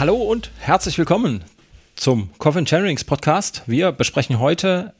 Hallo 0.00 0.16
und 0.16 0.50
herzlich 0.58 0.96
willkommen 0.96 1.44
zum 1.94 2.30
Coffin 2.38 2.64
Chairings 2.64 3.04
Podcast. 3.04 3.64
Wir 3.66 3.92
besprechen 3.92 4.38
heute 4.38 4.94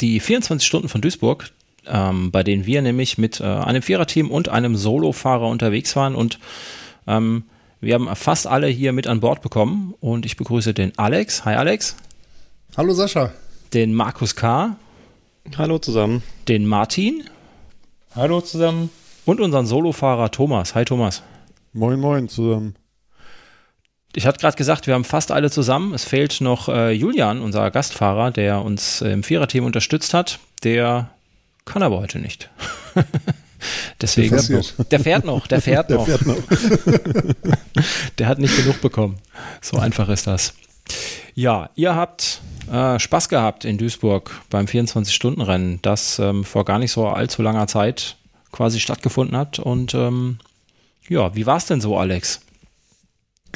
die 0.00 0.18
24 0.18 0.66
Stunden 0.66 0.88
von 0.88 1.00
Duisburg, 1.00 1.52
ähm, 1.86 2.32
bei 2.32 2.42
denen 2.42 2.66
wir 2.66 2.82
nämlich 2.82 3.18
mit 3.18 3.38
äh, 3.38 3.44
einem 3.44 3.82
Viererteam 3.82 4.32
und 4.32 4.48
einem 4.48 4.74
Solofahrer 4.74 5.46
unterwegs 5.46 5.94
waren 5.94 6.16
und 6.16 6.40
ähm, 7.06 7.44
wir 7.80 7.94
haben 7.94 8.08
fast 8.16 8.48
alle 8.48 8.66
hier 8.66 8.92
mit 8.92 9.06
an 9.06 9.20
Bord 9.20 9.42
bekommen 9.42 9.94
und 10.00 10.26
ich 10.26 10.36
begrüße 10.36 10.74
den 10.74 10.98
Alex. 10.98 11.44
Hi 11.44 11.54
Alex. 11.54 11.94
Hallo 12.76 12.94
Sascha. 12.94 13.32
Den 13.74 13.94
Markus 13.94 14.34
K. 14.34 14.74
Hallo 15.56 15.78
zusammen. 15.78 16.24
Den 16.48 16.66
Martin. 16.66 17.22
Hallo 18.16 18.40
zusammen. 18.40 18.90
Und 19.24 19.38
unseren 19.40 19.66
Solofahrer 19.66 20.32
Thomas. 20.32 20.74
Hi 20.74 20.84
Thomas. 20.84 21.22
Moin 21.72 22.00
moin 22.00 22.28
zusammen. 22.28 22.74
Ich 24.16 24.26
hatte 24.26 24.38
gerade 24.38 24.56
gesagt, 24.56 24.86
wir 24.86 24.94
haben 24.94 25.04
fast 25.04 25.30
alle 25.30 25.50
zusammen. 25.50 25.92
Es 25.92 26.04
fehlt 26.04 26.40
noch 26.40 26.70
äh, 26.70 26.90
Julian, 26.90 27.42
unser 27.42 27.70
Gastfahrer, 27.70 28.30
der 28.30 28.62
uns 28.62 29.02
äh, 29.02 29.10
im 29.10 29.22
Viererteam 29.22 29.66
unterstützt 29.66 30.14
hat. 30.14 30.38
Der 30.64 31.10
kann 31.66 31.82
aber 31.82 31.98
heute 31.98 32.18
nicht. 32.18 32.48
Deswegen, 34.00 34.30
der 34.34 34.42
fährt, 34.42 34.64
noch. 34.64 34.86
der 34.86 35.00
fährt 35.00 35.24
noch, 35.26 35.46
der 35.46 35.60
fährt 35.60 35.90
noch. 36.26 36.38
Der, 38.18 38.26
hat 38.28 38.38
nicht 38.38 38.56
genug 38.56 38.80
bekommen. 38.80 39.18
So 39.60 39.78
einfach 39.78 40.08
ist 40.08 40.26
das. 40.26 40.54
Ja, 41.34 41.68
ihr 41.74 41.94
habt 41.94 42.40
äh, 42.72 42.98
Spaß 42.98 43.28
gehabt 43.28 43.66
in 43.66 43.76
Duisburg 43.76 44.30
beim 44.48 44.64
24-Stunden-Rennen, 44.64 45.80
das 45.82 46.18
ähm, 46.18 46.44
vor 46.44 46.64
gar 46.64 46.78
nicht 46.78 46.92
so 46.92 47.06
allzu 47.08 47.42
langer 47.42 47.66
Zeit 47.66 48.16
quasi 48.50 48.80
stattgefunden 48.80 49.36
hat. 49.36 49.58
Und 49.58 49.92
ähm, 49.92 50.38
ja, 51.06 51.34
wie 51.34 51.44
war 51.44 51.58
es 51.58 51.66
denn 51.66 51.82
so, 51.82 51.98
Alex? 51.98 52.40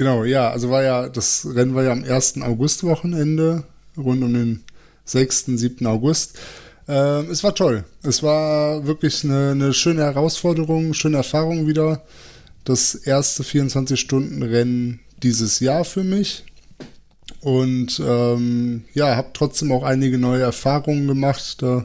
Genau, 0.00 0.24
ja, 0.24 0.50
also 0.50 0.70
war 0.70 0.82
ja, 0.82 1.10
das 1.10 1.46
Rennen 1.54 1.74
war 1.74 1.82
ja 1.82 1.92
am 1.92 2.02
1. 2.02 2.40
August-Wochenende, 2.40 3.64
rund 3.98 4.24
um 4.24 4.32
den 4.32 4.64
6., 5.04 5.44
7. 5.56 5.86
August. 5.86 6.38
Ähm, 6.88 7.30
es 7.30 7.44
war 7.44 7.54
toll. 7.54 7.84
Es 8.02 8.22
war 8.22 8.86
wirklich 8.86 9.22
eine, 9.24 9.50
eine 9.50 9.74
schöne 9.74 10.00
Herausforderung, 10.00 10.94
schöne 10.94 11.18
Erfahrung 11.18 11.66
wieder. 11.66 12.02
Das 12.64 12.94
erste 12.94 13.42
24-Stunden-Rennen 13.42 15.00
dieses 15.22 15.60
Jahr 15.60 15.84
für 15.84 16.02
mich. 16.02 16.46
Und 17.42 18.00
ähm, 18.02 18.84
ja, 18.94 19.16
habe 19.16 19.28
trotzdem 19.34 19.70
auch 19.70 19.82
einige 19.82 20.16
neue 20.16 20.40
Erfahrungen 20.40 21.08
gemacht. 21.08 21.56
Da 21.60 21.84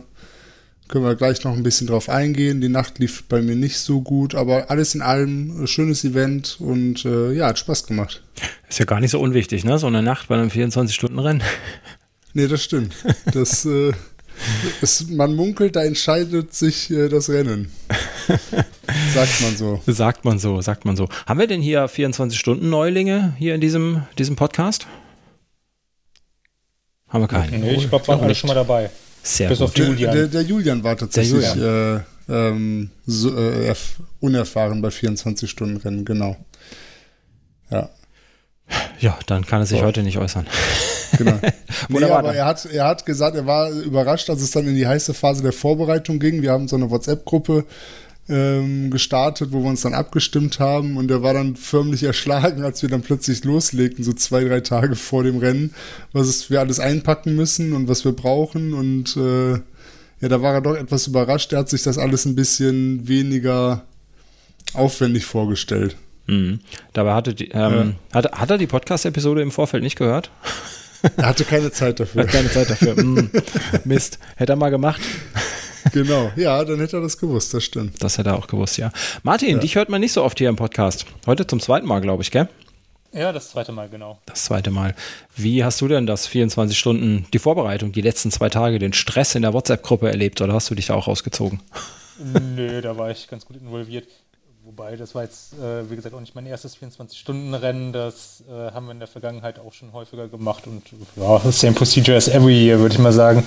können 0.87 1.03
wir 1.03 1.15
gleich 1.15 1.43
noch 1.43 1.53
ein 1.53 1.63
bisschen 1.63 1.87
drauf 1.87 2.09
eingehen. 2.09 2.61
Die 2.61 2.69
Nacht 2.69 2.99
lief 2.99 3.23
bei 3.23 3.41
mir 3.41 3.55
nicht 3.55 3.77
so 3.77 4.01
gut, 4.01 4.35
aber 4.35 4.69
alles 4.69 4.95
in 4.95 5.01
allem 5.01 5.63
ein 5.63 5.67
schönes 5.67 6.03
Event 6.03 6.57
und 6.59 7.05
äh, 7.05 7.33
ja, 7.33 7.47
hat 7.47 7.59
Spaß 7.59 7.87
gemacht. 7.87 8.23
Ist 8.69 8.79
ja 8.79 8.85
gar 8.85 8.99
nicht 8.99 9.11
so 9.11 9.19
unwichtig, 9.19 9.63
ne? 9.63 9.79
So 9.79 9.87
eine 9.87 10.03
Nacht 10.03 10.27
bei 10.27 10.35
einem 10.35 10.49
24-Stunden-Rennen. 10.49 11.41
Nee, 12.33 12.47
das 12.47 12.63
stimmt. 12.63 12.93
Das, 13.33 13.65
äh, 13.65 13.93
es, 14.81 15.07
man 15.09 15.35
munkelt, 15.35 15.75
da 15.75 15.83
entscheidet 15.83 16.53
sich 16.53 16.91
äh, 16.91 17.09
das 17.09 17.29
Rennen. 17.29 17.71
sagt 19.13 19.41
man 19.41 19.55
so. 19.55 19.81
Sagt 19.87 20.25
man 20.25 20.37
so, 20.39 20.61
sagt 20.61 20.85
man 20.85 20.95
so. 20.95 21.07
Haben 21.25 21.39
wir 21.39 21.47
denn 21.47 21.61
hier 21.61 21.85
24-Stunden-Neulinge 21.85 23.33
hier 23.37 23.55
in 23.55 23.61
diesem, 23.61 24.03
diesem 24.17 24.35
Podcast? 24.35 24.87
Haben 27.07 27.21
wir 27.21 27.27
keinen. 27.27 27.61
Nee, 27.61 27.75
ich 27.75 27.89
glaube, 27.89 28.07
waren 28.07 28.19
alle 28.19 28.35
schon 28.35 28.49
mal 28.49 28.53
dabei. 28.55 28.89
Sehr 29.25 29.49
Bis 29.49 29.57
gut. 29.57 29.69
auf 29.69 29.77
Julian. 29.77 30.15
Der, 30.15 30.27
der, 30.27 30.41
Julian 30.43 30.83
war 30.83 30.95
tatsächlich 30.95 31.47
Julian. 31.55 32.03
Äh, 32.29 32.49
ähm, 32.49 32.89
so, 33.07 33.35
äh, 33.35 33.73
unerfahren 34.19 34.81
bei 34.81 34.89
24-Stunden-Rennen, 34.89 36.05
genau. 36.05 36.37
Ja. 37.71 37.89
Ja, 38.99 39.17
dann 39.25 39.45
kann 39.45 39.61
er 39.61 39.65
sich 39.65 39.79
so. 39.79 39.85
heute 39.85 40.03
nicht 40.03 40.17
äußern. 40.17 40.45
Genau. 41.17 41.39
nee, 41.89 42.03
aber 42.03 42.35
er 42.35 42.45
hat, 42.45 42.65
er 42.65 42.85
hat 42.85 43.05
gesagt, 43.05 43.35
er 43.35 43.45
war 43.45 43.69
überrascht, 43.69 44.29
als 44.29 44.41
es 44.41 44.51
dann 44.51 44.67
in 44.67 44.75
die 44.75 44.87
heiße 44.87 45.13
Phase 45.13 45.41
der 45.41 45.53
Vorbereitung 45.53 46.19
ging. 46.19 46.41
Wir 46.41 46.51
haben 46.51 46.67
so 46.67 46.75
eine 46.75 46.89
WhatsApp-Gruppe 46.89 47.65
ähm, 48.27 48.89
gestartet, 48.89 49.51
wo 49.51 49.61
wir 49.61 49.69
uns 49.69 49.81
dann 49.81 49.93
abgestimmt 49.93 50.59
haben 50.59 50.97
und 50.97 51.11
er 51.11 51.21
war 51.21 51.33
dann 51.33 51.55
förmlich 51.55 52.03
erschlagen, 52.03 52.63
als 52.63 52.81
wir 52.81 52.89
dann 52.89 53.01
plötzlich 53.01 53.43
loslegten, 53.43 54.03
so 54.03 54.13
zwei, 54.13 54.43
drei 54.43 54.61
Tage 54.61 54.95
vor 54.95 55.23
dem 55.23 55.37
Rennen, 55.37 55.73
was 56.11 56.49
wir 56.49 56.59
alles 56.59 56.79
einpacken 56.79 57.35
müssen 57.35 57.73
und 57.73 57.87
was 57.87 58.03
wir 58.03 58.13
brauchen 58.13 58.73
und 58.73 59.15
äh, 59.17 59.59
ja, 60.21 60.29
da 60.29 60.41
war 60.41 60.53
er 60.53 60.61
doch 60.61 60.75
etwas 60.75 61.07
überrascht. 61.07 61.51
Er 61.53 61.59
hat 61.59 61.69
sich 61.69 61.83
das 61.83 61.97
alles 61.97 62.25
ein 62.25 62.35
bisschen 62.35 63.07
weniger 63.07 63.83
aufwendig 64.73 65.25
vorgestellt. 65.25 65.97
Mhm. 66.27 66.61
Dabei 66.93 67.13
hatte 67.13 67.33
die, 67.33 67.49
ähm, 67.49 67.95
ja. 68.11 68.15
hat, 68.15 68.31
hat 68.31 68.49
er 68.49 68.57
die 68.57 68.67
Podcast-Episode 68.67 69.41
im 69.41 69.51
Vorfeld 69.51 69.83
nicht 69.83 69.97
gehört? 69.97 70.31
Er 71.17 71.27
hatte 71.27 71.45
keine 71.45 71.71
Zeit 71.71 71.99
dafür. 71.99 72.23
Hat 72.23 72.29
keine 72.31 72.49
Zeit 72.49 72.69
dafür. 72.69 72.95
Mm, 72.95 73.29
Mist. 73.83 74.17
Hätte 74.37 74.53
er 74.53 74.55
mal 74.55 74.69
gemacht. 74.69 75.01
Genau, 75.91 76.31
ja, 76.35 76.63
dann 76.63 76.79
hätte 76.79 76.97
er 76.97 77.01
das 77.01 77.17
gewusst, 77.17 77.53
das 77.53 77.63
stimmt. 77.63 78.03
Das 78.03 78.17
hätte 78.17 78.29
er 78.29 78.37
auch 78.37 78.47
gewusst, 78.47 78.77
ja. 78.77 78.91
Martin, 79.23 79.55
ja. 79.55 79.57
dich 79.59 79.75
hört 79.75 79.89
man 79.89 80.01
nicht 80.01 80.13
so 80.13 80.23
oft 80.23 80.37
hier 80.37 80.49
im 80.49 80.55
Podcast. 80.55 81.05
Heute 81.25 81.45
zum 81.47 81.59
zweiten 81.59 81.87
Mal, 81.87 82.01
glaube 82.01 82.23
ich, 82.23 82.31
gell? 82.31 82.49
Ja, 83.13 83.31
das 83.31 83.51
zweite 83.51 83.71
Mal, 83.71 83.87
genau. 83.87 84.19
Das 84.25 84.43
zweite 84.43 84.71
Mal. 84.71 84.93
Wie 85.37 85.63
hast 85.63 85.79
du 85.79 85.87
denn 85.87 86.05
das 86.05 86.27
24 86.27 86.77
Stunden, 86.77 87.25
die 87.31 87.39
Vorbereitung, 87.39 87.93
die 87.93 88.01
letzten 88.01 88.29
zwei 88.29 88.49
Tage, 88.49 88.77
den 88.77 88.91
Stress 88.91 89.35
in 89.35 89.43
der 89.43 89.53
WhatsApp-Gruppe 89.53 90.09
erlebt 90.09 90.41
oder 90.41 90.53
hast 90.53 90.69
du 90.69 90.75
dich 90.75 90.87
da 90.87 90.95
auch 90.95 91.07
rausgezogen? 91.07 91.61
Nö, 92.55 92.81
da 92.81 92.97
war 92.97 93.11
ich 93.11 93.27
ganz 93.29 93.45
gut 93.45 93.55
involviert. 93.55 94.07
Wobei, 94.65 94.97
das 94.97 95.15
war 95.15 95.23
jetzt, 95.23 95.53
äh, 95.53 95.89
wie 95.89 95.95
gesagt, 95.95 96.13
auch 96.13 96.19
nicht 96.19 96.35
mein 96.35 96.47
erstes 96.47 96.75
24-Stunden-Rennen. 96.77 97.93
Das 97.93 98.43
äh, 98.49 98.71
haben 98.71 98.87
wir 98.87 98.91
in 98.91 98.99
der 98.99 99.07
Vergangenheit 99.07 99.59
auch 99.59 99.71
schon 99.71 99.93
häufiger 99.93 100.27
gemacht. 100.27 100.67
Und 100.67 100.83
ja, 101.15 101.39
same 101.51 101.73
procedure 101.73 102.17
as 102.17 102.27
every 102.27 102.65
year, 102.65 102.79
würde 102.79 102.95
ich 102.95 102.99
mal 102.99 103.13
sagen 103.13 103.45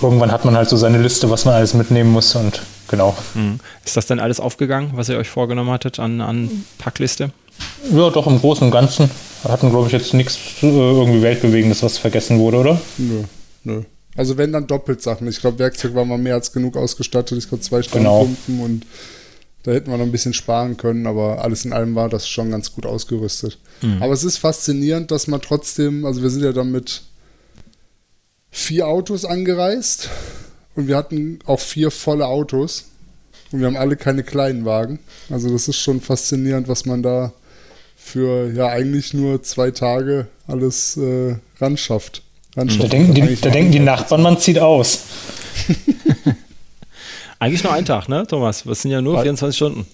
irgendwann 0.00 0.32
hat 0.32 0.44
man 0.44 0.56
halt 0.56 0.68
so 0.68 0.76
seine 0.76 0.98
Liste, 0.98 1.30
was 1.30 1.44
man 1.44 1.54
alles 1.54 1.74
mitnehmen 1.74 2.10
muss 2.10 2.34
und 2.34 2.62
genau. 2.88 3.16
Mhm. 3.34 3.60
Ist 3.84 3.96
das 3.96 4.06
denn 4.06 4.20
alles 4.20 4.40
aufgegangen, 4.40 4.92
was 4.94 5.08
ihr 5.08 5.16
euch 5.16 5.28
vorgenommen 5.28 5.70
hattet 5.70 5.98
an, 5.98 6.20
an 6.20 6.64
Packliste? 6.78 7.30
Ja, 7.92 8.10
doch 8.10 8.26
im 8.26 8.40
Großen 8.40 8.64
und 8.66 8.70
Ganzen. 8.70 9.10
Wir 9.42 9.52
hatten, 9.52 9.70
glaube 9.70 9.86
ich, 9.86 9.92
jetzt 9.92 10.14
nichts 10.14 10.38
äh, 10.62 10.66
irgendwie 10.66 11.22
Weltbewegendes, 11.22 11.82
was 11.82 11.98
vergessen 11.98 12.38
wurde, 12.38 12.58
oder? 12.58 12.80
Nö, 12.98 13.22
nö. 13.64 13.82
Also 14.16 14.36
wenn 14.36 14.52
dann 14.52 14.66
doppelt 14.66 15.02
Sachen. 15.02 15.28
Ich 15.28 15.40
glaube, 15.40 15.58
Werkzeug 15.58 15.94
war 15.94 16.04
mal 16.04 16.18
mehr 16.18 16.34
als 16.34 16.52
genug 16.52 16.76
ausgestattet. 16.76 17.38
Ich 17.38 17.48
glaube, 17.48 17.62
zwei 17.62 17.82
Standpumpen 17.82 18.36
genau. 18.46 18.64
und 18.64 18.86
da 19.62 19.72
hätten 19.72 19.90
wir 19.90 19.98
noch 19.98 20.04
ein 20.04 20.12
bisschen 20.12 20.32
sparen 20.32 20.76
können, 20.76 21.06
aber 21.06 21.44
alles 21.44 21.64
in 21.64 21.72
allem 21.72 21.94
war 21.94 22.08
das 22.08 22.26
schon 22.28 22.50
ganz 22.50 22.72
gut 22.72 22.86
ausgerüstet. 22.86 23.58
Mhm. 23.82 24.02
Aber 24.02 24.12
es 24.12 24.24
ist 24.24 24.38
faszinierend, 24.38 25.10
dass 25.10 25.26
man 25.26 25.40
trotzdem, 25.42 26.06
also 26.06 26.22
wir 26.22 26.30
sind 26.30 26.42
ja 26.42 26.52
damit 26.52 27.02
vier 28.50 28.88
Autos 28.88 29.24
angereist 29.24 30.08
und 30.74 30.88
wir 30.88 30.96
hatten 30.96 31.38
auch 31.46 31.60
vier 31.60 31.90
volle 31.90 32.26
Autos 32.26 32.86
und 33.52 33.60
wir 33.60 33.66
haben 33.66 33.76
alle 33.76 33.96
keine 33.96 34.22
kleinen 34.22 34.64
Wagen. 34.64 34.98
Also 35.28 35.50
das 35.50 35.68
ist 35.68 35.78
schon 35.78 36.00
faszinierend, 36.00 36.68
was 36.68 36.86
man 36.86 37.02
da 37.02 37.32
für 37.96 38.50
ja 38.52 38.68
eigentlich 38.68 39.14
nur 39.14 39.42
zwei 39.42 39.70
Tage 39.70 40.26
alles 40.46 40.96
äh, 40.96 41.36
ranschafft. 41.60 42.22
ranschafft. 42.56 42.84
Da 42.84 42.88
denken, 42.88 43.14
die, 43.14 43.36
da 43.36 43.50
denken 43.50 43.72
die 43.72 43.80
Nachbarn, 43.80 44.22
man 44.22 44.38
zieht 44.38 44.58
aus. 44.58 45.04
eigentlich 47.38 47.62
nur 47.62 47.72
ein 47.72 47.84
Tag, 47.84 48.08
ne, 48.08 48.26
Thomas? 48.26 48.64
Das 48.64 48.82
sind 48.82 48.90
ja 48.90 49.00
nur 49.00 49.20
24 49.20 49.56
Stunden. 49.56 49.86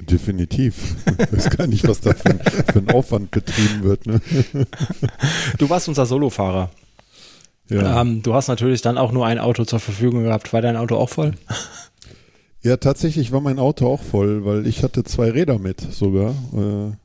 Definitiv. 0.00 0.74
Ich 1.06 1.32
weiß 1.32 1.56
gar 1.56 1.66
nicht, 1.68 1.86
was 1.86 2.00
da 2.00 2.12
für, 2.12 2.38
für 2.72 2.78
ein 2.80 2.90
Aufwand 2.90 3.30
betrieben 3.30 3.84
wird. 3.84 4.06
Ne? 4.06 4.20
Du 5.58 5.70
warst 5.70 5.86
unser 5.86 6.06
Solofahrer. 6.06 6.70
Ja. 7.72 8.00
Ähm, 8.00 8.22
du 8.22 8.34
hast 8.34 8.48
natürlich 8.48 8.82
dann 8.82 8.98
auch 8.98 9.12
nur 9.12 9.26
ein 9.26 9.38
Auto 9.38 9.64
zur 9.64 9.80
Verfügung 9.80 10.24
gehabt. 10.24 10.52
War 10.52 10.62
dein 10.62 10.76
Auto 10.76 10.96
auch 10.96 11.08
voll? 11.08 11.32
Ja, 12.64 12.76
tatsächlich 12.76 13.32
war 13.32 13.40
mein 13.40 13.58
Auto 13.58 13.88
auch 13.88 14.00
voll, 14.00 14.44
weil 14.44 14.68
ich 14.68 14.84
hatte 14.84 15.02
zwei 15.02 15.30
Räder 15.30 15.58
mit 15.58 15.80
sogar. 15.80 16.30
Äh, 16.30 16.96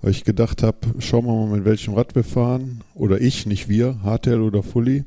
weil 0.00 0.10
ich 0.12 0.22
gedacht 0.22 0.62
habe, 0.62 0.78
schauen 1.00 1.26
wir 1.26 1.34
mal, 1.34 1.56
mit 1.56 1.64
welchem 1.64 1.94
Rad 1.94 2.14
wir 2.14 2.22
fahren. 2.22 2.84
Oder 2.94 3.20
ich, 3.20 3.46
nicht 3.46 3.68
wir, 3.68 4.02
Hardtail 4.04 4.40
oder 4.40 4.62
Fully. 4.62 5.04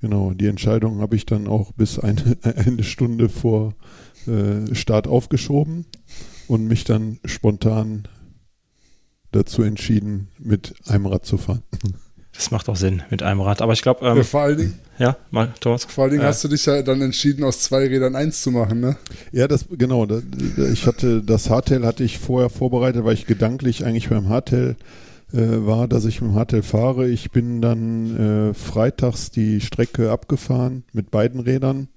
Genau, 0.00 0.32
die 0.32 0.48
Entscheidung 0.48 1.00
habe 1.00 1.14
ich 1.14 1.24
dann 1.24 1.46
auch 1.46 1.70
bis 1.72 2.00
eine, 2.00 2.36
eine 2.42 2.82
Stunde 2.82 3.28
vor 3.28 3.74
äh, 4.26 4.74
Start 4.74 5.06
aufgeschoben 5.06 5.86
und 6.48 6.66
mich 6.66 6.82
dann 6.82 7.20
spontan 7.24 8.08
dazu 9.30 9.62
entschieden, 9.62 10.28
mit 10.38 10.74
einem 10.86 11.06
Rad 11.06 11.24
zu 11.24 11.38
fahren. 11.38 11.62
Das 12.36 12.50
macht 12.50 12.68
auch 12.68 12.76
Sinn 12.76 13.02
mit 13.10 13.22
einem 13.22 13.40
Rad. 13.40 13.62
Aber 13.62 13.72
ich 13.72 13.82
glaube. 13.82 14.06
Ähm, 14.06 14.18
ja, 14.18 14.22
vor 14.22 14.42
allen 14.42 14.58
Dingen. 14.58 14.78
Ja, 14.98 15.16
mal, 15.30 15.52
Thomas. 15.60 15.84
Vor 15.84 16.04
allen 16.04 16.12
Dingen 16.12 16.24
äh, 16.24 16.26
hast 16.26 16.44
du 16.44 16.48
dich 16.48 16.64
ja 16.66 16.82
dann 16.82 17.02
entschieden, 17.02 17.44
aus 17.44 17.60
zwei 17.60 17.86
Rädern 17.86 18.14
eins 18.14 18.42
zu 18.42 18.50
machen, 18.50 18.80
ne? 18.80 18.96
Ja, 19.32 19.48
das, 19.48 19.66
genau. 19.70 20.06
Das, 20.06 20.22
ich 20.72 20.86
hatte, 20.86 21.22
das 21.22 21.50
Hardtail 21.50 21.84
hatte 21.84 22.04
ich 22.04 22.18
vorher 22.18 22.50
vorbereitet, 22.50 23.04
weil 23.04 23.14
ich 23.14 23.26
gedanklich 23.26 23.84
eigentlich 23.84 24.08
beim 24.08 24.28
Hardtail 24.28 24.76
äh, 25.32 25.66
war, 25.66 25.88
dass 25.88 26.04
ich 26.04 26.20
mit 26.20 26.30
dem 26.30 26.34
Hardtail 26.36 26.62
fahre. 26.62 27.08
Ich 27.08 27.30
bin 27.30 27.60
dann 27.60 28.50
äh, 28.50 28.54
freitags 28.54 29.30
die 29.30 29.60
Strecke 29.60 30.10
abgefahren 30.10 30.84
mit 30.92 31.10
beiden 31.10 31.40
Rädern 31.40 31.88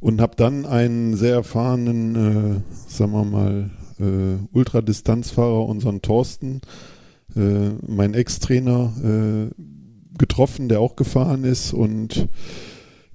und 0.00 0.20
habe 0.20 0.36
dann 0.36 0.66
einen 0.66 1.16
sehr 1.16 1.34
erfahrenen, 1.34 2.14
äh, 2.14 2.60
sagen 2.88 3.12
wir 3.12 3.24
mal, 3.24 3.70
äh, 3.98 4.38
Ultradistanzfahrer, 4.52 5.64
unseren 5.66 6.02
Thorsten, 6.02 6.60
äh, 6.60 6.95
mein 7.36 8.14
Ex-Trainer, 8.14 8.92
äh, 9.04 9.62
getroffen, 10.18 10.68
der 10.68 10.80
auch 10.80 10.96
gefahren 10.96 11.44
ist 11.44 11.72
und 11.72 12.28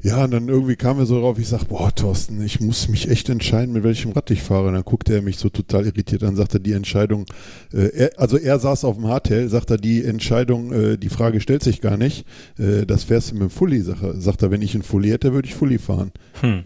ja, 0.03 0.23
und 0.23 0.31
dann 0.31 0.47
irgendwie 0.47 0.75
kam 0.75 0.97
er 0.97 1.05
so 1.05 1.19
drauf, 1.19 1.37
ich 1.37 1.47
sag, 1.47 1.65
boah, 1.65 1.93
Thorsten, 1.93 2.41
ich 2.41 2.59
muss 2.59 2.87
mich 2.87 3.07
echt 3.07 3.29
entscheiden, 3.29 3.71
mit 3.71 3.83
welchem 3.83 4.11
Rad 4.13 4.31
ich 4.31 4.41
fahre. 4.41 4.69
Und 4.69 4.73
dann 4.73 4.83
guckte 4.83 5.13
er 5.13 5.21
mich 5.21 5.37
so 5.37 5.49
total 5.49 5.85
irritiert 5.85 6.23
an, 6.23 6.35
sagte 6.35 6.59
die 6.59 6.73
Entscheidung, 6.73 7.25
äh, 7.71 7.89
er, 7.95 8.11
also 8.17 8.37
er 8.37 8.57
saß 8.57 8.83
auf 8.83 8.95
dem 8.95 9.07
Hardtail, 9.07 9.47
sagt 9.47 9.69
er, 9.69 9.77
die 9.77 10.03
Entscheidung, 10.03 10.73
äh, 10.73 10.97
die 10.97 11.09
Frage 11.09 11.39
stellt 11.39 11.61
sich 11.61 11.81
gar 11.81 11.97
nicht. 11.97 12.25
Äh, 12.57 12.87
das 12.87 13.03
fährst 13.03 13.29
du 13.29 13.35
mit 13.35 13.43
dem 13.43 13.49
Fully, 13.51 13.81
sagt 13.81 14.01
er. 14.01 14.19
Sagt 14.19 14.41
er, 14.41 14.49
wenn 14.49 14.63
ich 14.63 14.73
einen 14.73 14.81
Fully 14.81 15.09
hätte, 15.09 15.33
würde 15.33 15.47
ich 15.47 15.53
Fully 15.53 15.77
fahren. 15.77 16.11
Hm. 16.41 16.63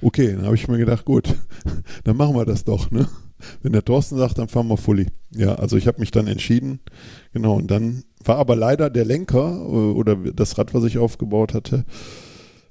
Okay, 0.00 0.32
dann 0.32 0.46
habe 0.46 0.54
ich 0.54 0.66
mir 0.66 0.78
gedacht, 0.78 1.04
gut, 1.04 1.34
dann 2.04 2.16
machen 2.16 2.36
wir 2.36 2.46
das 2.46 2.64
doch, 2.64 2.90
ne? 2.90 3.06
Wenn 3.62 3.72
der 3.72 3.84
Thorsten 3.84 4.16
sagt, 4.16 4.38
dann 4.38 4.48
fahren 4.48 4.68
wir 4.68 4.76
Fully. 4.76 5.06
Ja, 5.30 5.54
also 5.56 5.76
ich 5.76 5.86
habe 5.86 6.00
mich 6.00 6.10
dann 6.10 6.26
entschieden. 6.26 6.80
Genau, 7.32 7.56
und 7.56 7.70
dann 7.70 8.04
war 8.24 8.36
aber 8.36 8.56
leider 8.56 8.90
der 8.90 9.04
Lenker 9.04 9.56
äh, 9.60 9.92
oder 9.92 10.16
das 10.16 10.58
Rad, 10.58 10.74
was 10.74 10.84
ich 10.84 10.98
aufgebaut 10.98 11.54
hatte, 11.54 11.84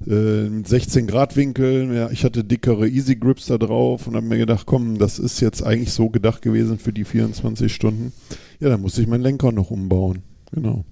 äh, 0.05 0.49
16 0.63 1.07
Grad 1.07 1.35
Winkel. 1.35 1.93
Ja, 1.93 2.09
ich 2.09 2.23
hatte 2.23 2.43
dickere 2.43 2.87
Easy 2.87 3.15
Grips 3.15 3.47
da 3.47 3.57
drauf 3.57 4.07
und 4.07 4.15
habe 4.15 4.25
mir 4.25 4.37
gedacht, 4.37 4.65
komm, 4.65 4.97
das 4.97 5.19
ist 5.19 5.39
jetzt 5.39 5.63
eigentlich 5.63 5.93
so 5.93 6.09
gedacht 6.09 6.41
gewesen 6.41 6.79
für 6.79 6.93
die 6.93 7.05
24 7.05 7.73
Stunden. 7.73 8.13
Ja, 8.59 8.69
dann 8.69 8.81
musste 8.81 9.01
ich 9.01 9.07
meinen 9.07 9.23
Lenker 9.23 9.51
noch 9.51 9.71
umbauen. 9.71 10.23
Genau. 10.51 10.85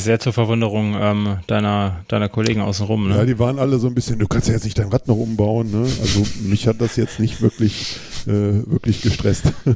Sehr 0.00 0.18
zur 0.18 0.32
Verwunderung 0.32 0.96
ähm, 0.98 1.38
deiner, 1.46 2.04
deiner 2.08 2.28
Kollegen 2.28 2.60
außenrum. 2.60 3.08
Ne? 3.08 3.16
Ja, 3.16 3.24
die 3.24 3.38
waren 3.38 3.58
alle 3.58 3.78
so 3.78 3.86
ein 3.86 3.94
bisschen, 3.94 4.18
du 4.18 4.26
kannst 4.26 4.48
ja 4.48 4.54
jetzt 4.54 4.64
nicht 4.64 4.78
dein 4.78 4.88
Rad 4.88 5.06
noch 5.06 5.16
umbauen. 5.16 5.70
Ne? 5.70 5.88
Also 6.00 6.26
mich 6.42 6.66
hat 6.66 6.80
das 6.80 6.96
jetzt 6.96 7.20
nicht 7.20 7.42
wirklich, 7.42 7.98
äh, 8.26 8.30
wirklich 8.30 9.02
gestresst. 9.02 9.44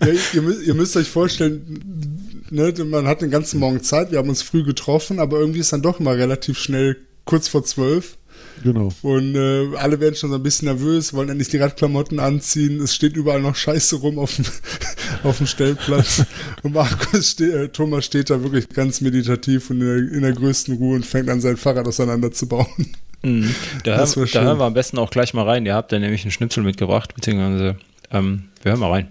Ja, 0.00 0.08
ihr, 0.32 0.42
müsst, 0.42 0.62
ihr, 0.66 0.74
müsst, 0.74 0.96
euch 0.96 1.08
vorstellen, 1.08 2.44
ne, 2.50 2.72
man 2.84 3.06
hat 3.06 3.22
den 3.22 3.30
ganzen 3.30 3.60
Morgen 3.60 3.82
Zeit, 3.82 4.10
wir 4.10 4.18
haben 4.18 4.28
uns 4.28 4.42
früh 4.42 4.62
getroffen, 4.62 5.18
aber 5.18 5.38
irgendwie 5.38 5.60
ist 5.60 5.72
dann 5.72 5.82
doch 5.82 6.00
immer 6.00 6.16
relativ 6.16 6.58
schnell 6.58 6.96
kurz 7.24 7.48
vor 7.48 7.64
zwölf. 7.64 8.16
Genau. 8.62 8.92
Und 9.02 9.34
äh, 9.34 9.76
alle 9.76 10.00
werden 10.00 10.14
schon 10.14 10.30
so 10.30 10.36
ein 10.36 10.42
bisschen 10.42 10.66
nervös, 10.66 11.12
wollen 11.12 11.28
endlich 11.28 11.48
die 11.48 11.58
Radklamotten 11.58 12.20
anziehen. 12.20 12.80
Es 12.80 12.94
steht 12.94 13.16
überall 13.16 13.40
noch 13.40 13.56
Scheiße 13.56 13.96
rum 13.96 14.18
auf 14.18 14.36
dem, 14.36 14.44
auf 15.22 15.38
dem 15.38 15.46
Stellplatz. 15.46 16.24
und 16.62 16.74
Markus 16.74 17.30
ste 17.30 17.64
äh, 17.64 17.68
Thomas 17.68 18.04
steht 18.04 18.30
da 18.30 18.42
wirklich 18.42 18.68
ganz 18.68 19.00
meditativ 19.00 19.70
und 19.70 19.80
in 19.80 19.86
der, 19.86 19.96
in 19.96 20.22
der, 20.22 20.32
größten 20.32 20.76
Ruhe 20.76 20.96
und 20.96 21.06
fängt 21.06 21.28
an, 21.28 21.40
sein 21.40 21.56
Fahrrad 21.56 21.86
auseinanderzubauen. 21.86 22.94
Mhm. 23.22 23.54
Da, 23.84 23.96
das 23.96 24.14
da 24.14 24.42
hören 24.42 24.58
wir 24.58 24.64
am 24.64 24.74
besten 24.74 24.98
auch 24.98 25.10
gleich 25.10 25.34
mal 25.34 25.44
rein. 25.44 25.64
Ihr 25.66 25.74
habt 25.74 25.92
ja 25.92 25.98
nämlich 25.98 26.22
einen 26.22 26.30
Schnipsel 26.30 26.62
mitgebracht, 26.62 27.14
beziehungsweise 27.14 27.76
ähm, 28.10 28.44
wir 28.62 28.72
hören 28.72 28.80
mal 28.80 28.90
rein. 28.90 29.08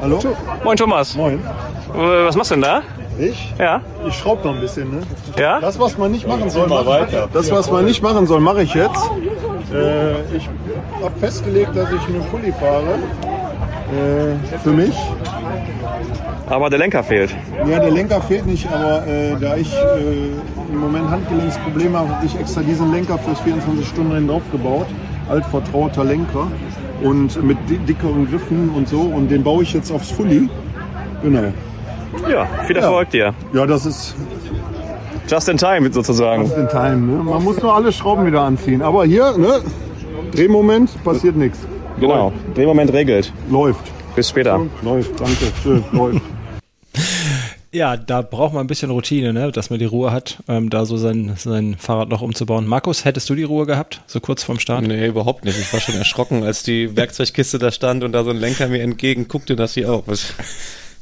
Hallo? 0.00 0.18
Moin 0.64 0.76
Thomas. 0.76 1.14
Moin. 1.14 1.40
Äh, 1.94 2.26
was 2.26 2.36
machst 2.36 2.50
du 2.50 2.56
denn 2.56 2.62
da? 2.62 2.82
Ich? 3.18 3.54
Ja. 3.58 3.80
Ich 4.06 4.14
schraube 4.14 4.46
noch 4.46 4.54
ein 4.54 4.60
bisschen, 4.60 4.90
ne? 4.90 5.00
Ja? 5.38 5.60
Das, 5.60 5.78
was 5.78 5.96
man 5.96 6.10
nicht 6.10 6.26
machen 6.26 6.50
soll, 6.50 6.66
mal 6.66 6.84
weiter. 6.84 7.28
das, 7.32 7.50
was 7.50 7.70
man 7.70 7.84
nicht 7.84 8.02
machen 8.02 8.26
soll, 8.26 8.40
mache 8.40 8.62
ich 8.62 8.74
jetzt. 8.74 9.10
Äh, 9.72 10.36
ich 10.36 10.48
habe 11.02 11.18
festgelegt, 11.20 11.76
dass 11.76 11.88
ich 11.92 12.08
mit 12.08 12.28
Pulli 12.30 12.52
fahre. 12.52 12.98
Äh, 13.92 14.58
für 14.58 14.70
mich. 14.70 14.94
Aber 16.48 16.68
der 16.70 16.78
Lenker 16.78 17.02
fehlt. 17.02 17.34
Ja, 17.66 17.78
der 17.78 17.90
Lenker 17.90 18.20
fehlt 18.20 18.46
nicht, 18.46 18.68
aber 18.70 19.06
äh, 19.06 19.36
da 19.40 19.56
ich 19.56 19.72
äh, 19.72 20.72
im 20.72 20.78
Moment 20.80 21.08
Handgelenksprobleme 21.08 21.98
habe, 21.98 22.08
habe 22.16 22.26
ich 22.26 22.38
extra 22.38 22.62
diesen 22.62 22.92
Lenker 22.92 23.18
fürs 23.18 23.38
24-Stunden-Rennen 23.40 24.28
draufgebaut. 24.28 24.86
Altvertrauter 25.28 26.04
Lenker 26.04 26.48
und 27.04 27.42
mit 27.44 27.56
dickeren 27.88 28.28
Griffen 28.28 28.70
und 28.70 28.88
so. 28.88 29.00
Und 29.00 29.30
den 29.30 29.44
baue 29.44 29.62
ich 29.62 29.72
jetzt 29.72 29.92
aufs 29.92 30.10
Fully. 30.10 30.48
Genau. 31.22 31.52
Ja, 32.28 32.46
viel 32.66 32.76
Erfolg 32.76 33.08
ja. 33.12 33.30
dir. 33.30 33.58
Ja, 33.60 33.66
das 33.66 33.86
ist 33.86 34.16
Just 35.28 35.48
in 35.48 35.56
time 35.56 35.90
sozusagen. 35.90 36.42
Just 36.42 36.56
in 36.56 36.68
time, 36.68 36.96
ne? 36.96 37.22
Man 37.22 37.42
muss 37.42 37.60
nur 37.62 37.74
alle 37.74 37.92
Schrauben 37.92 38.26
wieder 38.26 38.42
anziehen. 38.42 38.82
Aber 38.82 39.04
hier, 39.04 39.36
ne? 39.38 39.60
Drehmoment, 40.32 41.02
passiert 41.02 41.36
nichts. 41.36 41.58
Genau, 41.98 42.32
Drehmoment 42.54 42.92
regelt. 42.92 43.32
Läuft. 43.48 43.90
Bis 44.14 44.28
später. 44.28 44.60
Läuft, 44.82 45.18
danke. 45.18 45.46
Schön, 45.62 45.84
läuft. 45.92 46.20
Ja, 47.74 47.96
da 47.96 48.22
braucht 48.22 48.54
man 48.54 48.62
ein 48.62 48.68
bisschen 48.68 48.92
Routine, 48.92 49.32
ne? 49.32 49.50
dass 49.50 49.68
man 49.68 49.80
die 49.80 49.84
Ruhe 49.84 50.12
hat, 50.12 50.38
ähm, 50.46 50.70
da 50.70 50.86
so 50.86 50.96
sein, 50.96 51.34
sein 51.36 51.76
Fahrrad 51.76 52.08
noch 52.08 52.22
umzubauen. 52.22 52.68
Markus, 52.68 53.04
hättest 53.04 53.28
du 53.28 53.34
die 53.34 53.42
Ruhe 53.42 53.66
gehabt, 53.66 54.00
so 54.06 54.20
kurz 54.20 54.44
vorm 54.44 54.60
Start? 54.60 54.86
Nee, 54.86 55.08
überhaupt 55.08 55.44
nicht. 55.44 55.58
Ich 55.58 55.72
war 55.72 55.80
schon 55.80 55.96
erschrocken, 55.96 56.44
als 56.44 56.62
die 56.62 56.96
Werkzeugkiste 56.96 57.58
da 57.58 57.72
stand 57.72 58.04
und 58.04 58.12
da 58.12 58.22
so 58.22 58.30
ein 58.30 58.36
Lenker 58.36 58.68
mir 58.68 58.80
entgegen 58.80 59.26
guckte, 59.26 59.56
dass 59.56 59.74
sie 59.74 59.86
auch. 59.86 60.04
Was, 60.06 60.34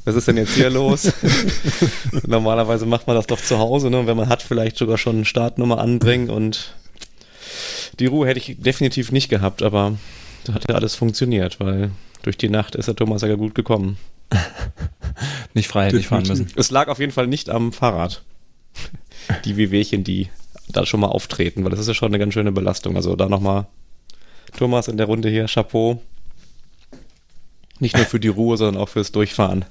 was 0.03 0.15
ist 0.15 0.27
denn 0.27 0.37
jetzt 0.37 0.55
hier 0.55 0.71
los? 0.71 1.13
Normalerweise 2.25 2.87
macht 2.87 3.05
man 3.05 3.17
das 3.17 3.27
doch 3.27 3.39
zu 3.39 3.59
Hause, 3.59 3.91
ne? 3.91 4.07
wenn 4.07 4.17
man 4.17 4.27
hat, 4.27 4.41
vielleicht 4.41 4.75
sogar 4.75 4.97
schon 4.97 5.17
eine 5.17 5.25
Startnummer 5.25 5.77
anbringen 5.77 6.31
und 6.31 6.73
die 7.99 8.07
Ruhe 8.07 8.27
hätte 8.27 8.39
ich 8.39 8.57
definitiv 8.59 9.11
nicht 9.11 9.29
gehabt, 9.29 9.61
aber 9.61 9.93
da 10.45 10.55
hat 10.55 10.67
ja 10.67 10.73
alles 10.73 10.95
funktioniert, 10.95 11.59
weil 11.59 11.91
durch 12.23 12.37
die 12.37 12.49
Nacht 12.49 12.73
ist 12.73 12.87
der 12.87 12.95
Thomas 12.95 13.21
ja 13.21 13.35
gut 13.35 13.53
gekommen. 13.53 13.97
nicht 15.53 15.67
frei 15.67 15.87
hätte 15.87 15.97
ich 15.97 16.07
fahren 16.07 16.27
müssen. 16.27 16.47
Es 16.55 16.71
lag 16.71 16.87
auf 16.87 16.99
jeden 16.99 17.11
Fall 17.11 17.27
nicht 17.27 17.49
am 17.49 17.71
Fahrrad. 17.71 18.23
Die 19.45 19.57
Wehwehchen, 19.57 20.03
die 20.03 20.29
da 20.69 20.85
schon 20.85 20.99
mal 20.99 21.07
auftreten, 21.07 21.63
weil 21.63 21.71
das 21.71 21.79
ist 21.79 21.87
ja 21.87 21.93
schon 21.93 22.09
eine 22.09 22.19
ganz 22.19 22.33
schöne 22.33 22.51
Belastung. 22.51 22.95
Also 22.95 23.15
da 23.15 23.29
nochmal 23.29 23.67
Thomas 24.57 24.87
in 24.87 24.97
der 24.97 25.05
Runde 25.05 25.29
hier, 25.29 25.45
Chapeau. 25.45 26.01
Nicht 27.79 27.95
nur 27.97 28.05
für 28.05 28.19
die 28.19 28.27
Ruhe, 28.29 28.57
sondern 28.57 28.81
auch 28.81 28.89
fürs 28.89 29.11
Durchfahren. 29.11 29.65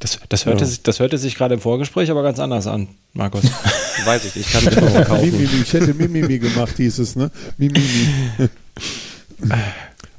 Das, 0.00 0.18
das, 0.28 0.46
hörte, 0.46 0.64
ja. 0.64 0.66
sich, 0.66 0.82
das 0.82 0.98
hörte 0.98 1.16
sich 1.16 1.36
gerade 1.36 1.54
im 1.54 1.60
Vorgespräch 1.60 2.10
aber 2.10 2.24
ganz 2.24 2.40
anders 2.40 2.66
an, 2.66 2.88
Markus. 3.12 3.44
Weiß 4.04 4.24
ich, 4.24 4.36
ich 4.36 4.52
kann 4.52 4.64
mich 4.64 4.76
auch 4.76 5.04
kaufen. 5.06 5.30
Mimimi, 5.30 5.62
ich 5.62 5.72
hätte 5.72 5.94
Mimimi 5.94 6.38
gemacht, 6.40 6.76
hieß 6.76 6.98
es, 6.98 7.14
ne? 7.14 7.30
Mimimi. 7.56 8.08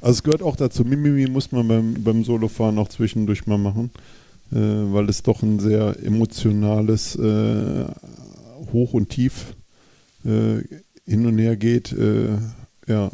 Also 0.04 0.18
es 0.18 0.22
gehört 0.22 0.42
auch 0.42 0.56
dazu. 0.56 0.84
Mimimi 0.84 1.26
muss 1.30 1.50
man 1.50 1.66
beim, 1.66 1.94
beim 2.04 2.24
Solofahren 2.24 2.78
auch 2.78 2.88
zwischendurch 2.88 3.46
mal 3.46 3.56
machen, 3.56 3.90
äh, 4.52 4.56
weil 4.58 5.08
es 5.08 5.22
doch 5.22 5.42
ein 5.42 5.58
sehr 5.60 5.96
emotionales 6.04 7.16
äh, 7.16 7.86
Hoch 8.70 8.92
und 8.92 9.08
Tief 9.08 9.54
äh, 10.26 10.60
hin 11.06 11.24
und 11.24 11.38
her 11.38 11.56
geht. 11.56 11.92
Äh, 11.92 12.36
ja, 12.86 13.12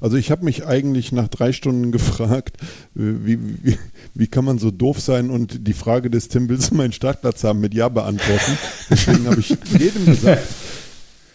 also 0.00 0.16
ich 0.16 0.30
habe 0.30 0.44
mich 0.44 0.64
eigentlich 0.64 1.10
nach 1.10 1.26
drei 1.26 1.52
Stunden 1.52 1.90
gefragt, 1.92 2.58
wie, 2.94 3.40
wie, 3.64 3.78
wie, 4.14 4.26
kann 4.28 4.44
man 4.44 4.58
so 4.58 4.70
doof 4.70 5.00
sein 5.00 5.30
und 5.30 5.66
die 5.66 5.72
Frage 5.72 6.10
des 6.10 6.28
Tim, 6.28 6.48
willst 6.48 6.70
du 6.70 6.76
meinen 6.76 6.92
Startplatz 6.92 7.42
haben, 7.42 7.58
mit 7.58 7.74
Ja 7.74 7.88
beantworten. 7.88 8.56
Deswegen 8.88 9.26
habe 9.26 9.40
ich 9.40 9.56
jedem 9.80 10.06
gesagt, 10.06 10.46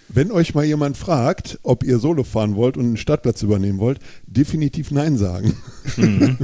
wenn 0.10 0.32
euch 0.32 0.56
mal 0.56 0.66
jemand 0.66 0.98
fragt, 0.98 1.60
ob 1.64 1.84
ihr 1.84 2.00
Solo 2.00 2.24
fahren 2.24 2.56
wollt 2.56 2.78
und 2.78 2.86
einen 2.86 2.98
Startplatz 2.98 3.42
übernehmen 3.44 3.80
wollt, 3.80 4.00
definitiv 4.26 4.92
Nein 4.92 5.18
sagen. 5.18 5.56
Mhm. 5.96 6.38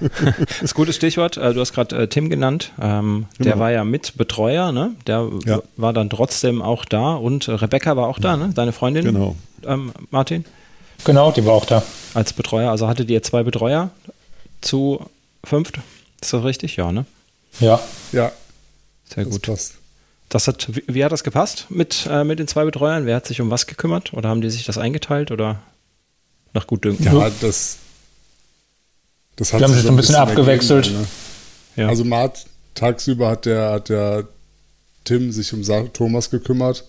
Das 0.00 0.60
ist 0.62 0.72
ein 0.72 0.74
gutes 0.74 0.96
Stichwort. 0.96 1.36
Äh, 1.36 1.52
du 1.52 1.60
hast 1.60 1.74
gerade 1.74 1.96
äh, 1.96 2.08
Tim 2.08 2.30
genannt. 2.30 2.72
Ähm, 2.80 3.26
genau. 3.36 3.50
Der 3.50 3.58
war 3.58 3.70
ja 3.70 3.84
Mitbetreuer, 3.84 4.72
ne? 4.72 4.94
Der 5.06 5.30
ja. 5.44 5.62
war 5.76 5.92
dann 5.92 6.08
trotzdem 6.10 6.62
auch 6.62 6.84
da 6.84 7.14
und 7.14 7.48
Rebecca 7.48 7.96
war 7.96 8.08
auch 8.08 8.18
da, 8.18 8.36
ne? 8.36 8.50
Deine 8.54 8.72
Freundin. 8.72 9.04
Genau. 9.04 9.36
Ähm, 9.64 9.92
Martin? 10.10 10.44
Genau, 11.04 11.32
die 11.32 11.44
war 11.44 11.52
auch 11.52 11.66
da. 11.66 11.82
Als 12.14 12.32
Betreuer. 12.32 12.70
Also 12.70 12.88
hattet 12.88 13.10
ihr 13.10 13.22
zwei 13.22 13.42
Betreuer 13.42 13.90
zu 14.60 15.04
fünft? 15.44 15.80
Ist 16.20 16.32
das 16.32 16.44
richtig? 16.44 16.76
Ja, 16.76 16.92
ne? 16.92 17.04
Ja. 17.60 17.80
Ja. 18.12 18.32
Sehr 19.04 19.24
gut. 19.24 19.46
Das, 19.48 19.74
das 20.32 20.48
hat, 20.48 20.66
wie, 20.86 21.04
hat 21.04 21.12
das 21.12 21.24
gepasst 21.24 21.66
mit, 21.68 22.08
äh, 22.10 22.24
mit 22.24 22.38
den 22.38 22.48
zwei 22.48 22.64
Betreuern? 22.64 23.04
Wer 23.04 23.16
hat 23.16 23.26
sich 23.26 23.42
um 23.42 23.50
was 23.50 23.66
gekümmert? 23.66 24.14
Oder 24.14 24.30
haben 24.30 24.40
die 24.40 24.48
sich 24.48 24.64
das 24.64 24.78
eingeteilt 24.78 25.30
oder 25.30 25.60
nach 26.54 26.66
Gutdünken? 26.66 27.04
Ja, 27.04 27.30
das, 27.42 27.76
das 29.36 29.52
hat 29.52 29.60
Die 29.60 29.64
haben 29.64 29.74
sich 29.74 29.82
so 29.82 29.88
ein 29.88 29.96
bisschen, 29.96 30.14
bisschen 30.14 30.28
abgewechselt. 30.28 30.86
Ergeben, 30.86 31.02
ne? 31.02 31.82
ja. 31.82 31.88
Also 31.88 32.04
Mart, 32.04 32.46
tagsüber 32.74 33.28
hat 33.28 33.44
der, 33.44 33.72
hat 33.72 33.90
der 33.90 34.26
Tim 35.04 35.32
sich 35.32 35.52
um 35.52 35.62
Thomas 35.92 36.30
gekümmert 36.30 36.88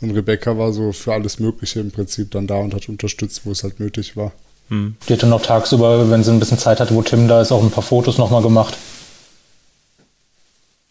und 0.00 0.10
Rebecca 0.10 0.58
war 0.58 0.72
so 0.72 0.90
für 0.90 1.12
alles 1.12 1.38
Mögliche 1.38 1.78
im 1.78 1.92
Prinzip 1.92 2.32
dann 2.32 2.48
da 2.48 2.56
und 2.56 2.74
hat 2.74 2.88
unterstützt, 2.88 3.42
wo 3.44 3.52
es 3.52 3.62
halt 3.62 3.78
nötig 3.78 4.16
war. 4.16 4.32
Hm. 4.70 4.96
Die 5.08 5.12
hat 5.12 5.22
dann 5.22 5.30
noch 5.30 5.42
tagsüber, 5.42 6.10
wenn 6.10 6.24
sie 6.24 6.32
ein 6.32 6.40
bisschen 6.40 6.58
Zeit 6.58 6.80
hatte, 6.80 6.96
wo 6.96 7.02
Tim 7.02 7.28
da 7.28 7.40
ist, 7.40 7.52
auch 7.52 7.62
ein 7.62 7.70
paar 7.70 7.84
Fotos 7.84 8.18
nochmal 8.18 8.42
gemacht. 8.42 8.76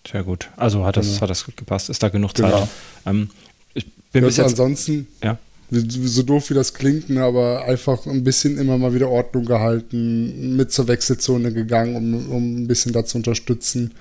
Sehr 0.09 0.23
gut. 0.23 0.49
Also 0.57 0.85
hat 0.85 0.97
das, 0.97 1.07
genau. 1.07 1.21
hat 1.21 1.29
das 1.29 1.45
gut 1.45 1.57
gepasst. 1.57 1.89
Ist 1.89 2.01
da 2.01 2.09
genug 2.09 2.35
Zeit? 2.35 2.51
Genau. 2.51 2.67
Ähm, 3.05 3.29
ich 3.73 3.85
bin 4.11 4.23
bis 4.23 4.37
jetzt, 4.37 4.51
ansonsten, 4.51 5.07
ja. 5.23 5.37
so 5.69 6.23
doof 6.23 6.49
wie 6.49 6.55
das 6.55 6.73
klingt, 6.73 7.09
ne, 7.09 7.23
aber 7.23 7.65
einfach 7.65 8.07
ein 8.07 8.23
bisschen 8.23 8.57
immer 8.57 8.77
mal 8.77 8.93
wieder 8.93 9.09
Ordnung 9.09 9.45
gehalten, 9.45 10.55
mit 10.55 10.71
zur 10.71 10.87
Wechselzone 10.87 11.53
gegangen, 11.53 11.95
um, 11.95 12.31
um 12.31 12.63
ein 12.63 12.67
bisschen 12.67 12.91
da 12.91 13.05
zu 13.05 13.17
unterstützen. 13.17 13.93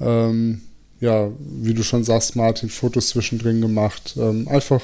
Ähm, 0.00 0.62
ja, 1.00 1.28
wie 1.38 1.74
du 1.74 1.82
schon 1.82 2.04
sagst, 2.04 2.36
Martin, 2.36 2.70
Fotos 2.70 3.08
zwischendrin 3.08 3.60
gemacht. 3.60 4.14
Ähm, 4.16 4.48
einfach 4.48 4.80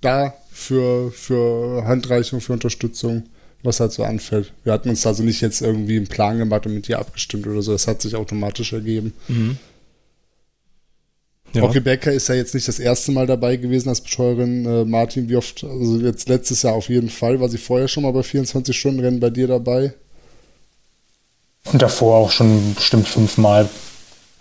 da 0.00 0.34
für, 0.52 1.10
für 1.10 1.84
Handreichung, 1.86 2.40
für 2.40 2.52
Unterstützung, 2.52 3.24
was 3.64 3.80
halt 3.80 3.90
so 3.90 4.04
anfällt. 4.04 4.52
Wir 4.62 4.74
hatten 4.74 4.90
uns 4.90 5.04
also 5.06 5.24
nicht 5.24 5.40
jetzt 5.40 5.60
irgendwie 5.60 5.96
einen 5.96 6.06
Plan 6.06 6.38
gemacht 6.38 6.66
und 6.66 6.74
mit 6.74 6.86
dir 6.86 7.00
abgestimmt 7.00 7.46
oder 7.48 7.62
so. 7.62 7.72
Das 7.72 7.88
hat 7.88 8.00
sich 8.02 8.14
automatisch 8.14 8.72
ergeben. 8.72 9.12
Mhm. 9.26 9.56
Ja. 11.54 11.62
Rocky 11.62 11.80
Becker 11.80 12.12
ist 12.12 12.28
ja 12.28 12.34
jetzt 12.34 12.54
nicht 12.54 12.66
das 12.66 12.78
erste 12.78 13.12
Mal 13.12 13.26
dabei 13.26 13.56
gewesen 13.56 13.90
als 13.90 14.00
Betreuerin. 14.00 14.64
Äh, 14.64 14.84
Martin, 14.84 15.28
wie 15.28 15.36
oft, 15.36 15.64
also 15.64 15.98
jetzt 15.98 16.28
letztes 16.28 16.62
Jahr 16.62 16.74
auf 16.74 16.88
jeden 16.88 17.10
Fall, 17.10 17.40
war 17.40 17.48
sie 17.48 17.58
vorher 17.58 17.88
schon 17.88 18.04
mal 18.04 18.12
bei 18.12 18.20
24-Stunden-Rennen 18.20 19.20
bei 19.20 19.28
dir 19.30 19.48
dabei? 19.48 19.92
Und 21.64 21.82
davor 21.82 22.18
auch 22.18 22.30
schon 22.30 22.74
bestimmt 22.74 23.06
fünfmal. 23.06 23.68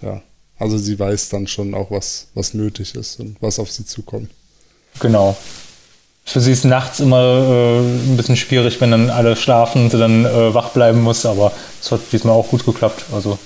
Ja, 0.02 0.22
also 0.58 0.78
sie 0.78 0.98
weiß 0.98 1.30
dann 1.30 1.48
schon 1.48 1.74
auch, 1.74 1.92
was, 1.92 2.28
was 2.34 2.54
nötig 2.54 2.96
ist 2.96 3.20
und 3.20 3.36
was 3.42 3.60
auf 3.60 3.70
sie 3.72 3.86
zukommt. 3.86 4.30
Genau. 5.00 5.36
Für 6.24 6.40
sie 6.40 6.52
ist 6.52 6.66
nachts 6.66 7.00
immer 7.00 7.20
äh, 7.20 7.80
ein 7.80 8.16
bisschen 8.16 8.38
schwierig, 8.38 8.80
wenn 8.80 8.92
dann 8.92 9.10
alle 9.10 9.36
schlafen 9.36 9.84
und 9.84 9.92
sie 9.92 9.98
dann 9.98 10.26
äh, 10.26 10.54
wach 10.54 10.70
bleiben 10.70 11.02
muss, 11.02 11.26
aber 11.26 11.52
es 11.82 11.92
hat 11.92 12.00
diesmal 12.12 12.36
auch 12.36 12.48
gut 12.48 12.66
geklappt. 12.66 13.06
Also 13.12 13.38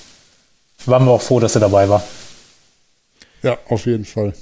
waren 0.86 1.06
wir 1.06 1.12
auch 1.12 1.22
froh, 1.22 1.40
dass 1.40 1.54
sie 1.54 1.60
dabei 1.60 1.90
war. 1.90 2.04
Ja, 3.46 3.60
auf 3.70 3.86
jeden 3.86 4.06
Fall. 4.06 4.34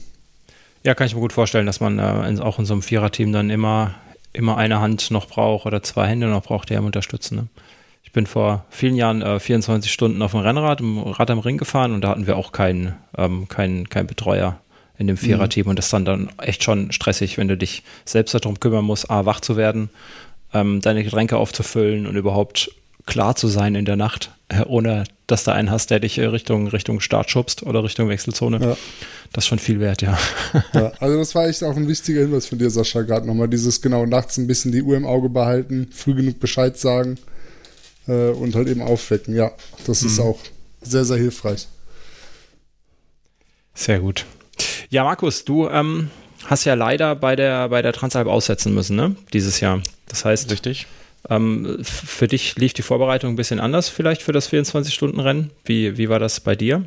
Ja, 0.85 0.95
kann 0.95 1.07
ich 1.07 1.13
mir 1.13 1.19
gut 1.19 1.33
vorstellen, 1.33 1.65
dass 1.65 1.81
man 1.81 1.99
äh, 1.99 2.41
auch 2.41 2.57
in 2.57 2.63
so 2.63 2.73
einem 2.73 2.81
Viererteam 2.81 3.33
dann 3.33 3.49
immer, 3.49 3.95
immer 4.31 4.55
eine 4.55 4.79
Hand 4.79 5.11
noch 5.11 5.27
braucht 5.27 5.65
oder 5.65 5.83
zwei 5.83 6.07
Hände 6.07 6.27
noch 6.27 6.43
braucht, 6.43 6.69
die 6.69 6.77
einem 6.77 6.85
unterstützen. 6.85 7.35
Ne? 7.35 7.47
Ich 8.03 8.13
bin 8.13 8.25
vor 8.25 8.63
vielen 8.69 8.95
Jahren 8.95 9.21
äh, 9.21 9.41
24 9.41 9.91
Stunden 9.91 10.21
auf 10.21 10.31
dem 10.31 10.39
Rennrad, 10.39 10.79
im 10.79 10.99
Rad 10.99 11.29
am 11.31 11.39
Ring 11.39 11.57
gefahren 11.57 11.91
und 11.91 11.99
da 11.99 12.09
hatten 12.11 12.27
wir 12.27 12.37
auch 12.37 12.53
keinen, 12.53 12.95
ähm, 13.17 13.49
keinen, 13.49 13.89
keinen 13.89 14.07
Betreuer 14.07 14.61
in 14.97 15.07
dem 15.07 15.17
Viererteam. 15.17 15.65
Mhm. 15.65 15.69
Und 15.71 15.79
das 15.79 15.87
ist 15.87 15.93
dann, 15.93 16.05
dann 16.05 16.29
echt 16.37 16.63
schon 16.63 16.93
stressig, 16.93 17.37
wenn 17.37 17.49
du 17.49 17.57
dich 17.57 17.83
selbst 18.05 18.33
darum 18.33 18.57
kümmern 18.61 18.85
musst, 18.85 19.11
A, 19.11 19.25
wach 19.25 19.41
zu 19.41 19.57
werden, 19.57 19.89
ähm, 20.53 20.79
deine 20.79 21.03
Getränke 21.03 21.35
aufzufüllen 21.35 22.07
und 22.07 22.15
überhaupt 22.15 22.71
klar 23.05 23.35
zu 23.35 23.47
sein 23.47 23.75
in 23.75 23.85
der 23.85 23.95
Nacht, 23.95 24.31
äh, 24.49 24.63
ohne 24.65 25.03
dass 25.27 25.43
du 25.43 25.51
einen 25.51 25.71
hast, 25.71 25.89
der 25.89 25.99
dich 25.99 26.19
Richtung, 26.19 26.67
Richtung 26.67 26.99
Start 26.99 27.29
schubst 27.29 27.63
oder 27.63 27.83
Richtung 27.83 28.09
Wechselzone. 28.09 28.59
Ja. 28.61 28.77
Das 29.31 29.45
ist 29.45 29.47
schon 29.47 29.59
viel 29.59 29.79
wert, 29.79 30.01
ja. 30.01 30.17
ja. 30.73 30.91
Also 30.99 31.17
das 31.17 31.33
war 31.33 31.47
echt 31.47 31.63
auch 31.63 31.75
ein 31.75 31.87
wichtiger 31.87 32.21
Hinweis 32.21 32.45
von 32.45 32.59
dir, 32.59 32.69
Sascha, 32.69 33.01
gerade 33.01 33.25
nochmal. 33.25 33.47
Dieses 33.47 33.81
genau 33.81 34.05
nachts 34.05 34.37
ein 34.37 34.47
bisschen 34.47 34.71
die 34.71 34.83
Uhr 34.83 34.95
im 34.95 35.05
Auge 35.05 35.29
behalten, 35.29 35.89
früh 35.91 36.13
genug 36.13 36.39
Bescheid 36.39 36.77
sagen 36.77 37.17
äh, 38.07 38.29
und 38.29 38.55
halt 38.55 38.67
eben 38.67 38.81
aufwecken. 38.81 39.35
Ja, 39.35 39.51
das 39.87 40.01
mhm. 40.01 40.07
ist 40.09 40.19
auch 40.19 40.39
sehr, 40.81 41.05
sehr 41.05 41.17
hilfreich. 41.17 41.67
Sehr 43.73 43.99
gut. 43.99 44.25
Ja, 44.89 45.03
Markus, 45.03 45.45
du 45.45 45.67
ähm, 45.67 46.11
hast 46.45 46.65
ja 46.65 46.75
leider 46.75 47.15
bei 47.15 47.35
der, 47.35 47.69
bei 47.69 47.81
der 47.81 47.93
Transalp 47.93 48.27
aussetzen 48.27 48.73
müssen, 48.73 48.95
ne? 48.95 49.15
Dieses 49.33 49.59
Jahr. 49.59 49.81
Das 50.07 50.25
heißt. 50.25 50.51
Richtig. 50.51 50.85
Ähm, 51.29 51.79
für 51.83 52.27
dich 52.27 52.55
lief 52.57 52.73
die 52.73 52.81
Vorbereitung 52.81 53.31
ein 53.31 53.35
bisschen 53.35 53.59
anders, 53.59 53.89
vielleicht 53.89 54.21
für 54.21 54.33
das 54.33 54.51
24-Stunden-Rennen. 54.51 55.51
Wie, 55.65 55.97
wie 55.97 56.09
war 56.09 56.19
das 56.19 56.39
bei 56.39 56.55
dir? 56.55 56.83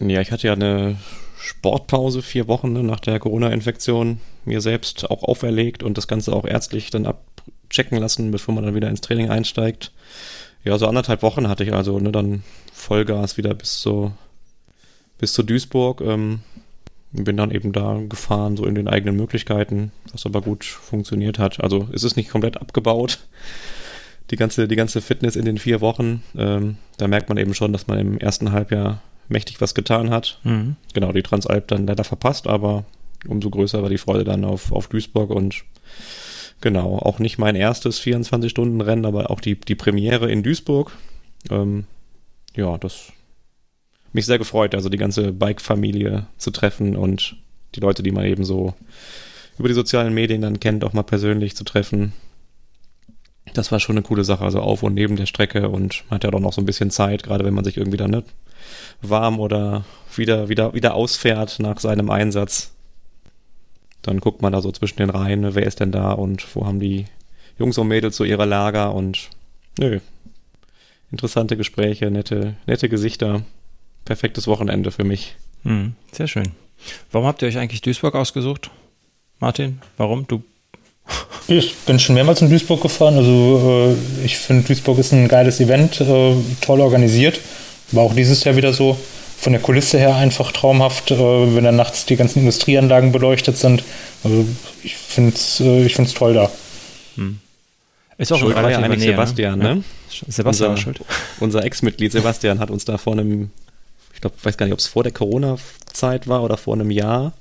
Ja, 0.00 0.20
ich 0.20 0.32
hatte 0.32 0.48
ja 0.48 0.54
eine 0.54 0.96
Sportpause, 1.38 2.22
vier 2.22 2.48
Wochen 2.48 2.72
ne, 2.72 2.82
nach 2.82 3.00
der 3.00 3.18
Corona-Infektion, 3.18 4.20
mir 4.44 4.60
selbst 4.60 5.10
auch 5.10 5.22
auferlegt 5.22 5.82
und 5.82 5.98
das 5.98 6.08
Ganze 6.08 6.32
auch 6.32 6.44
ärztlich 6.44 6.90
dann 6.90 7.06
abchecken 7.06 7.98
lassen, 7.98 8.30
bevor 8.30 8.54
man 8.54 8.64
dann 8.64 8.74
wieder 8.74 8.88
ins 8.88 9.00
Training 9.00 9.30
einsteigt. 9.30 9.92
Ja, 10.64 10.76
so 10.78 10.86
anderthalb 10.86 11.22
Wochen 11.22 11.48
hatte 11.48 11.64
ich 11.64 11.72
also, 11.72 11.98
ne, 11.98 12.12
dann 12.12 12.42
Vollgas 12.72 13.36
wieder 13.36 13.54
bis 13.54 13.80
zu, 13.80 14.12
bis 15.18 15.32
zu 15.32 15.42
Duisburg. 15.42 16.00
Ähm, 16.00 16.40
bin 17.12 17.36
dann 17.36 17.50
eben 17.50 17.72
da 17.72 18.00
gefahren, 18.08 18.56
so 18.56 18.64
in 18.66 18.74
den 18.74 18.88
eigenen 18.88 19.16
Möglichkeiten, 19.16 19.90
was 20.12 20.26
aber 20.26 20.42
gut 20.42 20.64
funktioniert 20.64 21.38
hat. 21.38 21.60
Also 21.62 21.88
ist 21.92 22.04
es 22.04 22.16
nicht 22.16 22.30
komplett 22.30 22.60
abgebaut, 22.60 23.18
die 24.30 24.36
ganze, 24.36 24.68
die 24.68 24.76
ganze 24.76 25.00
Fitness 25.00 25.36
in 25.36 25.44
den 25.44 25.58
vier 25.58 25.80
Wochen. 25.80 26.22
Ähm, 26.36 26.76
da 26.98 27.08
merkt 27.08 27.28
man 27.28 27.38
eben 27.38 27.54
schon, 27.54 27.72
dass 27.72 27.88
man 27.88 27.98
im 27.98 28.18
ersten 28.18 28.52
Halbjahr 28.52 29.02
mächtig 29.28 29.60
was 29.60 29.74
getan 29.74 30.10
hat. 30.10 30.38
Mhm. 30.44 30.76
Genau, 30.94 31.12
die 31.12 31.22
Transalp 31.22 31.68
dann 31.68 31.86
leider 31.86 32.04
verpasst, 32.04 32.46
aber 32.46 32.84
umso 33.26 33.50
größer 33.50 33.82
war 33.82 33.90
die 33.90 33.98
Freude 33.98 34.24
dann 34.24 34.44
auf, 34.44 34.72
auf 34.72 34.88
Duisburg 34.88 35.30
und 35.30 35.64
genau, 36.60 36.98
auch 36.98 37.18
nicht 37.18 37.38
mein 37.38 37.56
erstes 37.56 38.00
24-Stunden-Rennen, 38.00 39.04
aber 39.04 39.30
auch 39.30 39.40
die, 39.40 39.58
die 39.58 39.74
Premiere 39.74 40.30
in 40.30 40.42
Duisburg. 40.42 40.92
Ähm, 41.50 41.84
ja, 42.54 42.78
das 42.78 43.12
mich 44.12 44.26
sehr 44.26 44.38
gefreut, 44.38 44.74
also 44.74 44.88
die 44.88 44.96
ganze 44.96 45.32
Bike-Familie 45.32 46.26
zu 46.36 46.50
treffen 46.50 46.96
und 46.96 47.36
die 47.74 47.80
Leute, 47.80 48.02
die 48.02 48.10
man 48.10 48.24
eben 48.24 48.44
so 48.44 48.74
über 49.58 49.68
die 49.68 49.74
sozialen 49.74 50.14
Medien 50.14 50.42
dann 50.42 50.60
kennt, 50.60 50.84
auch 50.84 50.92
mal 50.92 51.02
persönlich 51.02 51.54
zu 51.54 51.64
treffen. 51.64 52.12
Das 53.54 53.72
war 53.72 53.80
schon 53.80 53.96
eine 53.96 54.02
coole 54.02 54.24
Sache, 54.24 54.44
also 54.44 54.60
auf 54.60 54.82
und 54.82 54.94
neben 54.94 55.16
der 55.16 55.26
Strecke 55.26 55.68
und 55.68 56.04
man 56.08 56.16
hat 56.16 56.24
ja 56.24 56.30
doch 56.30 56.40
noch 56.40 56.52
so 56.52 56.60
ein 56.60 56.66
bisschen 56.66 56.90
Zeit, 56.90 57.22
gerade 57.22 57.44
wenn 57.44 57.54
man 57.54 57.64
sich 57.64 57.76
irgendwie 57.76 57.96
dann 57.96 58.10
nicht 58.10 58.26
warm 59.02 59.38
oder 59.38 59.84
wieder, 60.14 60.48
wieder, 60.48 60.74
wieder 60.74 60.94
ausfährt 60.94 61.58
nach 61.58 61.78
seinem 61.78 62.10
Einsatz. 62.10 62.72
Dann 64.02 64.20
guckt 64.20 64.40
man 64.40 64.52
da 64.52 64.62
so 64.62 64.72
zwischen 64.72 64.98
den 64.98 65.10
Reihen, 65.10 65.54
wer 65.54 65.66
ist 65.66 65.80
denn 65.80 65.92
da 65.92 66.12
und 66.12 66.54
wo 66.54 66.66
haben 66.66 66.80
die 66.80 67.06
Jungs 67.58 67.76
und 67.76 67.88
Mädels 67.88 68.16
so 68.16 68.24
ihre 68.24 68.46
Lager 68.46 68.94
und 68.94 69.28
nö. 69.78 70.00
Interessante 71.10 71.56
Gespräche, 71.56 72.10
nette, 72.10 72.54
nette 72.66 72.88
Gesichter 72.88 73.42
perfektes 74.04 74.46
Wochenende 74.46 74.90
für 74.90 75.04
mich. 75.04 75.36
Mhm, 75.64 75.94
sehr 76.12 76.28
schön. 76.28 76.52
Warum 77.12 77.26
habt 77.26 77.42
ihr 77.42 77.48
euch 77.48 77.58
eigentlich 77.58 77.82
Duisburg 77.82 78.14
ausgesucht? 78.14 78.70
Martin, 79.38 79.80
warum? 79.96 80.26
Du 80.26 80.42
ich 81.48 81.74
bin 81.86 81.98
schon 81.98 82.14
mehrmals 82.14 82.42
in 82.42 82.50
Duisburg 82.50 82.82
gefahren. 82.82 83.16
Also 83.16 83.96
äh, 84.22 84.24
ich 84.24 84.36
finde, 84.36 84.64
Duisburg 84.64 84.98
ist 84.98 85.12
ein 85.12 85.28
geiles 85.28 85.60
Event, 85.60 86.00
äh, 86.00 86.34
toll 86.60 86.80
organisiert. 86.80 87.40
War 87.92 88.04
auch 88.04 88.14
dieses 88.14 88.44
Jahr 88.44 88.56
wieder 88.56 88.72
so. 88.72 88.98
Von 89.38 89.54
der 89.54 89.62
Kulisse 89.62 89.98
her 89.98 90.16
einfach 90.16 90.52
traumhaft, 90.52 91.12
äh, 91.12 91.16
wenn 91.16 91.64
dann 91.64 91.76
nachts 91.76 92.04
die 92.04 92.16
ganzen 92.16 92.40
Industrieanlagen 92.40 93.10
beleuchtet 93.10 93.56
sind. 93.56 93.82
Also 94.22 94.46
ich 94.82 94.96
finde 94.96 95.34
es 95.34 95.60
äh, 95.60 95.84
ich 95.86 95.94
find's 95.94 96.12
toll 96.12 96.34
da. 96.34 96.50
Hm. 97.16 97.38
Ist 98.18 98.32
auch 98.32 98.38
Schuld 98.38 98.54
war 98.54 98.70
ja 98.70 98.78
eigentlich 98.78 98.98
Nähe, 98.98 99.12
Sebastian, 99.12 99.58
ne? 99.58 99.76
ne? 99.76 99.84
Sebastian 100.28 100.72
unser, 100.72 100.92
unser 101.40 101.64
Ex-Mitglied 101.64 102.12
Sebastian 102.12 102.58
hat 102.58 102.70
uns 102.70 102.84
da 102.84 102.98
vor 102.98 103.14
einem 103.14 103.50
ich 104.12 104.20
glaube, 104.20 104.36
weiß 104.42 104.56
gar 104.56 104.66
nicht, 104.66 104.72
ob 104.72 104.78
es 104.78 104.86
vor 104.86 105.02
der 105.02 105.12
Corona-Zeit 105.12 106.28
war 106.28 106.42
oder 106.42 106.56
vor 106.56 106.74
einem 106.74 106.90
Jahr 106.90 107.32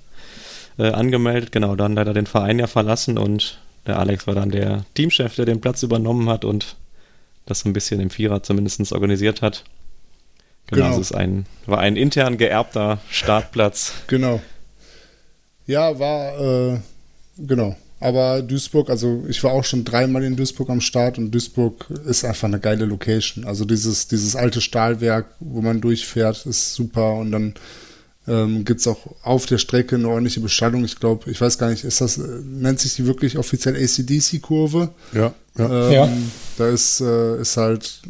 äh, 0.77 0.91
angemeldet. 0.91 1.51
Genau, 1.51 1.75
dann 1.75 1.95
leider 1.95 2.13
den 2.13 2.25
Verein 2.25 2.59
ja 2.59 2.67
verlassen 2.67 3.17
und 3.17 3.59
der 3.85 3.99
Alex 3.99 4.27
war 4.27 4.35
dann 4.35 4.51
der 4.51 4.85
Teamchef, 4.93 5.35
der 5.35 5.45
den 5.45 5.61
Platz 5.61 5.83
übernommen 5.83 6.29
hat 6.29 6.45
und 6.45 6.75
das 7.45 7.61
so 7.61 7.69
ein 7.69 7.73
bisschen 7.73 7.99
im 7.99 8.09
Vierer 8.09 8.43
zumindest 8.43 8.91
organisiert 8.91 9.41
hat. 9.41 9.63
Genau, 10.67 10.85
genau. 10.85 10.95
es 10.95 11.09
ist 11.09 11.15
ein, 11.15 11.47
war 11.65 11.79
ein 11.79 11.95
intern 11.95 12.38
geerbter 12.38 12.99
Startplatz. 13.09 13.93
Genau. 14.07 14.39
Ja, 15.65 15.97
war, 15.99 16.39
äh, 16.39 16.79
genau. 17.38 17.75
Aber 17.99 18.41
Duisburg, 18.41 18.89
also 18.89 19.25
ich 19.27 19.43
war 19.43 19.51
auch 19.51 19.65
schon 19.65 19.83
dreimal 19.83 20.23
in 20.23 20.37
Duisburg 20.37 20.69
am 20.69 20.79
Start 20.79 21.17
und 21.17 21.31
Duisburg 21.31 21.85
ist 22.05 22.23
einfach 22.23 22.47
eine 22.47 22.59
geile 22.59 22.85
Location. 22.85 23.43
Also 23.43 23.65
dieses, 23.65 24.07
dieses 24.07 24.35
alte 24.35 24.61
Stahlwerk, 24.61 25.25
wo 25.39 25.61
man 25.61 25.81
durchfährt, 25.81 26.45
ist 26.45 26.75
super 26.75 27.15
und 27.15 27.31
dann 27.31 27.53
ähm, 28.27 28.63
gibt 28.63 28.79
es 28.79 28.87
auch 28.87 28.99
auf 29.23 29.47
der 29.47 29.57
Strecke 29.57 29.95
eine 29.95 30.07
ordentliche 30.07 30.39
Beschallung. 30.39 30.85
Ich 30.85 30.99
glaube, 30.99 31.29
ich 31.29 31.41
weiß 31.41 31.57
gar 31.57 31.69
nicht, 31.69 31.83
ist 31.83 31.99
das, 31.99 32.17
nennt 32.17 32.79
sich 32.79 32.95
die 32.95 33.05
wirklich 33.05 33.37
offiziell 33.37 33.75
ACDC-Kurve? 33.75 34.89
Ja, 35.13 35.33
ja. 35.57 35.87
Ähm, 35.87 35.91
ja. 35.91 36.09
Da 36.57 36.69
ist, 36.69 37.01
äh, 37.01 37.41
ist 37.41 37.57
halt 37.57 38.01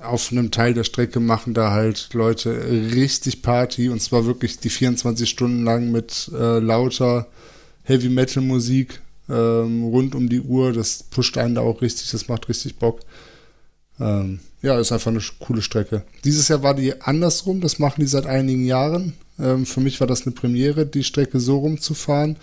auf 0.00 0.30
einem 0.30 0.52
Teil 0.52 0.74
der 0.74 0.84
Strecke 0.84 1.18
machen 1.18 1.54
da 1.54 1.72
halt 1.72 2.10
Leute 2.12 2.50
richtig 2.94 3.42
Party 3.42 3.88
und 3.88 4.00
zwar 4.00 4.26
wirklich 4.26 4.60
die 4.60 4.70
24 4.70 5.28
Stunden 5.28 5.64
lang 5.64 5.90
mit 5.90 6.30
äh, 6.32 6.60
lauter 6.60 7.26
Heavy 7.82 8.08
Metal 8.08 8.42
Musik 8.42 9.00
ähm, 9.28 9.84
rund 9.84 10.14
um 10.14 10.28
die 10.28 10.40
Uhr. 10.40 10.72
Das 10.72 11.02
pusht 11.02 11.38
einen 11.38 11.54
da 11.54 11.60
auch 11.60 11.82
richtig, 11.82 12.10
das 12.10 12.28
macht 12.28 12.48
richtig 12.48 12.76
Bock. 12.76 13.00
Ähm, 14.00 14.40
ja, 14.62 14.78
ist 14.78 14.92
einfach 14.92 15.10
eine 15.10 15.20
coole 15.38 15.62
Strecke. 15.62 16.02
Dieses 16.24 16.48
Jahr 16.48 16.62
war 16.62 16.74
die 16.74 17.00
andersrum, 17.00 17.60
das 17.60 17.78
machen 17.78 18.00
die 18.00 18.06
seit 18.06 18.26
einigen 18.26 18.64
Jahren. 18.64 19.14
Ähm, 19.38 19.66
für 19.66 19.80
mich 19.80 20.00
war 20.00 20.06
das 20.06 20.26
eine 20.26 20.34
Premiere, 20.34 20.86
die 20.86 21.04
Strecke 21.04 21.40
so 21.40 21.58
rumzufahren. 21.58 22.36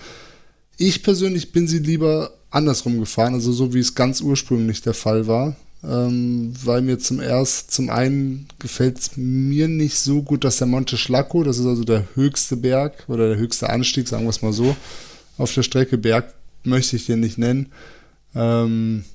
Ich 0.78 1.04
persönlich 1.04 1.52
bin 1.52 1.68
sie 1.68 1.80
lieber 1.80 2.32
andersrum 2.52 3.00
gefahren, 3.00 3.34
also 3.34 3.52
so 3.52 3.74
wie 3.74 3.80
es 3.80 3.96
ganz 3.96 4.22
ursprünglich 4.22 4.82
der 4.82 4.94
Fall 4.94 5.28
war. 5.28 5.56
Ähm, 5.84 6.54
weil 6.64 6.82
mir 6.82 6.98
zum 6.98 7.20
erst, 7.20 7.72
zum 7.72 7.90
einen 7.90 8.48
gefällt 8.60 8.98
es 8.98 9.12
mir 9.18 9.68
nicht 9.68 10.00
so 10.00 10.24
gut, 10.24 10.44
dass 10.44 10.58
der 10.58 10.68
Monte 10.68 10.98
Schlacco, 10.98 11.44
das 11.44 11.60
ist 11.60 11.66
also 11.66 11.84
der 11.84 12.08
höchste 12.16 12.58
Berg 12.58 13.04
oder 13.08 13.28
der 13.28 13.38
höchste 13.38 13.70
Anstieg, 13.70 14.08
sagen 14.08 14.24
wir 14.24 14.32
es 14.32 14.42
mal 14.42 14.54
so, 14.54 14.76
auf 15.38 15.54
der 15.54 15.64
Strecke 15.64 15.98
Berg 15.98 16.34
möchte 16.66 16.96
ich 16.96 17.06
den 17.06 17.20
nicht 17.20 17.38
nennen, 17.38 17.72
ähm, 18.34 19.06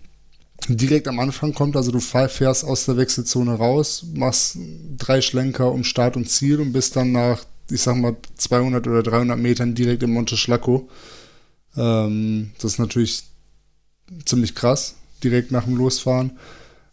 direkt 0.68 1.08
am 1.08 1.18
Anfang 1.18 1.54
kommt. 1.54 1.76
Also 1.76 1.90
du 1.90 2.00
fährst 2.00 2.64
aus 2.64 2.84
der 2.86 2.96
Wechselzone 2.96 3.54
raus, 3.54 4.04
machst 4.14 4.58
drei 4.96 5.20
Schlenker 5.20 5.72
um 5.72 5.84
Start 5.84 6.16
und 6.16 6.28
Ziel 6.28 6.60
und 6.60 6.72
bist 6.72 6.96
dann 6.96 7.12
nach, 7.12 7.44
ich 7.70 7.80
sag 7.80 7.96
mal, 7.96 8.16
200 8.36 8.86
oder 8.86 9.02
300 9.02 9.38
Metern 9.38 9.74
direkt 9.74 10.02
im 10.02 10.12
Monte 10.12 10.36
Schlacco. 10.36 10.88
Ähm, 11.76 12.52
das 12.60 12.72
ist 12.72 12.78
natürlich 12.78 13.24
ziemlich 14.24 14.54
krass. 14.54 14.96
direkt 15.22 15.50
nach 15.52 15.64
dem 15.64 15.76
Losfahren. 15.76 16.38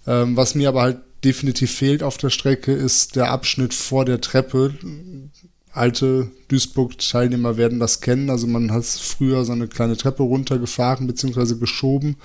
Ähm, 0.06 0.36
was 0.36 0.54
mir 0.54 0.70
aber 0.70 0.82
halt 0.82 0.98
definitiv 1.24 1.72
fehlt 1.72 2.04
auf 2.04 2.18
der 2.18 2.30
Strecke, 2.30 2.74
ist 2.74 3.16
der 3.16 3.32
Abschnitt 3.32 3.74
vor 3.74 4.06
der 4.06 4.22
Treppe. 4.22 4.74
Alte 5.78 6.32
Duisburg-Teilnehmer 6.50 7.58
werden 7.58 7.80
das 7.80 8.02
kennen. 8.02 8.30
Also 8.30 8.48
man 8.48 8.72
hat 8.72 8.86
früher 8.86 9.46
so 9.46 9.52
eine 9.52 9.68
kleine 9.68 9.98
Treppe 9.98 10.24
runtergefahren 10.24 11.08
bzw. 11.08 11.56
geschoben 11.56 12.18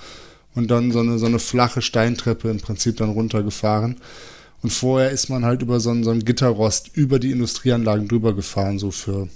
und 0.55 0.69
dann 0.69 0.91
so 0.91 0.99
eine, 0.99 1.17
so 1.17 1.25
eine 1.25 1.39
flache 1.39 1.81
Steintreppe 1.81 2.49
im 2.49 2.59
Prinzip 2.59 2.97
dann 2.97 3.09
runtergefahren. 3.09 3.97
Und 4.61 4.71
vorher 4.71 5.11
ist 5.11 5.29
man 5.29 5.43
halt 5.43 5.61
über 5.61 5.79
so 5.79 5.89
einen, 5.89 6.03
so 6.03 6.11
einen 6.11 6.25
Gitterrost 6.25 6.91
über 6.95 7.19
die 7.19 7.31
Industrieanlagen 7.31 8.07
drüber 8.07 8.33
gefahren, 8.33 8.79
so 8.79 8.91
für 8.91 9.27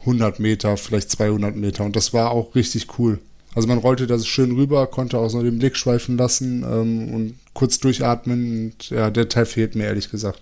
100 0.00 0.38
Meter, 0.38 0.76
vielleicht 0.76 1.10
200 1.10 1.56
Meter. 1.56 1.84
Und 1.84 1.96
das 1.96 2.12
war 2.12 2.30
auch 2.30 2.54
richtig 2.54 2.98
cool. 2.98 3.18
Also 3.54 3.66
man 3.66 3.78
rollte 3.78 4.06
da 4.06 4.18
schön 4.20 4.52
rüber, 4.52 4.86
konnte 4.86 5.18
auch 5.18 5.28
so 5.28 5.42
den 5.42 5.58
Blick 5.58 5.76
schweifen 5.76 6.16
lassen 6.16 6.62
ähm, 6.62 7.12
und 7.12 7.34
kurz 7.52 7.80
durchatmen. 7.80 8.66
Und 8.66 8.90
ja, 8.90 9.10
der 9.10 9.28
Teil 9.28 9.46
fehlt 9.46 9.74
mir 9.74 9.84
ehrlich 9.84 10.10
gesagt. 10.10 10.40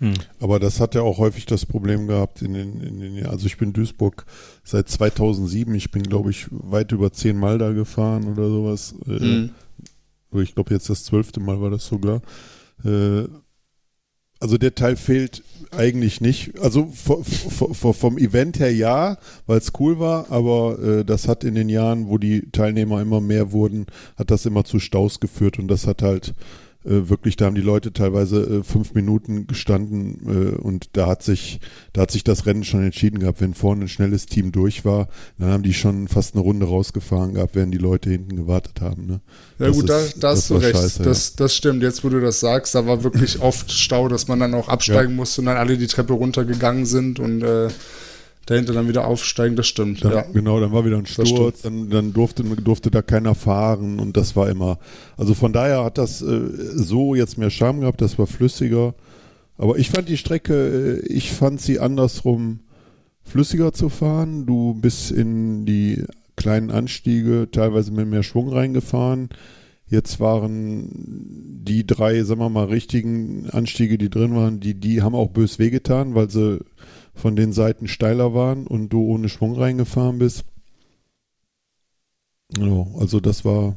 Hm. 0.00 0.14
Aber 0.40 0.58
das 0.58 0.80
hat 0.80 0.94
ja 0.94 1.02
auch 1.02 1.18
häufig 1.18 1.44
das 1.44 1.66
Problem 1.66 2.06
gehabt 2.06 2.40
in 2.40 2.54
den, 2.54 2.80
in 2.80 3.00
den 3.00 3.26
also 3.26 3.46
ich 3.46 3.58
bin 3.58 3.74
Duisburg 3.74 4.24
seit 4.64 4.88
2007, 4.88 5.74
ich 5.74 5.90
bin 5.90 6.02
glaube 6.02 6.30
ich 6.30 6.46
weit 6.50 6.90
über 6.92 7.12
zehn 7.12 7.36
Mal 7.36 7.58
da 7.58 7.72
gefahren 7.72 8.26
oder 8.26 8.48
sowas. 8.48 8.94
Mhm. 9.04 9.50
Äh, 10.32 10.42
ich 10.42 10.54
glaube 10.54 10.72
jetzt 10.72 10.88
das 10.88 11.04
zwölfte 11.04 11.40
Mal 11.40 11.60
war 11.60 11.70
das 11.70 11.86
sogar. 11.86 12.22
Äh, 12.82 13.24
also 14.42 14.56
der 14.56 14.74
Teil 14.74 14.96
fehlt 14.96 15.42
eigentlich 15.70 16.22
nicht. 16.22 16.58
Also 16.60 16.90
vom 16.90 18.16
Event 18.16 18.58
her 18.58 18.74
ja, 18.74 19.18
weil 19.46 19.58
es 19.58 19.72
cool 19.78 19.98
war, 19.98 20.32
aber 20.32 20.78
äh, 20.82 21.04
das 21.04 21.28
hat 21.28 21.44
in 21.44 21.54
den 21.54 21.68
Jahren, 21.68 22.08
wo 22.08 22.16
die 22.16 22.50
Teilnehmer 22.50 23.02
immer 23.02 23.20
mehr 23.20 23.52
wurden, 23.52 23.84
hat 24.16 24.30
das 24.30 24.46
immer 24.46 24.64
zu 24.64 24.78
Staus 24.78 25.20
geführt 25.20 25.58
und 25.58 25.68
das 25.68 25.86
hat 25.86 26.00
halt 26.00 26.28
äh, 26.28 26.32
wirklich, 26.84 27.36
da 27.36 27.46
haben 27.46 27.54
die 27.54 27.60
Leute 27.60 27.92
teilweise 27.92 28.40
äh, 28.40 28.62
fünf 28.62 28.94
Minuten 28.94 29.46
gestanden 29.46 30.20
äh, 30.26 30.56
und 30.56 30.90
da 30.94 31.06
hat 31.06 31.22
sich, 31.22 31.60
da 31.92 32.02
hat 32.02 32.10
sich 32.10 32.24
das 32.24 32.46
Rennen 32.46 32.64
schon 32.64 32.82
entschieden 32.82 33.18
gehabt. 33.18 33.40
Wenn 33.40 33.52
vorne 33.52 33.84
ein 33.84 33.88
schnelles 33.88 34.26
Team 34.26 34.50
durch 34.50 34.84
war, 34.84 35.08
dann 35.38 35.50
haben 35.50 35.62
die 35.62 35.74
schon 35.74 36.08
fast 36.08 36.34
eine 36.34 36.42
Runde 36.42 36.66
rausgefahren 36.66 37.34
gehabt, 37.34 37.54
während 37.54 37.74
die 37.74 37.78
Leute 37.78 38.10
hinten 38.10 38.36
gewartet 38.36 38.80
haben. 38.80 39.06
Ne? 39.06 39.20
Ja 39.58 39.66
das 39.66 39.76
gut, 39.76 39.90
ist, 39.90 39.90
da, 39.90 40.20
da 40.20 40.28
hast 40.30 40.48
du 40.50 40.54
recht. 40.56 40.76
Scheiße, 40.76 41.02
das, 41.02 41.30
ja. 41.30 41.34
das 41.36 41.54
stimmt. 41.54 41.82
Jetzt, 41.82 42.02
wo 42.02 42.08
du 42.08 42.20
das 42.20 42.40
sagst, 42.40 42.74
da 42.74 42.86
war 42.86 43.04
wirklich 43.04 43.40
oft 43.40 43.70
Stau, 43.70 44.08
dass 44.08 44.28
man 44.28 44.40
dann 44.40 44.54
auch 44.54 44.68
absteigen 44.68 45.10
ja. 45.10 45.16
musste 45.16 45.42
und 45.42 45.46
dann 45.46 45.58
alle 45.58 45.76
die 45.76 45.86
Treppe 45.86 46.14
runtergegangen 46.14 46.86
sind 46.86 47.20
und 47.20 47.42
äh, 47.42 47.68
dahinter 48.46 48.72
dann 48.72 48.88
wieder 48.88 49.06
aufsteigen, 49.06 49.56
das 49.56 49.66
stimmt. 49.66 50.04
Dann, 50.04 50.12
ja. 50.12 50.22
Genau, 50.22 50.60
dann 50.60 50.72
war 50.72 50.84
wieder 50.84 50.98
ein 50.98 51.06
Sturz, 51.06 51.62
dann, 51.62 51.90
dann 51.90 52.12
durfte, 52.12 52.42
durfte 52.42 52.90
da 52.90 53.02
keiner 53.02 53.34
fahren 53.34 54.00
und 54.00 54.16
das 54.16 54.34
war 54.36 54.48
immer. 54.48 54.78
Also 55.16 55.34
von 55.34 55.52
daher 55.52 55.84
hat 55.84 55.98
das 55.98 56.22
äh, 56.22 56.40
so 56.74 57.14
jetzt 57.14 57.38
mehr 57.38 57.50
Charme 57.50 57.80
gehabt, 57.80 58.00
das 58.00 58.18
war 58.18 58.26
flüssiger. 58.26 58.94
Aber 59.56 59.78
ich 59.78 59.90
fand 59.90 60.08
die 60.08 60.16
Strecke, 60.16 61.02
äh, 61.04 61.06
ich 61.06 61.32
fand 61.32 61.60
sie 61.60 61.80
andersrum 61.80 62.60
flüssiger 63.22 63.72
zu 63.72 63.88
fahren. 63.88 64.46
Du 64.46 64.74
bist 64.74 65.10
in 65.10 65.66
die 65.66 66.04
kleinen 66.36 66.70
Anstiege 66.70 67.48
teilweise 67.52 67.92
mit 67.92 68.08
mehr 68.08 68.22
Schwung 68.22 68.48
reingefahren. 68.48 69.28
Jetzt 69.86 70.20
waren 70.20 70.88
die 71.64 71.86
drei, 71.86 72.22
sagen 72.22 72.40
wir 72.40 72.48
mal, 72.48 72.66
richtigen 72.66 73.50
Anstiege, 73.50 73.98
die 73.98 74.08
drin 74.08 74.34
waren, 74.34 74.60
die, 74.60 74.74
die 74.74 75.02
haben 75.02 75.16
auch 75.16 75.30
bös 75.30 75.58
wehgetan, 75.58 76.14
weil 76.14 76.30
sie 76.30 76.60
von 77.14 77.36
den 77.36 77.52
Seiten 77.52 77.88
steiler 77.88 78.34
waren 78.34 78.66
und 78.66 78.90
du 78.90 79.02
ohne 79.04 79.28
Schwung 79.28 79.56
reingefahren 79.56 80.18
bist. 80.18 80.44
Ja, 82.58 82.86
also 82.98 83.20
das 83.20 83.44
war, 83.44 83.76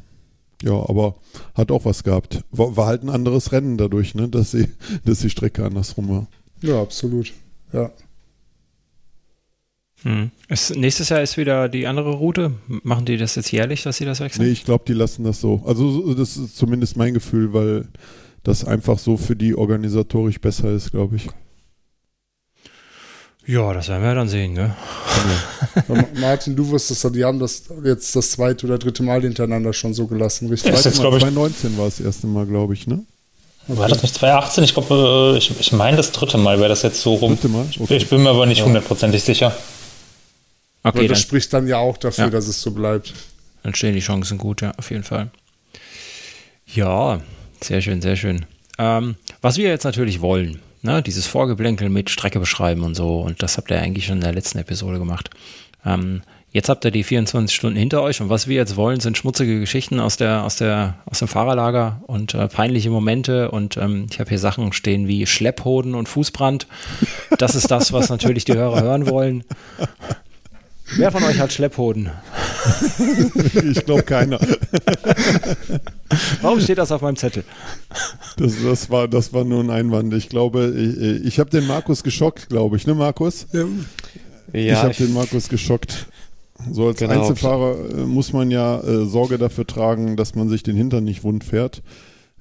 ja, 0.62 0.74
aber 0.74 1.16
hat 1.54 1.72
auch 1.72 1.86
was 1.86 2.04
gehabt. 2.04 2.44
War, 2.52 2.76
war 2.76 2.88
halt 2.88 3.04
ein 3.04 3.10
anderes 3.10 3.52
Rennen 3.52 3.78
dadurch, 3.78 4.16
ne, 4.16 4.30
dass, 4.30 4.52
sie, 4.52 4.68
dass 5.06 5.20
die 5.20 5.30
Strecke 5.30 5.66
andersrum 5.66 6.10
war. 6.10 6.28
Ja, 6.62 6.82
absolut. 6.82 7.34
Ja. 7.72 7.92
Hm. 10.04 10.32
Ist, 10.50 10.76
nächstes 10.76 11.10
Jahr 11.10 11.22
ist 11.22 11.38
wieder 11.38 11.70
die 11.70 11.88
andere 11.88 12.12
Route. 12.12 12.54
Machen 12.68 13.06
die 13.06 13.18
das 13.18 13.36
jetzt 13.36 13.52
jährlich, 13.52 13.84
dass 13.84 13.98
sie 13.98 14.06
das 14.06 14.20
wechseln? 14.20 14.46
Nee, 14.46 14.52
ich 14.52 14.66
glaube, 14.66 14.84
die 14.88 14.94
lassen 14.94 15.24
das 15.24 15.40
so. 15.40 15.62
Also, 15.66 16.14
das 16.14 16.36
ist 16.36 16.58
zumindest 16.58 16.98
mein 16.98 17.14
Gefühl, 17.14 17.54
weil 17.54 17.88
das 18.44 18.66
einfach 18.66 19.00
so 19.00 19.16
für 19.16 19.36
die 19.36 19.56
organisatorisch 19.56 20.40
besser 20.42 20.72
ist, 20.72 20.92
glaube 20.92 21.16
ich. 21.16 21.30
Ja, 23.46 23.74
das 23.74 23.90
werden 23.90 24.04
wir 24.04 24.16
dann 24.16 24.30
sehen, 24.30 24.54
ne? 24.54 24.76
Ja. 25.90 26.06
Martin, 26.20 26.56
du 26.56 26.68
wusstest, 26.70 27.14
die 27.14 27.26
haben 27.26 27.40
das 27.40 27.64
jetzt 27.84 28.16
das 28.16 28.32
zweite 28.32 28.66
oder 28.66 28.78
dritte 28.78 29.04
Mal 29.04 29.22
hintereinander 29.22 29.74
schon 29.74 29.94
so 29.94 30.08
gelassen, 30.08 30.48
richtig? 30.50 30.72
Das 30.72 30.86
ist, 30.86 30.96
2019 30.98 31.78
war 31.78 31.86
das 31.86 32.00
erste 32.00 32.28
Mal, 32.28 32.46
glaube 32.46 32.74
ich, 32.74 32.88
ne? 32.88 33.04
War 33.68 33.88
das 33.88 34.02
nicht 34.02 34.16
2018? 34.16 34.64
Ich 34.64 34.74
glaube, 34.74 35.34
äh, 35.36 35.38
ich, 35.38 35.52
ich 35.60 35.72
meine, 35.72 35.98
das 35.98 36.12
dritte 36.12 36.38
Mal 36.38 36.60
wäre 36.60 36.70
das 36.70 36.82
jetzt 36.84 37.02
so 37.02 37.16
rum. 37.16 37.34
Dritte 37.36 37.50
Mal? 37.50 37.66
Okay. 37.80 37.98
Ich 37.98 38.10
bin 38.10 38.24
mir 38.24 38.30
aber 38.30 38.46
nicht 38.46 38.64
hundertprozentig 38.64 39.22
ja. 39.22 39.26
sicher. 39.26 39.48
Okay, 40.84 41.00
Aber 41.00 41.08
das 41.08 41.20
dann, 41.20 41.24
spricht 41.24 41.54
dann 41.54 41.68
ja 41.68 41.78
auch 41.78 41.98
dafür, 41.98 42.26
ja. 42.26 42.30
dass 42.30 42.48
es 42.48 42.62
so 42.62 42.72
bleibt. 42.72 43.14
Dann 43.64 43.74
stehen 43.74 43.94
die 43.94 44.02
Chancen 44.02 44.38
gut, 44.38 44.62
ja, 44.62 44.72
auf 44.78 44.92
jeden 44.92 45.04
Fall. 45.04 45.32
Ja, 46.66 47.22
sehr 47.62 47.82
schön, 47.82 48.02
sehr 48.02 48.18
schön. 48.18 48.46
Ähm, 48.78 49.16
was 49.42 49.58
wir 49.58 49.70
jetzt 49.70 49.86
natürlich 49.86 50.20
wollen, 50.20 50.60
ne, 50.84 51.02
dieses 51.02 51.26
Vorgeblänkel 51.26 51.90
mit 51.90 52.10
Strecke 52.10 52.40
beschreiben 52.40 52.84
und 52.84 52.96
so. 52.96 53.20
Und 53.20 53.42
das 53.42 53.58
habt 53.58 53.72
ihr 53.72 53.82
eigentlich 53.82 54.06
schon 54.06 54.18
in 54.18 54.24
der 54.24 54.34
letzten 54.34 54.60
Episode 54.60 55.00
gemacht. 55.00 55.30
Ähm, 55.86 56.22
jetzt 56.52 56.70
habt 56.70 56.86
ihr 56.86 56.92
die 56.92 57.04
24 57.04 57.56
Stunden 57.56 57.78
hinter 57.78 58.02
euch 58.02 58.22
und 58.22 58.30
was 58.30 58.48
wir 58.48 58.56
jetzt 58.56 58.76
wollen, 58.76 59.00
sind 59.00 59.18
schmutzige 59.18 59.60
Geschichten 59.60 60.00
aus 60.00 60.18
der, 60.18 60.44
aus 60.44 60.58
der, 60.58 60.96
aus 61.06 61.20
dem 61.20 61.28
Fahrerlager 61.28 62.02
und 62.08 62.34
äh, 62.34 62.48
peinliche 62.48 62.90
Momente. 62.90 63.50
Und 63.52 63.78
ähm, 63.78 64.08
ich 64.12 64.20
habe 64.20 64.30
hier 64.30 64.40
Sachen 64.40 64.72
stehen 64.74 65.08
wie 65.08 65.26
Schlepphoden 65.26 65.96
und 65.96 66.08
Fußbrand. 66.08 66.68
Das 67.38 67.56
ist 67.56 67.72
das, 67.72 67.92
was 67.92 68.10
natürlich 68.10 68.46
die 68.46 68.54
Hörer 68.54 68.82
hören 68.82 69.10
wollen. 69.10 69.44
Wer 70.96 71.12
von 71.12 71.24
euch 71.24 71.40
hat 71.40 71.52
Schlepphoden? 71.52 72.12
ich 73.72 73.86
glaube 73.86 74.04
keiner. 74.04 74.40
Warum 76.42 76.60
steht 76.60 76.78
das 76.78 76.92
auf 76.92 77.02
meinem 77.02 77.16
Zettel? 77.16 77.44
Das, 78.38 78.54
das, 78.64 78.90
war, 78.90 79.08
das 79.08 79.34
war 79.34 79.44
nur 79.44 79.64
ein 79.64 79.70
Einwand. 79.70 80.14
Ich 80.14 80.30
glaube, 80.30 80.74
ich, 80.76 81.26
ich 81.26 81.40
habe 81.40 81.50
den 81.50 81.68
Markus 81.68 82.04
geschockt, 82.04 82.50
glaube 82.50 82.78
ich, 82.78 82.86
ne 82.86 82.94
Markus? 82.94 83.48
Ja. 83.52 83.66
ich 84.52 84.76
habe 84.76 84.94
den 84.94 85.14
Markus 85.14 85.50
geschockt. 85.50 86.08
So 86.72 86.88
als 86.88 86.98
genau. 86.98 87.14
Einzelfahrer 87.14 87.76
äh, 87.90 87.94
muss 88.06 88.34
man 88.34 88.52
ja 88.52 88.80
äh, 88.80 89.06
Sorge 89.06 89.38
dafür 89.38 89.68
tragen, 89.68 90.16
dass 90.16 90.36
man 90.36 90.50
sich 90.50 90.64
den 90.64 90.76
Hintern 90.76 91.04
nicht 91.04 91.24
wund 91.24 91.44
fährt. 91.44 91.82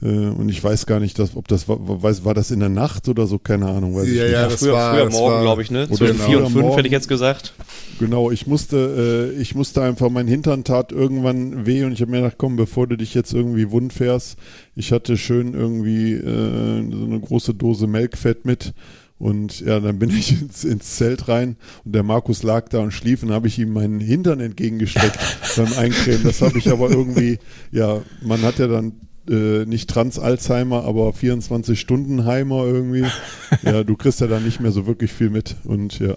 Äh, 0.03 0.07
und 0.07 0.49
ich 0.49 0.63
weiß 0.63 0.87
gar 0.87 0.99
nicht, 0.99 1.19
dass, 1.19 1.37
ob 1.37 1.47
das 1.49 1.69
war, 1.69 1.79
weiß, 1.81 2.25
war 2.25 2.35
das 2.35 2.51
in 2.51 2.61
der 2.61 2.69
Nacht 2.69 3.09
oder 3.09 3.27
so, 3.27 3.39
keine 3.39 3.69
Ahnung. 3.69 3.95
Weiß 3.95 4.09
ja, 4.09 4.27
ich 4.27 4.33
ja, 4.33 4.49
das 4.49 4.61
früher, 4.61 4.73
war, 4.73 4.95
früher 4.95 5.11
morgen, 5.11 5.43
glaube 5.43 5.63
ich, 5.63 5.71
ne? 5.71 5.89
Zwischen 5.89 6.17
genau. 6.17 6.25
vier 6.25 6.45
und 6.45 6.53
fünf 6.53 6.77
hätte 6.77 6.89
ich 6.89 6.93
jetzt 6.93 7.09
gesagt. 7.09 7.55
Genau, 8.01 8.31
ich 8.31 8.47
musste, 8.49 9.33
äh, 9.37 9.41
ich 9.41 9.55
musste 9.55 9.83
einfach, 9.83 10.11
mein 10.11 10.27
Hintern 10.27 10.65
tat 10.65 10.91
irgendwann 10.91 11.67
weh 11.67 11.85
und 11.85 11.93
ich 11.93 12.01
habe 12.01 12.11
mir 12.11 12.19
gedacht, 12.19 12.37
komm, 12.37 12.57
bevor 12.57 12.89
du 12.89 12.97
dich 12.97 13.15
jetzt 13.15 13.33
irgendwie 13.33 13.71
wund 13.71 13.93
fährst, 13.93 14.37
ich 14.75 14.91
hatte 14.91 15.17
schön 15.17 15.55
irgendwie 15.55 16.15
äh, 16.15 16.91
so 16.91 17.05
eine 17.05 17.21
große 17.21 17.55
Dose 17.55 17.87
Melkfett 17.87 18.45
mit. 18.45 18.75
Und 19.19 19.61
ja, 19.61 19.79
dann 19.79 20.01
bin 20.01 20.11
ich 20.19 20.33
ins, 20.33 20.65
ins, 20.65 20.97
Zelt 20.97 21.29
rein 21.29 21.57
und 21.85 21.95
der 21.95 22.03
Markus 22.03 22.43
lag 22.43 22.69
da 22.71 22.81
und 22.81 22.91
schlief 22.91 23.23
und 23.23 23.31
habe 23.31 23.47
ich 23.47 23.57
ihm 23.61 23.73
meinen 23.73 24.01
Hintern 24.01 24.41
entgegengesteckt 24.41 25.17
beim 25.57 25.73
Eincremen. 25.75 26.25
Das 26.25 26.43
habe 26.43 26.59
ich 26.59 26.69
aber 26.69 26.91
irgendwie, 26.91 27.39
ja, 27.71 28.03
man 28.21 28.43
hat 28.43 28.59
ja 28.59 28.67
dann 28.67 28.95
äh, 29.29 29.65
nicht 29.65 29.89
Trans-Alzheimer, 29.91 30.85
aber 30.85 31.11
24-Stunden-Heimer 31.11 32.65
irgendwie. 32.65 33.07
ja, 33.63 33.85
du 33.85 33.97
kriegst 33.97 34.21
ja 34.21 34.27
dann 34.27 34.45
nicht 34.45 34.61
mehr 34.61 34.73
so 34.73 34.87
wirklich 34.87 35.13
viel 35.13 35.31
mit 35.31 35.57
und 35.65 35.99
ja. 35.99 36.15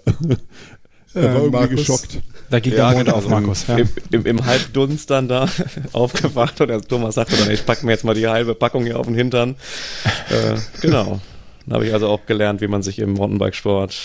er 1.14 1.24
war 1.24 1.34
irgendwie 1.34 1.50
Markus, 1.50 1.76
geschockt. 1.78 2.20
Da 2.50 2.60
ging 2.60 2.72
ja, 2.72 2.90
der 2.90 2.92
Mond 2.92 3.04
genau, 3.06 3.16
auf, 3.16 3.28
Markus. 3.28 3.66
Ja. 3.66 3.76
Im, 3.78 3.88
im, 4.12 4.26
Im, 4.26 4.46
Halbdunst 4.46 5.10
dann 5.10 5.28
da 5.28 5.48
aufgewacht 5.92 6.60
und 6.60 6.68
der 6.68 6.80
Thomas 6.80 7.16
sagte 7.16 7.36
dann, 7.36 7.50
ich 7.50 7.64
pack 7.64 7.82
mir 7.82 7.92
jetzt 7.92 8.04
mal 8.04 8.14
die 8.14 8.28
halbe 8.28 8.54
Packung 8.54 8.84
hier 8.84 8.98
auf 8.98 9.06
den 9.06 9.14
Hintern. 9.14 9.56
Äh, 10.30 10.56
genau. 10.80 11.20
Dann 11.66 11.74
habe 11.74 11.86
ich 11.86 11.92
also 11.92 12.06
auch 12.06 12.26
gelernt, 12.26 12.60
wie 12.60 12.68
man 12.68 12.82
sich 12.82 13.00
im 13.00 13.14
Mountainbikesport 13.14 13.96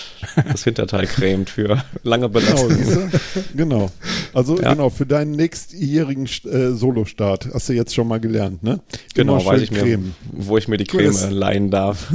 das 0.51 0.63
Hinterteil 0.63 1.05
cremt 1.05 1.51
für 1.51 1.83
lange 2.01 2.27
Belastung. 2.27 2.69
Genau, 2.69 3.09
genau. 3.55 3.91
Also 4.33 4.59
ja. 4.59 4.73
genau, 4.73 4.89
für 4.89 5.05
deinen 5.05 5.33
nächstjährigen 5.33 6.25
äh, 6.25 6.71
Solostart 6.71 7.49
hast 7.53 7.69
du 7.69 7.73
jetzt 7.73 7.93
schon 7.93 8.07
mal 8.07 8.19
gelernt, 8.19 8.63
ne? 8.63 8.79
Genau, 9.13 9.45
weiß 9.45 9.61
ich 9.61 9.71
Creme. 9.71 10.01
mir, 10.01 10.13
wo 10.31 10.57
ich 10.57 10.67
mir 10.67 10.77
die 10.77 10.85
Creme 10.85 11.15
cool, 11.23 11.29
leihen 11.29 11.69
darf. 11.69 12.11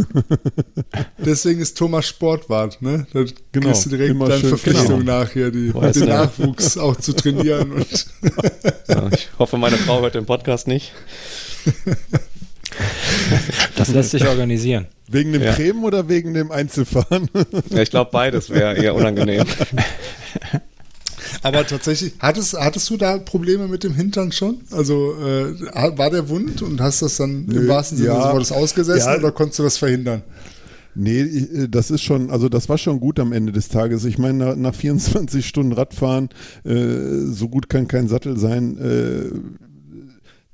Deswegen 1.18 1.60
ist 1.60 1.78
Thomas 1.78 2.08
Sportwart, 2.08 2.82
ne? 2.82 3.06
Da 3.12 3.24
genau, 3.52 3.68
gehst 3.68 3.86
du 3.86 3.90
direkt 3.90 4.10
immer 4.10 4.28
deine 4.28 4.42
Verpflichtung 4.42 5.00
genau. 5.00 5.20
nach, 5.20 5.30
hier 5.30 5.52
die, 5.52 5.70
den 5.70 6.00
ne? 6.00 6.06
Nachwuchs 6.06 6.76
auch 6.76 6.96
zu 6.96 7.12
trainieren. 7.12 7.70
Und 7.70 8.06
ja, 8.88 9.08
ich 9.12 9.28
hoffe, 9.38 9.58
meine 9.58 9.76
Frau 9.76 10.00
hört 10.00 10.16
den 10.16 10.26
Podcast 10.26 10.66
nicht. 10.66 10.92
Das 13.76 13.88
lässt 13.88 14.10
sich 14.10 14.26
organisieren. 14.26 14.86
Wegen 15.08 15.32
dem 15.32 15.42
ja. 15.42 15.52
Creme 15.52 15.84
oder 15.84 16.08
wegen 16.08 16.34
dem 16.34 16.50
Einzelfahren? 16.50 17.28
Ja, 17.70 17.82
ich 17.82 17.90
glaube, 17.90 18.10
beides 18.12 18.50
wäre 18.50 18.76
eher 18.76 18.94
unangenehm. 18.94 19.44
Aber 21.42 21.66
tatsächlich, 21.66 22.14
hattest, 22.18 22.54
hattest 22.54 22.90
du 22.90 22.96
da 22.96 23.18
Probleme 23.18 23.68
mit 23.68 23.84
dem 23.84 23.94
Hintern 23.94 24.32
schon? 24.32 24.60
Also 24.70 25.14
äh, 25.14 25.96
war 25.96 26.10
der 26.10 26.28
wund 26.28 26.62
und 26.62 26.80
hast 26.80 27.02
das 27.02 27.16
dann 27.16 27.46
im 27.48 27.68
wahrsten 27.68 27.98
Sinne 27.98 28.10
ja. 28.10 28.22
des 28.22 28.32
Wortes 28.32 28.52
ausgesessen 28.52 29.12
Ja. 29.12 29.18
oder 29.18 29.32
konntest 29.32 29.58
du 29.58 29.62
das 29.62 29.78
verhindern? 29.78 30.22
Nee, 30.94 31.20
äh, 31.20 31.68
das 31.68 31.90
ist 31.90 32.02
schon, 32.02 32.30
also 32.30 32.48
das 32.48 32.68
war 32.68 32.78
schon 32.78 33.00
gut 33.00 33.20
am 33.20 33.32
Ende 33.32 33.52
des 33.52 33.68
Tages. 33.68 34.04
Ich 34.04 34.18
meine, 34.18 34.38
nach, 34.38 34.56
nach 34.56 34.74
24 34.74 35.46
Stunden 35.46 35.72
Radfahren, 35.72 36.30
äh, 36.64 37.26
so 37.26 37.48
gut 37.48 37.68
kann 37.68 37.86
kein 37.86 38.08
Sattel 38.08 38.38
sein. 38.38 38.78
Äh, 38.78 39.30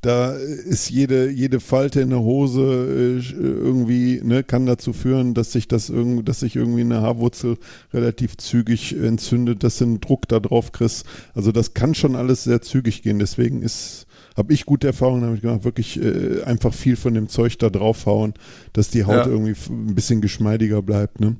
da 0.02 0.32
ist 0.32 0.90
jede, 0.90 1.30
jede 1.30 1.60
Falte 1.60 2.00
in 2.00 2.10
der 2.10 2.18
Hose 2.20 2.60
äh, 2.60 3.32
irgendwie, 3.40 4.20
ne, 4.22 4.42
kann 4.42 4.66
dazu 4.66 4.92
führen, 4.92 5.32
dass 5.32 5.52
sich 5.52 5.68
das 5.68 5.88
irgendwie, 5.88 6.24
dass 6.24 6.40
sich 6.40 6.56
irgendwie 6.56 6.80
eine 6.80 7.00
Haarwurzel 7.00 7.56
relativ 7.94 8.36
zügig 8.36 8.96
entzündet, 8.96 9.62
dass 9.62 9.78
du 9.78 9.84
einen 9.84 10.00
Druck 10.00 10.26
da 10.28 10.40
drauf 10.40 10.72
kriegst. 10.72 11.06
Also 11.34 11.52
das 11.52 11.72
kann 11.74 11.94
schon 11.94 12.16
alles 12.16 12.42
sehr 12.42 12.60
zügig 12.62 13.02
gehen. 13.02 13.20
Deswegen 13.20 13.62
ist, 13.62 14.06
habe 14.36 14.52
ich 14.52 14.66
gute 14.66 14.88
Erfahrungen 14.88 15.22
damit 15.22 15.42
gemacht, 15.42 15.62
wirklich 15.64 16.02
äh, 16.02 16.42
einfach 16.42 16.74
viel 16.74 16.96
von 16.96 17.14
dem 17.14 17.28
Zeug 17.28 17.56
da 17.60 17.70
draufhauen, 17.70 18.34
dass 18.72 18.90
die 18.90 19.04
Haut 19.04 19.14
Ja. 19.14 19.26
irgendwie 19.26 19.54
ein 19.70 19.94
bisschen 19.94 20.20
geschmeidiger 20.20 20.82
bleibt, 20.82 21.20
ne? 21.20 21.36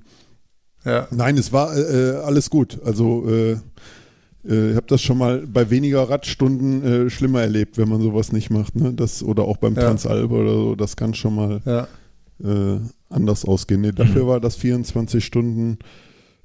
Ja. 0.84 1.08
Nein, 1.10 1.36
es 1.36 1.52
war 1.52 1.76
äh, 1.76 2.16
alles 2.24 2.48
gut. 2.48 2.80
Also 2.84 3.28
äh, 3.28 3.56
äh, 4.48 4.70
ich 4.70 4.76
habe 4.76 4.86
das 4.88 5.00
schon 5.02 5.18
mal 5.18 5.46
bei 5.46 5.70
weniger 5.70 6.08
Radstunden 6.08 6.82
äh, 7.06 7.10
schlimmer 7.10 7.42
erlebt, 7.42 7.78
wenn 7.78 7.88
man 7.88 8.00
sowas 8.00 8.32
nicht 8.32 8.50
macht. 8.50 8.76
Ne? 8.76 8.92
Das, 8.94 9.22
oder 9.22 9.44
auch 9.44 9.56
beim 9.56 9.74
Ja. 9.74 9.82
Transalp 9.82 10.30
oder 10.30 10.52
so, 10.52 10.74
das 10.74 10.96
kann 10.96 11.14
schon 11.14 11.34
mal 11.34 11.60
Ja. 11.64 11.88
äh, 12.42 12.80
anders 13.08 13.44
ausgehen. 13.44 13.80
Nee, 13.82 13.92
dafür 13.92 14.26
war 14.26 14.40
das 14.40 14.56
24 14.56 15.24
Stunden 15.24 15.78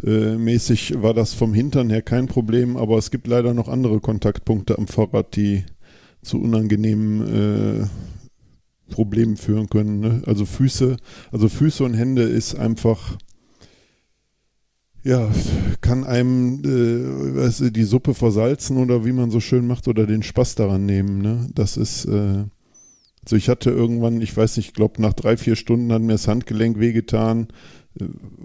äh, 0.03 0.35
mäßig, 0.35 1.01
war 1.01 1.13
das 1.13 1.33
vom 1.33 1.53
Hintern 1.53 1.89
her 1.89 2.01
kein 2.03 2.27
Problem, 2.27 2.77
aber 2.77 2.97
es 2.97 3.09
gibt 3.09 3.25
leider 3.27 3.53
noch 3.53 3.67
andere 3.67 3.99
Kontaktpunkte 3.99 4.77
am 4.77 4.87
Fahrrad, 4.87 5.35
die 5.35 5.63
zu 6.21 6.39
unangenehmen 6.41 7.81
äh, 7.81 7.87
Problemen 8.93 9.37
führen 9.37 9.69
können. 9.69 9.99
Ne? 9.99 10.21
Also 10.25 10.45
Füße, 10.45 10.97
also 11.31 11.49
Füße 11.49 11.83
und 11.83 11.93
Hände 11.93 12.23
ist 12.23 12.55
einfach 12.55 13.17
ja, 15.07 15.31
kann 15.79 16.03
einem 16.03 16.61
äh, 16.65 17.35
weißt 17.37 17.61
du, 17.61 17.71
die 17.71 17.85
Suppe 17.85 18.13
versalzen 18.13 18.77
oder 18.77 19.05
wie 19.05 19.13
man 19.13 19.31
so 19.31 19.39
schön 19.39 19.65
macht 19.65 19.87
oder 19.87 20.05
den 20.05 20.21
Spaß 20.21 20.55
daran 20.55 20.85
nehmen. 20.85 21.21
Ne? 21.21 21.49
Das 21.55 21.77
ist, 21.77 22.05
äh, 22.05 22.43
also 23.23 23.37
ich 23.37 23.47
hatte 23.47 23.69
irgendwann, 23.69 24.19
ich 24.19 24.35
weiß 24.35 24.57
nicht, 24.57 24.67
ich 24.67 24.73
glaube 24.73 25.01
nach 25.01 25.13
drei, 25.13 25.37
vier 25.37 25.55
Stunden 25.55 25.93
hat 25.93 26.01
mir 26.01 26.11
das 26.11 26.27
Handgelenk 26.27 26.77
wehgetan 26.77 27.47
äh, 27.97 28.03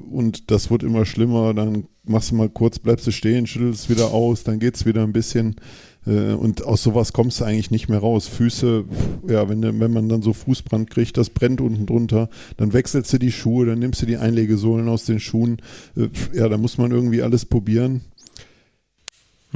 und 0.09 0.53
das 0.53 0.71
wird 0.71 0.85
immer 0.85 1.05
schlimmer. 1.05 1.53
Dann 1.53 1.89
machst 2.05 2.31
du 2.31 2.37
mal 2.37 2.49
kurz, 2.49 2.79
bleibst 2.79 3.09
du 3.09 3.11
stehen, 3.11 3.49
schüttelst 3.49 3.91
wieder 3.91 4.13
aus, 4.13 4.45
dann 4.45 4.61
geht's 4.61 4.87
wieder 4.87 5.03
ein 5.03 5.13
bisschen. 5.13 5.57
Äh, 6.07 6.33
und 6.33 6.65
aus 6.65 6.83
sowas 6.83 7.13
kommst 7.13 7.41
du 7.41 7.45
eigentlich 7.45 7.71
nicht 7.71 7.89
mehr 7.89 8.01
raus. 8.01 8.27
Füße, 8.29 8.85
ja, 9.29 9.49
wenn, 9.49 9.63
wenn 9.63 9.93
man 9.93 10.09
dann 10.09 10.23
so 10.23 10.33
Fußbrand 10.33 10.91
kriegt, 10.91 11.17
das 11.17 11.31
brennt 11.31 11.61
unten 11.61 11.87
drunter, 11.87 12.29
dann 12.57 12.73
wechselst 12.73 13.13
du 13.13 13.19
die 13.19 13.33
Schuhe, 13.33 13.67
dann 13.67 13.79
nimmst 13.79 14.03
du 14.03 14.07
die 14.07 14.17
Einlegesohlen 14.17 14.89
aus 14.89 15.05
den 15.05 15.21
Schuhen. 15.21 15.59
Äh, 15.97 16.09
Ja, 16.37 16.49
da 16.49 16.59
muss 16.59 16.79
man 16.79 16.91
irgendwie 16.91 17.23
alles 17.23 17.45
probieren. 17.45 18.03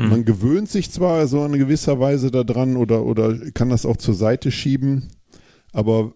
Man 0.09 0.26
gewöhnt 0.26 0.68
sich 0.68 0.90
zwar 0.90 1.26
so 1.26 1.42
in 1.46 1.52
gewisser 1.52 1.98
Weise 1.98 2.30
daran 2.30 2.76
oder, 2.76 3.06
oder 3.06 3.35
kann 3.52 3.70
das 3.70 3.87
auch 3.87 3.96
zur 3.96 4.12
Seite 4.12 4.50
schieben, 4.50 5.09
aber 5.72 6.12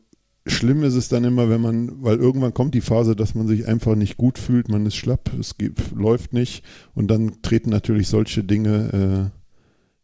schlimm 0.46 0.82
ist 0.84 0.96
es 0.96 1.08
dann 1.08 1.24
immer, 1.24 1.48
wenn 1.48 1.62
man, 1.62 2.02
weil 2.02 2.18
irgendwann 2.18 2.52
kommt 2.52 2.74
die 2.74 2.82
Phase, 2.82 3.16
dass 3.16 3.34
man 3.34 3.48
sich 3.48 3.66
einfach 3.66 3.94
nicht 3.94 4.18
gut 4.18 4.38
fühlt, 4.38 4.68
man 4.68 4.84
ist 4.84 4.96
schlapp, 4.96 5.30
es 5.40 5.56
geht, 5.56 5.92
läuft 5.96 6.34
nicht 6.34 6.62
und 6.94 7.10
dann 7.10 7.40
treten 7.40 7.70
natürlich 7.70 8.08
solche 8.08 8.44
Dinge 8.44 9.30
äh, 9.32 9.39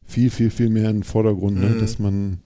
viel, 0.06 0.30
viel, 0.30 0.50
viel 0.50 0.70
mehr 0.70 0.90
in 0.90 0.98
den 0.98 1.02
Vordergrund, 1.02 1.60
ne? 1.60 1.70
Mhm. 1.70 1.80
dass 1.80 1.98
man, 1.98 2.38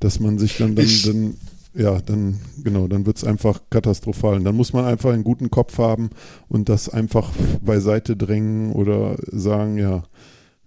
dass 0.00 0.20
man 0.20 0.38
sich 0.38 0.58
dann, 0.58 0.74
dann, 0.74 0.88
dann 1.04 1.34
ja, 1.74 2.00
dann, 2.00 2.40
genau, 2.62 2.86
dann 2.86 3.04
wird 3.04 3.16
es 3.16 3.24
einfach 3.24 3.60
katastrophal. 3.68 4.36
Und 4.36 4.44
dann 4.44 4.54
muss 4.54 4.72
man 4.72 4.84
einfach 4.84 5.12
einen 5.12 5.24
guten 5.24 5.50
Kopf 5.50 5.78
haben 5.78 6.10
und 6.48 6.68
das 6.68 6.88
einfach 6.88 7.30
beiseite 7.62 8.16
drängen 8.16 8.72
oder 8.72 9.16
sagen, 9.26 9.78
ja, 9.78 10.04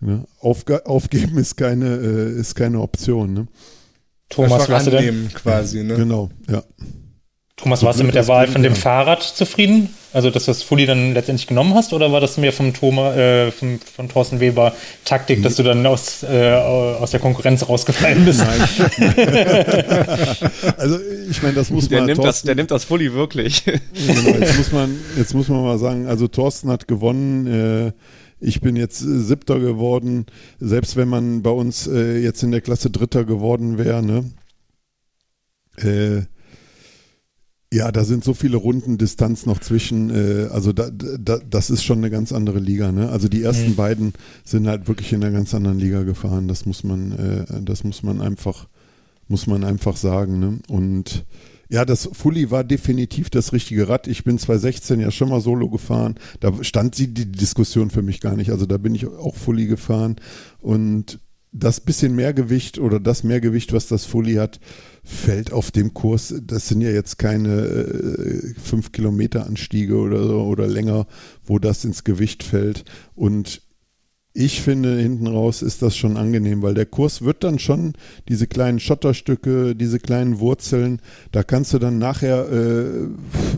ne, 0.02 0.26
aufge 0.40 0.86
aufgeben 0.86 1.38
ist 1.38 1.56
keine, 1.56 1.96
äh, 1.96 2.40
ist 2.40 2.56
keine 2.56 2.82
Option. 2.82 3.34
Ne? 3.34 3.48
Thomas, 4.30 4.54
Einfach 4.54 4.70
warst 4.70 4.88
du 4.88 4.92
denn, 4.92 5.00
annehmen 5.00 5.30
quasi, 5.30 5.84
ne? 5.84 5.96
Genau, 5.96 6.30
ja. 6.50 6.64
Thomas, 7.60 7.82
warst 7.82 8.00
du 8.00 8.04
mit 8.04 8.14
der 8.14 8.28
Wahl 8.28 8.48
von 8.48 8.62
dem 8.62 8.76
Fahrrad 8.76 9.24
zufrieden? 9.24 9.90
Also, 10.14 10.30
dass 10.30 10.46
du 10.46 10.52
das 10.52 10.62
Fully 10.62 10.86
dann 10.86 11.16
letztendlich 11.16 11.48
genommen 11.48 11.74
hast? 11.74 11.92
Oder 11.92 12.12
war 12.12 12.22
das 12.22 12.38
mehr 12.38 12.54
vom 12.54 12.72
Thomas, 12.72 13.18
äh, 13.18 13.52
vom, 13.52 13.80
von 13.80 14.08
Thorsten 14.10 14.40
Weber 14.40 14.74
Taktik, 15.06 15.42
dass 15.42 15.56
du 15.56 15.64
dann 15.64 15.84
aus, 15.88 16.22
äh, 16.22 16.54
aus 16.54 17.10
der 17.12 17.20
Konkurrenz 17.20 17.68
rausgefallen 17.68 18.26
bist? 18.26 18.44
Also 20.78 21.00
ich 21.30 21.42
meine, 21.42 21.56
das 21.56 21.72
muss 21.72 21.90
Der 21.90 22.00
man 22.00 22.06
nimmt, 22.08 22.20
das, 22.20 22.26
Thorsten- 22.26 22.48
der 22.48 22.56
nimmt 22.56 22.70
das 22.72 22.84
Fully 22.84 23.14
wirklich. 23.14 23.64
Genau, 23.66 24.38
jetzt 24.40 24.58
muss 24.58 24.72
man, 24.72 24.96
jetzt 25.18 25.34
muss 25.34 25.48
man 25.50 25.64
mal 25.64 25.80
sagen, 25.80 26.06
also 26.08 26.28
Thorsten 26.28 26.70
hat 26.70 26.88
gewonnen. 26.88 27.48
Äh, 27.48 27.92
ich 28.40 28.62
bin 28.62 28.76
jetzt 28.76 29.00
Siebter 29.00 29.60
geworden. 29.60 30.28
Selbst 30.60 30.96
wenn 30.96 31.08
man 31.10 31.42
bei 31.42 31.50
uns 31.50 31.88
äh, 31.88 32.20
jetzt 32.20 32.44
in 32.44 32.52
der 32.52 32.62
Klasse 32.62 32.92
Dritter 32.92 33.24
geworden 33.26 33.80
wäre, 33.80 34.04
ne? 34.04 34.26
Äh, 35.78 36.28
ja, 37.74 37.92
da 37.92 38.06
sind 38.06 38.24
so 38.24 38.34
viele 38.34 38.58
Runden 38.58 38.98
Distanz 38.98 39.46
noch 39.46 39.60
zwischen. 39.60 40.10
Äh, 40.10 40.48
also 40.52 40.72
da, 40.72 40.90
da, 40.90 41.38
das 41.38 41.70
ist 41.70 41.84
schon 41.84 41.98
eine 41.98 42.10
ganz 42.10 42.32
andere 42.32 42.60
Liga. 42.60 42.92
Ne? 42.92 43.10
Also 43.10 43.28
die 43.28 43.44
ersten 43.44 43.76
beiden 43.76 44.14
sind 44.46 44.68
halt 44.68 44.88
wirklich 44.88 45.12
in 45.12 45.24
einer 45.24 45.34
ganz 45.34 45.54
anderen 45.54 45.80
Liga 45.80 46.04
gefahren. 46.04 46.48
Das 46.48 46.66
muss 46.66 46.84
man, 46.84 47.12
äh, 47.12 47.62
das 47.62 47.84
muss 47.84 48.04
man 48.04 48.22
einfach, 48.22 48.68
muss 49.28 49.48
man 49.48 49.66
einfach 49.66 49.98
sagen. 49.98 50.40
Ne? 50.40 50.60
Und 50.70 51.26
ja, 51.70 51.84
das 51.84 52.10
Fully 52.14 52.52
war 52.52 52.64
definitiv 52.64 53.30
das 53.30 53.52
richtige 53.52 53.90
Rad. 53.90 54.08
Ich 54.08 54.24
bin 54.24 54.40
2016 54.40 55.02
ja 55.02 55.12
schon 55.12 55.28
mal 55.28 55.42
Solo 55.42 55.70
gefahren. 55.70 56.16
Da 56.40 56.54
stand 56.64 56.96
sie 56.96 57.14
die 57.14 57.30
Diskussion 57.30 57.90
für 57.90 58.02
mich 58.02 58.22
gar 58.22 58.38
nicht. 58.38 58.52
Also 58.52 58.66
da 58.66 58.78
bin 58.78 58.96
ich 58.96 59.06
auch 59.08 59.36
Fully 59.36 59.68
gefahren. 59.68 60.16
Und 60.62 61.20
das 61.52 61.80
bisschen 61.80 62.16
Mehrgewicht 62.16 62.80
oder 62.80 63.00
das 63.00 63.24
Mehrgewicht, 63.24 63.74
was 63.74 63.88
das 63.88 64.06
Fully 64.06 64.36
hat, 64.36 64.60
fällt 65.04 65.52
auf 65.54 65.72
dem 65.72 65.94
Kurs. 65.94 66.34
Das 66.44 66.68
sind 66.68 66.82
ja 66.82 66.90
jetzt 66.90 67.18
keine 67.18 68.54
5 68.64 68.92
Kilometer 68.92 69.46
Anstiege 69.46 69.96
oder 69.98 70.24
so 70.24 70.42
oder 70.44 70.68
länger, 70.68 71.08
wo 71.46 71.60
das 71.60 71.86
ins 71.86 72.04
Gewicht 72.04 72.44
fällt. 72.44 72.84
Und 73.16 73.62
ich 74.40 74.62
finde, 74.62 75.00
hinten 75.00 75.26
raus 75.26 75.64
ist 75.64 75.82
das 75.82 75.98
schon 75.98 76.16
angenehm, 76.16 76.62
weil 76.62 76.76
der 76.76 76.86
Kurs 76.86 77.24
wird 77.24 77.44
dann 77.44 77.58
schon 77.58 77.94
diese 78.28 78.46
kleinen 78.46 78.80
Schotterstücke, 78.80 79.76
diese 79.76 79.98
kleinen 79.98 80.38
Wurzeln, 80.38 81.02
da 81.32 81.42
kannst 81.42 81.74
du 81.74 81.80
dann 81.80 81.98
nachher 81.98 82.48
äh, 82.52 83.08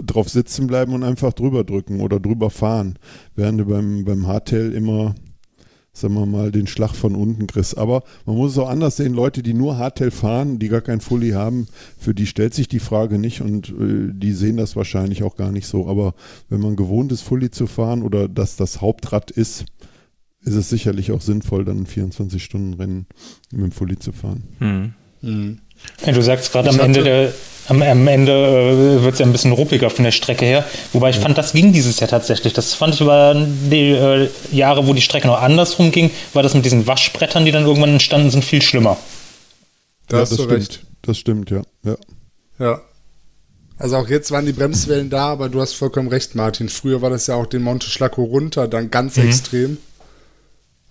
drauf 0.06 0.30
sitzen 0.30 0.68
bleiben 0.68 0.94
und 0.94 1.04
einfach 1.04 1.34
drüber 1.34 1.66
drücken 1.66 2.00
oder 2.00 2.22
drüber 2.22 2.50
fahren, 2.50 2.98
während 3.36 3.60
du 3.60 3.66
beim, 3.66 4.06
beim 4.06 4.26
Hardtail 4.26 4.72
immer, 4.72 5.16
sagen 6.00 6.14
wir 6.14 6.26
mal, 6.26 6.52
den 6.52 6.68
Schlag 6.68 6.96
von 6.96 7.16
unten 7.16 7.48
kriegst. 7.48 7.78
Aber 7.78 8.04
man 8.26 8.36
muss 8.36 8.52
es 8.52 8.58
auch 8.58 8.70
anders 8.70 8.98
sehen, 8.98 9.14
Leute, 9.14 9.44
die 9.44 9.54
nur 9.54 9.78
Hardtail 9.78 10.12
fahren, 10.12 10.60
die 10.60 10.70
gar 10.70 10.82
kein 10.82 11.02
Fully 11.02 11.32
haben, 11.32 11.68
für 11.98 12.14
die 12.14 12.28
stellt 12.28 12.54
sich 12.54 12.68
die 12.68 12.80
Frage 12.80 13.20
nicht 13.20 13.42
und 13.42 13.70
äh, 13.70 14.14
die 14.14 14.34
sehen 14.34 14.58
das 14.58 14.76
wahrscheinlich 14.76 15.24
auch 15.24 15.36
gar 15.36 15.52
nicht 15.52 15.68
so. 15.68 15.88
Aber 15.88 16.14
wenn 16.50 16.62
man 16.62 16.76
gewohnt 16.76 17.12
ist, 17.12 17.22
Fully 17.22 17.52
zu 17.52 17.68
fahren 17.68 18.02
oder 18.04 18.28
dass 18.28 18.56
das 18.56 18.82
Hauptrad 18.82 19.32
ist, 19.32 19.66
ist 20.42 20.56
es 20.56 20.70
sicherlich 20.70 21.12
auch 21.12 21.22
sinnvoll, 21.22 21.66
dann 21.66 21.80
ein 21.80 21.88
24-Stunden-Rennen 21.88 23.08
mit 23.52 23.62
dem 23.62 23.72
Fully 23.72 24.00
zu 24.00 24.12
fahren. 24.12 24.44
Hm. 24.60 24.94
Mhm. 25.22 25.60
Ja, 26.06 26.14
du 26.14 26.22
sagst 26.22 26.52
gerade 26.52 26.70
am 26.70 26.80
Ende, 26.80 27.04
der, 27.04 27.34
am, 27.70 27.82
am 27.82 28.08
Ende 28.08 28.32
äh, 29.00 29.04
wird 29.04 29.14
es 29.14 29.20
ja 29.20 29.26
ein 29.26 29.32
bisschen 29.32 29.52
ruppiger 29.52 29.90
von 29.90 30.04
der 30.04 30.12
Strecke 30.12 30.46
her. 30.46 30.66
Wobei 30.94 31.10
ich 31.12 31.18
fand, 31.18 31.38
das 31.38 31.54
ging 31.54 31.72
dieses 31.72 32.00
Jahr 32.00 32.10
tatsächlich. 32.10 32.54
Das 32.54 32.74
fand 32.74 32.96
ich 32.96 33.02
über 33.02 33.34
die 33.36 33.92
äh, 33.92 34.30
Jahre, 34.52 34.88
wo 34.88 34.94
die 34.94 35.02
Strecke 35.02 35.28
noch 35.28 35.42
andersrum 35.42 35.92
ging, 35.92 36.12
war 36.34 36.44
das 36.44 36.54
mit 36.54 36.66
diesen 36.66 36.88
Waschbrettern, 36.88 37.46
die 37.46 37.52
dann 37.52 37.66
irgendwann 37.66 37.92
entstanden 37.92 38.32
sind, 38.32 38.44
viel 38.44 38.62
schlimmer. 38.62 38.98
Da 40.08 40.18
ja, 40.18 40.22
hast 40.24 40.32
das 40.32 40.38
du 40.38 40.44
stimmt. 40.44 40.60
recht. 40.60 40.80
Das 41.04 41.18
stimmt, 41.18 41.50
ja. 41.52 41.62
ja. 41.86 41.96
Ja. 42.60 42.82
Also 43.78 43.96
auch 43.96 44.10
jetzt 44.10 44.32
waren 44.32 44.46
die 44.46 44.52
Bremswellen 44.52 45.10
da, 45.10 45.28
aber 45.28 45.48
du 45.48 45.62
hast 45.62 45.74
vollkommen 45.74 46.10
recht, 46.10 46.36
Martin. 46.36 46.68
Früher 46.68 47.02
war 47.02 47.10
das 47.10 47.28
ja 47.28 47.36
auch 47.36 47.46
den 47.46 47.62
Monte 47.62 47.88
Schlacco 47.90 48.24
runter, 48.24 48.68
dann 48.68 48.92
ganz 48.92 49.16
Mhm. 49.16 49.24
extrem. 49.28 49.78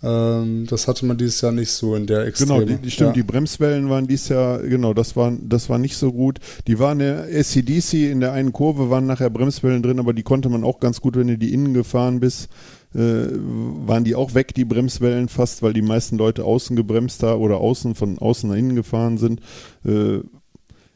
Ähm, 0.00 0.66
das 0.68 0.86
hatte 0.86 1.06
man 1.06 1.18
dieses 1.18 1.40
Jahr 1.40 1.50
nicht 1.50 1.70
so 1.70 1.96
in 1.96 2.06
der 2.06 2.26
Extreme. 2.26 2.64
Genau, 2.64 2.66
die, 2.66 2.82
die 2.82 2.90
stimmt, 2.90 3.08
ja. 3.08 3.14
die 3.14 3.22
Bremswellen 3.24 3.90
waren 3.90 4.06
dies 4.06 4.28
Jahr, 4.28 4.60
genau, 4.60 4.94
das 4.94 5.16
war, 5.16 5.32
das 5.40 5.68
war 5.68 5.78
nicht 5.78 5.96
so 5.96 6.12
gut. 6.12 6.38
Die 6.68 6.78
waren 6.78 7.00
der 7.00 7.28
SCDC 7.28 8.10
in 8.10 8.20
der 8.20 8.32
einen 8.32 8.52
Kurve, 8.52 8.90
waren 8.90 9.06
nachher 9.06 9.30
Bremswellen 9.30 9.82
drin, 9.82 9.98
aber 9.98 10.12
die 10.12 10.22
konnte 10.22 10.48
man 10.48 10.62
auch 10.62 10.78
ganz 10.78 11.00
gut, 11.00 11.16
wenn 11.16 11.26
du 11.26 11.36
die 11.36 11.52
innen 11.52 11.74
gefahren 11.74 12.20
bist, 12.20 12.48
äh, 12.94 13.00
waren 13.00 14.04
die 14.04 14.14
auch 14.14 14.34
weg, 14.34 14.54
die 14.54 14.64
Bremswellen 14.64 15.28
fast, 15.28 15.62
weil 15.62 15.72
die 15.72 15.82
meisten 15.82 16.16
Leute 16.16 16.44
außen 16.44 16.76
gebremst 16.76 17.22
haben 17.24 17.40
oder 17.40 17.58
außen 17.58 17.96
von 17.96 18.18
außen 18.18 18.48
nach 18.48 18.56
innen 18.56 18.76
gefahren 18.76 19.18
sind. 19.18 19.40
Äh, 19.84 20.20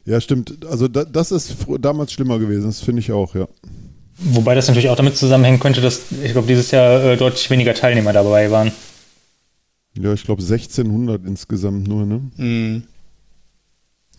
ja, 0.05 0.21
stimmt. 0.21 0.65
Also 0.65 0.87
da, 0.87 1.03
das 1.03 1.31
ist 1.31 1.57
damals 1.79 2.13
schlimmer 2.13 2.39
gewesen, 2.39 2.67
das 2.67 2.79
finde 2.79 3.01
ich 3.01 3.11
auch, 3.11 3.35
ja. 3.35 3.47
Wobei 4.17 4.55
das 4.55 4.67
natürlich 4.67 4.89
auch 4.89 4.95
damit 4.95 5.17
zusammenhängen 5.17 5.59
könnte, 5.59 5.81
dass 5.81 6.03
ich 6.23 6.31
glaube, 6.31 6.47
dieses 6.47 6.71
Jahr 6.71 7.03
äh, 7.03 7.17
deutlich 7.17 7.49
weniger 7.49 7.73
Teilnehmer 7.73 8.13
dabei 8.13 8.49
waren. 8.51 8.71
Ja, 9.97 10.13
ich 10.13 10.23
glaube 10.23 10.41
1600 10.41 11.25
insgesamt 11.25 11.87
nur, 11.87 12.05
ne? 12.05 12.21
Mhm. 12.37 12.83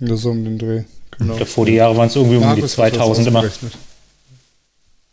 Ja, 0.00 0.16
so 0.16 0.30
um 0.30 0.44
den 0.44 0.58
Dreh. 0.58 0.84
Genau. 1.18 1.32
Ich 1.32 1.36
glaube, 1.38 1.46
vor 1.50 1.66
die 1.66 1.72
Jahre 1.74 1.96
waren 1.96 2.06
es 2.08 2.16
irgendwie 2.16 2.36
um 2.36 2.42
die 2.42 2.46
Markus 2.46 2.78
hat 2.78 2.92
das 2.92 2.98
2000 2.98 3.26
immer. 3.28 3.44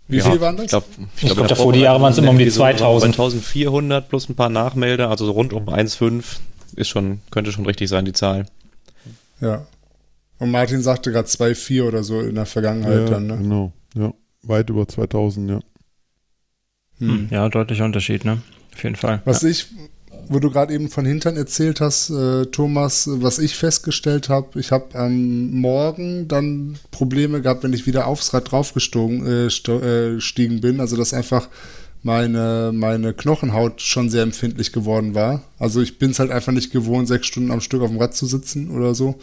Wie 0.07 0.17
Ja, 0.17 0.29
viel 0.29 0.41
waren 0.41 0.57
das? 0.57 0.65
Ich 0.65 0.69
glaube, 0.71 0.85
Ich 1.17 1.33
glaub, 1.33 1.47
davor 1.47 1.73
die 1.73 1.79
Jahre 1.79 2.01
waren 2.01 2.11
es 2.11 2.17
immer 2.17 2.31
um 2.31 2.37
die 2.37 2.49
2000. 2.49 3.15
2400 3.15 4.09
plus 4.09 4.27
ein 4.29 4.35
paar 4.35 4.49
Nachmelder, 4.49 5.09
also 5.09 5.25
so 5.25 5.31
rund 5.31 5.53
um 5.53 5.69
1,5 5.69 6.39
ist 6.75 6.89
schon, 6.89 7.21
könnte 7.31 7.51
schon 7.51 7.65
richtig 7.65 7.89
sein, 7.89 8.05
die 8.05 8.13
Zahl. 8.13 8.45
ja. 9.39 9.65
Und 10.39 10.49
Martin 10.49 10.81
sagte 10.81 11.11
gerade 11.11 11.27
2,4 11.27 11.83
oder 11.83 12.03
so 12.03 12.19
in 12.19 12.33
der 12.33 12.47
Vergangenheit 12.47 13.01
ja, 13.01 13.05
dann, 13.11 13.27
ne? 13.27 13.37
genau. 13.37 13.71
Ja, 13.93 14.11
weit 14.41 14.71
über 14.71 14.87
2000, 14.87 15.51
ja. 15.51 15.59
Hm. 16.97 17.27
Ja, 17.29 17.47
deutlicher 17.47 17.85
Unterschied, 17.85 18.25
ne? 18.25 18.41
Auf 18.73 18.83
jeden 18.83 18.95
Fall. 18.95 19.21
Was 19.25 19.43
ja. 19.43 19.49
ich, 19.49 19.67
wo 20.27 20.39
du 20.39 20.49
gerade 20.49 20.73
eben 20.73 20.89
von 20.89 21.05
Hintern 21.05 21.37
erzählt 21.37 21.81
hast, 21.81 22.09
äh, 22.09 22.45
Thomas, 22.47 23.09
was 23.11 23.39
ich 23.39 23.55
festgestellt 23.55 24.29
habe, 24.29 24.59
ich 24.59 24.71
habe 24.71 24.97
am 24.97 25.51
Morgen 25.51 26.27
dann 26.27 26.77
Probleme 26.91 27.41
gehabt, 27.41 27.63
wenn 27.63 27.73
ich 27.73 27.85
wieder 27.85 28.07
aufs 28.07 28.33
Rad 28.33 28.51
draufgestiegen 28.51 29.25
äh, 29.25 29.47
äh, 29.47 30.59
bin, 30.59 30.79
also 30.79 30.95
dass 30.95 31.13
einfach 31.13 31.47
meine, 32.03 32.71
meine 32.73 33.13
Knochenhaut 33.13 33.81
schon 33.81 34.09
sehr 34.09 34.23
empfindlich 34.23 34.71
geworden 34.71 35.13
war. 35.13 35.43
Also 35.59 35.81
ich 35.81 35.99
bin 35.99 36.11
es 36.11 36.19
halt 36.19 36.31
einfach 36.31 36.51
nicht 36.51 36.71
gewohnt, 36.71 37.07
sechs 37.07 37.27
Stunden 37.27 37.51
am 37.51 37.61
Stück 37.61 37.81
auf 37.81 37.89
dem 37.89 37.99
Rad 37.99 38.15
zu 38.15 38.25
sitzen 38.25 38.71
oder 38.71 38.95
so. 38.95 39.15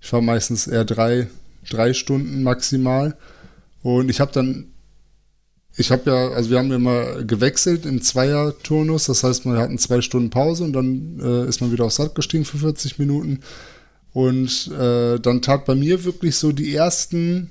Ich 0.00 0.08
fahre 0.08 0.22
meistens 0.22 0.66
eher 0.66 0.84
drei, 0.84 1.28
drei 1.68 1.92
Stunden 1.92 2.42
maximal. 2.42 3.16
Und 3.82 4.10
ich 4.10 4.20
habe 4.20 4.32
dann 4.32 4.66
ich 5.78 5.92
habe 5.92 6.10
ja, 6.10 6.28
also 6.30 6.50
wir 6.50 6.58
haben 6.58 6.70
ja 6.70 6.76
immer 6.76 7.22
gewechselt 7.22 7.86
im 7.86 8.02
Zweier-Turnus, 8.02 9.06
das 9.06 9.22
heißt, 9.22 9.44
wir 9.44 9.58
hatten 9.58 9.78
zwei 9.78 10.00
Stunden 10.00 10.28
Pause 10.28 10.64
und 10.64 10.72
dann 10.72 11.20
äh, 11.22 11.48
ist 11.48 11.60
man 11.60 11.70
wieder 11.70 11.84
aufs 11.84 12.00
Rad 12.00 12.16
gestiegen 12.16 12.44
für 12.44 12.58
40 12.58 12.98
Minuten. 12.98 13.40
Und 14.12 14.72
äh, 14.76 15.20
dann 15.20 15.40
tat 15.40 15.66
bei 15.66 15.76
mir 15.76 16.04
wirklich 16.04 16.34
so 16.34 16.50
die 16.50 16.74
ersten, 16.74 17.50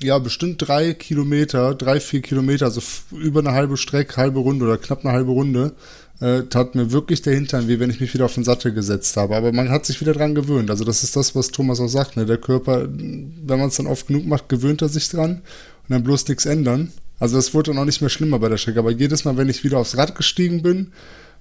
ja, 0.00 0.18
bestimmt 0.20 0.68
drei 0.68 0.94
Kilometer, 0.94 1.74
drei, 1.74 1.98
vier 1.98 2.22
Kilometer, 2.22 2.66
also 2.66 2.80
über 3.10 3.40
eine 3.40 3.52
halbe 3.52 3.76
Strecke, 3.76 4.16
halbe 4.16 4.38
Runde 4.38 4.64
oder 4.64 4.78
knapp 4.78 5.04
eine 5.04 5.12
halbe 5.12 5.32
Runde, 5.32 5.72
äh, 6.20 6.44
tat 6.44 6.76
mir 6.76 6.92
wirklich 6.92 7.22
der 7.22 7.34
Hintern 7.34 7.66
weh, 7.66 7.80
wenn 7.80 7.90
ich 7.90 8.00
mich 8.00 8.14
wieder 8.14 8.26
auf 8.26 8.34
den 8.34 8.44
Sattel 8.44 8.72
gesetzt 8.72 9.16
habe. 9.16 9.34
Aber 9.34 9.52
man 9.52 9.70
hat 9.70 9.86
sich 9.86 10.00
wieder 10.00 10.12
dran 10.12 10.36
gewöhnt. 10.36 10.70
Also 10.70 10.84
das 10.84 11.02
ist 11.02 11.16
das, 11.16 11.34
was 11.34 11.48
Thomas 11.48 11.80
auch 11.80 11.88
sagt. 11.88 12.16
Ne? 12.16 12.26
Der 12.26 12.38
Körper, 12.38 12.86
wenn 12.88 13.58
man 13.58 13.68
es 13.68 13.76
dann 13.76 13.88
oft 13.88 14.06
genug 14.06 14.26
macht, 14.26 14.48
gewöhnt 14.48 14.82
er 14.82 14.88
sich 14.88 15.08
dran 15.08 15.42
und 15.88 15.90
dann 15.90 16.04
bloß 16.04 16.28
nichts 16.28 16.46
ändern. 16.46 16.92
Also 17.20 17.36
das 17.36 17.54
wurde 17.54 17.72
dann 17.72 17.80
auch 17.80 17.84
nicht 17.84 18.00
mehr 18.00 18.10
schlimmer 18.10 18.38
bei 18.38 18.48
der 18.48 18.58
Strecke. 18.58 18.78
Aber 18.78 18.90
jedes 18.90 19.24
Mal, 19.24 19.36
wenn 19.36 19.48
ich 19.48 19.64
wieder 19.64 19.78
aufs 19.78 19.96
Rad 19.96 20.14
gestiegen 20.14 20.62
bin, 20.62 20.92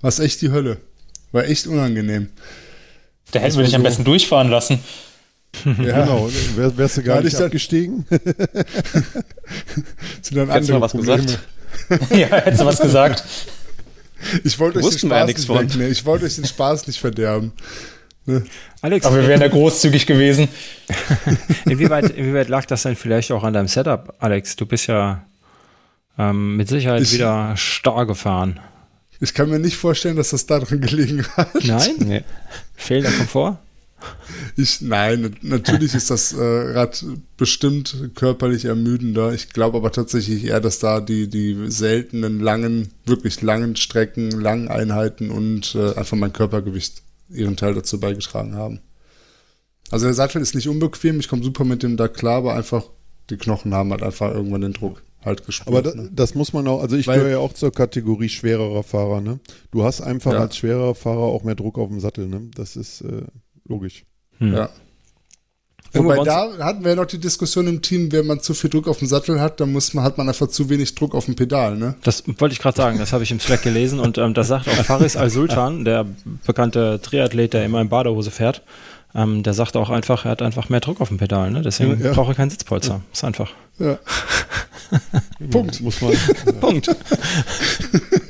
war 0.02 0.10
es 0.10 0.20
echt 0.20 0.42
die 0.42 0.52
Hölle. 0.52 0.78
War 1.32 1.46
echt 1.46 1.68
unangenehm. 1.68 2.30
Da 3.32 3.40
hätten 3.40 3.58
wir 3.58 3.66
dich 3.66 3.76
am 3.76 3.84
besten 3.84 4.04
durchfahren 4.04 4.50
lassen. 4.50 4.80
Ja, 5.66 6.04
Genau, 6.04 6.30
wär, 6.56 6.78
wärst 6.78 6.98
du 6.98 7.04
gar 7.04 7.22
nicht 7.22 7.36
abgestiegen? 7.38 8.06
sind 10.22 10.38
dann 10.38 10.52
Hättest 10.52 10.70
du 10.70 10.74
mal 10.74 10.82
was 10.82 10.92
Probleme. 10.92 11.24
gesagt? 11.24 11.40
ja, 12.12 12.28
hättest 12.28 12.62
du 12.62 12.66
was 12.66 12.80
gesagt. 12.80 13.24
Ich 14.44 14.60
wollte 14.60 14.80
euch 14.80 14.86
den 14.86 14.92
Wussten 14.92 15.10
wir 15.10 15.18
ja 15.18 15.28
Spaß 15.38 15.76
nicht. 15.78 15.92
Ich 15.92 16.06
wollte 16.06 16.26
euch 16.26 16.36
den 16.36 16.46
Spaß 16.46 16.88
nicht 16.88 17.00
verderben. 17.00 17.54
Alex, 18.82 19.06
Aber 19.06 19.16
wir 19.16 19.28
wären 19.28 19.42
ja 19.42 19.48
großzügig 19.48 20.06
gewesen. 20.06 20.50
inwieweit, 21.66 22.10
inwieweit 22.12 22.50
lag 22.50 22.66
das 22.66 22.84
denn 22.84 22.96
vielleicht 22.96 23.32
auch 23.32 23.44
an 23.44 23.54
deinem 23.54 23.70
Setup, 23.70 24.16
Alex? 24.20 24.58
Du 24.58 24.66
bist 24.66 24.88
ja 24.88 25.26
ähm, 26.18 26.56
mit 26.58 26.68
Sicherheit 26.70 27.02
Ich- 27.04 27.14
wieder 27.14 27.56
starr 27.58 28.06
gefahren. 28.06 28.60
Ich 29.20 29.34
kann 29.34 29.50
mir 29.50 29.58
nicht 29.60 29.78
vorstellen, 29.78 30.16
dass 30.16 30.30
das 30.30 30.46
daran 30.46 30.80
gelegen 30.82 31.26
hat. 31.36 31.50
Nein? 31.64 31.96
Nee. 32.06 32.24
Fehlender 32.76 33.12
Komfort? 33.12 33.58
Ich, 34.56 34.82
nein, 34.82 35.36
natürlich 35.42 35.96
ist 35.96 36.12
das 36.12 36.32
äh, 36.34 36.38
Rad 36.40 37.04
bestimmt 37.36 38.12
körperlich 38.14 38.66
ermüdender. 38.66 39.34
Ich 39.34 39.50
glaube 39.50 39.78
aber 39.78 39.92
tatsächlich 39.92 40.44
eher, 40.46 40.60
dass 40.62 40.78
da 40.78 41.02
die, 41.02 41.28
die 41.28 41.72
seltenen, 41.72 42.40
langen, 42.40 42.90
wirklich 43.08 43.42
langen 43.42 43.76
Strecken, 43.76 44.30
langen 44.30 44.68
Einheiten 44.68 45.32
und 45.32 45.74
äh, 45.74 45.96
einfach 45.96 46.16
mein 46.16 46.32
Körpergewicht 46.32 47.02
ihren 47.30 47.58
Teil 47.58 47.74
dazu 47.74 48.00
beigetragen 48.00 48.56
haben. 48.56 48.82
Also 49.90 50.06
der 50.06 50.14
Sattel 50.14 50.44
ist 50.44 50.54
nicht 50.54 50.70
unbequem, 50.70 51.20
ich 51.20 51.28
komme 51.28 51.44
super 51.44 51.64
mit 51.66 51.82
dem 51.82 51.98
da 51.98 52.08
klar, 52.08 52.38
aber 52.38 52.56
einfach 52.56 52.84
die 53.32 53.38
Knochen 53.38 53.74
haben 53.74 53.90
halt 53.92 54.04
einfach 54.04 54.32
irgendwann 54.32 54.62
den 54.62 54.74
Druck 54.74 55.02
halt 55.28 55.46
gespürt. 55.46 55.68
Aber 55.68 55.82
da, 55.82 55.94
ne? 55.94 56.10
das 56.12 56.34
muss 56.36 56.54
man 56.54 56.68
auch, 56.68 56.82
also 56.82 56.96
ich 56.98 57.06
Weil- 57.08 57.18
gehöre 57.20 57.32
ja 57.32 57.38
auch 57.40 57.54
zur 57.54 57.72
Kategorie 57.72 58.30
schwererer 58.30 58.82
Fahrer, 58.84 59.22
ne? 59.22 59.40
Du 59.72 59.84
hast 59.84 60.02
einfach 60.02 60.34
Ja. 60.34 60.40
als 60.40 60.58
schwererer 60.58 60.96
Fahrer 60.96 61.20
auch 61.20 61.44
mehr 61.44 61.56
Druck 61.56 61.78
auf 61.78 61.90
dem 61.90 62.00
Sattel, 62.00 62.28
ne? 62.28 62.50
Das 62.56 62.76
ist 62.76 63.02
äh, 63.02 63.22
logisch. 63.68 64.06
Hm. 64.40 64.54
Ja. 64.54 64.70
Wobei 65.94 66.18
da 66.26 66.50
hatten 66.60 66.84
wir 66.84 66.90
ja 66.92 66.96
noch 66.98 67.06
die 67.06 67.18
Diskussion 67.18 67.66
im 67.66 67.82
Team, 67.82 68.12
wenn 68.12 68.28
man 68.28 68.42
zu 68.42 68.54
viel 68.54 68.70
Druck 68.70 68.88
auf 68.90 69.00
dem 69.00 69.08
Sattel 69.08 69.40
hat, 69.40 69.60
dann 69.62 69.72
muss 69.72 69.94
man, 69.94 70.04
hat 70.04 70.18
man 70.18 70.28
einfach 70.28 70.48
zu 70.48 70.70
wenig 70.70 70.94
Druck 70.96 71.16
auf 71.16 71.26
dem 71.26 71.36
Pedal, 71.36 71.78
ne? 71.78 71.96
Das 72.04 72.24
wollte 72.40 72.54
ich 72.54 72.60
gerade 72.60 72.76
sagen, 72.76 73.00
das 73.00 73.14
habe 73.14 73.24
ich 73.24 73.32
im 73.32 73.40
Slack 73.40 73.62
gelesen 73.64 74.00
und 74.00 74.18
ähm, 74.18 74.34
das 74.34 74.50
sagt 74.50 74.68
auch 74.68 74.74
Faris 74.84 75.16
Al-Sultan, 75.16 75.86
der 75.86 76.06
bekannte 76.46 77.00
Triathlet, 77.02 77.54
der 77.54 77.64
immer 77.66 77.80
in 77.82 77.90
Badehose 77.90 78.32
fährt. 78.32 78.64
Ähm, 79.16 79.42
der 79.42 79.54
sagt 79.54 79.78
auch 79.78 79.90
einfach, 79.90 80.26
er 80.26 80.32
hat 80.32 80.42
einfach 80.42 80.68
mehr 80.68 80.82
Druck 80.82 81.00
auf 81.00 81.08
dem 81.08 81.18
Pedal, 81.18 81.50
ne? 81.52 81.62
deswegen 81.62 81.98
Ja, 82.02 82.08
ja. 82.08 82.14
braucht 82.14 82.30
er 82.30 82.36
keinen 82.36 82.50
Sitzpolster. 82.50 83.02
Ist 83.14 83.24
einfach. 83.24 83.50
Ja. 83.80 83.98
Punkt. 85.52 85.82
Muss 85.82 86.02
man. 86.02 86.14
Punkt. 86.60 86.96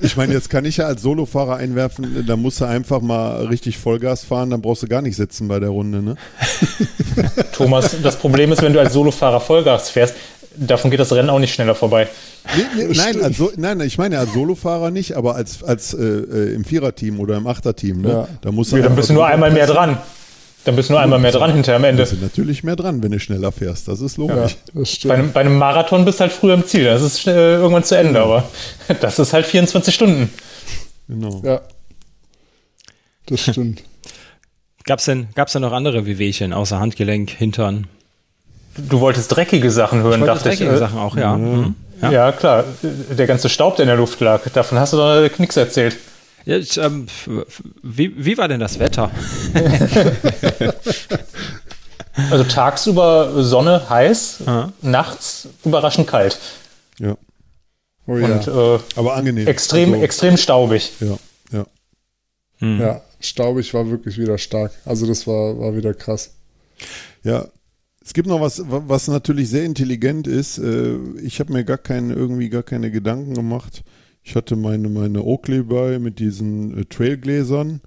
Ich 0.01 0.17
meine, 0.17 0.33
jetzt 0.33 0.49
kann 0.49 0.65
ich 0.65 0.77
ja 0.77 0.85
als 0.85 1.01
Solofahrer 1.01 1.57
einwerfen, 1.57 2.25
da 2.25 2.35
musst 2.35 2.61
du 2.61 2.65
einfach 2.65 3.01
mal 3.01 3.45
richtig 3.45 3.77
Vollgas 3.77 4.23
fahren, 4.23 4.49
dann 4.49 4.61
brauchst 4.61 4.83
du 4.83 4.87
gar 4.87 5.01
nicht 5.01 5.15
sitzen 5.15 5.47
bei 5.47 5.59
der 5.59 5.69
Runde, 5.69 6.01
ne? 6.01 6.15
Thomas, 7.51 7.95
das 8.01 8.17
Problem 8.17 8.51
ist, 8.51 8.61
wenn 8.61 8.73
du 8.73 8.79
als 8.79 8.93
Solofahrer 8.93 9.39
Vollgas 9.39 9.89
fährst, 9.89 10.15
davon 10.55 10.91
geht 10.91 10.99
das 10.99 11.11
Rennen 11.11 11.29
auch 11.29 11.39
nicht 11.39 11.53
schneller 11.53 11.75
vorbei. 11.75 12.07
Nee, 12.55 12.85
nee, 12.87 12.93
nein, 12.95 13.21
also, 13.21 13.51
nein, 13.57 13.79
ich 13.81 13.97
meine 13.97 14.19
als 14.19 14.33
Solofahrer 14.33 14.91
nicht, 14.91 15.13
aber 15.13 15.35
als, 15.35 15.63
als 15.63 15.93
äh, 15.93 16.03
äh, 16.03 16.53
im 16.53 16.63
Viererteam 16.63 17.19
oder 17.19 17.37
im 17.37 17.47
Achterteam, 17.47 18.01
ne? 18.01 18.09
Ja. 18.09 18.27
Da 18.41 18.51
musst 18.51 18.71
du 18.71 18.77
Ja, 18.77 18.83
dann 18.83 18.95
bist 18.95 19.09
du 19.09 19.13
nur 19.13 19.25
einmal 19.25 19.51
mehr 19.51 19.67
dran. 19.67 19.97
Dann 20.67 20.75
bist 20.75 20.89
du 20.89 20.93
nur 20.93 21.01
einmal 21.01 21.17
mehr 21.19 21.31
dran 21.31 21.53
hinterher 21.53 21.77
am 21.77 21.85
Ende. 21.85 22.03
bist 22.03 22.11
du 22.11 22.17
natürlich 22.17 22.61
mehr 22.61 22.75
dran, 22.75 23.01
wenn 23.01 23.11
du 23.13 23.19
schneller 23.21 23.53
fährst. 23.53 23.87
Das 23.87 24.01
ist 24.01 24.17
Ja, 24.17 24.25
logisch. 24.25 24.57
das 24.73 24.99
Bei 25.05 25.13
einem, 25.13 25.31
bei 25.31 25.39
einem 25.39 25.57
Marathon 25.57 26.03
bist 26.03 26.19
du 26.19 26.23
halt 26.23 26.33
früher 26.33 26.55
im 26.55 26.65
Ziel. 26.65 26.83
Das 26.83 27.01
ist 27.01 27.25
äh, 27.25 27.53
irgendwann 27.55 27.85
zu 27.85 27.97
Ende, 27.97 28.21
aber 28.21 28.49
das 28.99 29.17
ist 29.17 29.31
halt 29.31 29.45
24 29.45 29.95
Stunden. 29.95 30.29
Genau. 31.07 31.41
Ja. 31.45 31.61
Das 33.27 33.39
stimmt. 33.39 33.81
Gab's 34.83 35.05
denn, 35.05 35.27
gab's 35.35 35.53
denn 35.53 35.61
noch 35.61 35.71
andere 35.73 36.05
Wehwehchen 36.05 36.51
außer 36.53 36.79
Handgelenk, 36.79 37.29
Hintern? 37.29 37.87
Du 38.77 38.99
wolltest 38.99 39.33
dreckige 39.35 39.71
Sachen 39.71 40.01
hören, 40.03 40.19
Wollte 40.21 40.33
dachte 40.33 40.49
ich. 40.49 40.59
dreckige 40.59 40.75
Äh, 40.75 40.79
Sachen 40.79 40.99
auch, 40.99 41.15
ja. 41.17 41.35
Mhm. 41.37 41.75
ja. 42.01 42.11
Ja. 42.11 42.31
klar. 42.33 42.65
Der 42.83 43.25
ganze 43.27 43.47
Staub, 43.49 43.77
der 43.77 43.83
in 43.83 43.87
der 43.87 43.97
Luft 43.97 44.19
lag, 44.19 44.41
davon 44.53 44.79
hast 44.79 44.91
du 44.93 44.97
doch 44.97 45.29
nichts 45.39 45.55
erzählt. 45.57 45.95
Ja, 46.47 46.57
ich, 46.57 46.77
ähm, 46.77 47.07
wie, 47.83 48.13
wie 48.25 48.37
war 48.37 48.47
denn 48.47 48.59
das 48.61 48.79
Wetter? 48.79 49.11
Also 52.31 52.43
tagsüber 52.45 53.43
Sonne 53.43 53.89
heiß, 53.89 54.39
Ja. 54.47 54.73
nachts 54.81 55.49
überraschend 55.63 56.07
kalt. 56.07 56.39
Ja. 56.97 57.15
Oh 58.07 58.17
ja. 58.17 58.25
Und 58.25 58.47
äh, 58.47 58.79
Aber 58.95 59.15
angenehm. 59.15 59.45
extrem, 59.47 59.91
Also, 59.93 60.03
extrem 60.03 60.35
staubig. 60.37 60.93
Ja, 60.99 61.17
ja. 61.51 61.65
Hm. 62.57 62.79
ja, 62.81 63.01
staubig 63.19 63.71
war 63.75 63.87
wirklich 63.91 64.17
wieder 64.17 64.39
stark. 64.39 64.71
Also 64.85 65.05
das 65.05 65.27
war, 65.27 65.59
war 65.59 65.75
wieder 65.75 65.93
krass. 65.93 66.31
Ja, 67.23 67.45
es 68.03 68.13
gibt 68.13 68.27
noch 68.27 68.41
was, 68.41 68.59
wa- 68.67 68.81
was 68.87 69.07
natürlich 69.07 69.49
sehr 69.51 69.65
intelligent 69.65 70.25
ist. 70.25 70.57
Äh, 70.57 70.95
Ich 71.21 71.39
habe 71.39 71.53
mir 71.53 71.63
gar 71.65 71.77
keine, 71.77 72.13
irgendwie 72.15 72.49
gar 72.49 72.63
keine 72.63 72.89
Gedanken 72.89 73.35
gemacht. 73.35 73.83
Ich 74.27 74.35
hatte 74.35 74.57
meine, 74.57 74.89
meine 74.89 75.23
Oakley 75.23 75.63
bei 75.63 75.99
mit 75.99 76.19
diesen 76.19 76.77
äh, 76.77 76.83
Trailgläsern. 76.83 77.79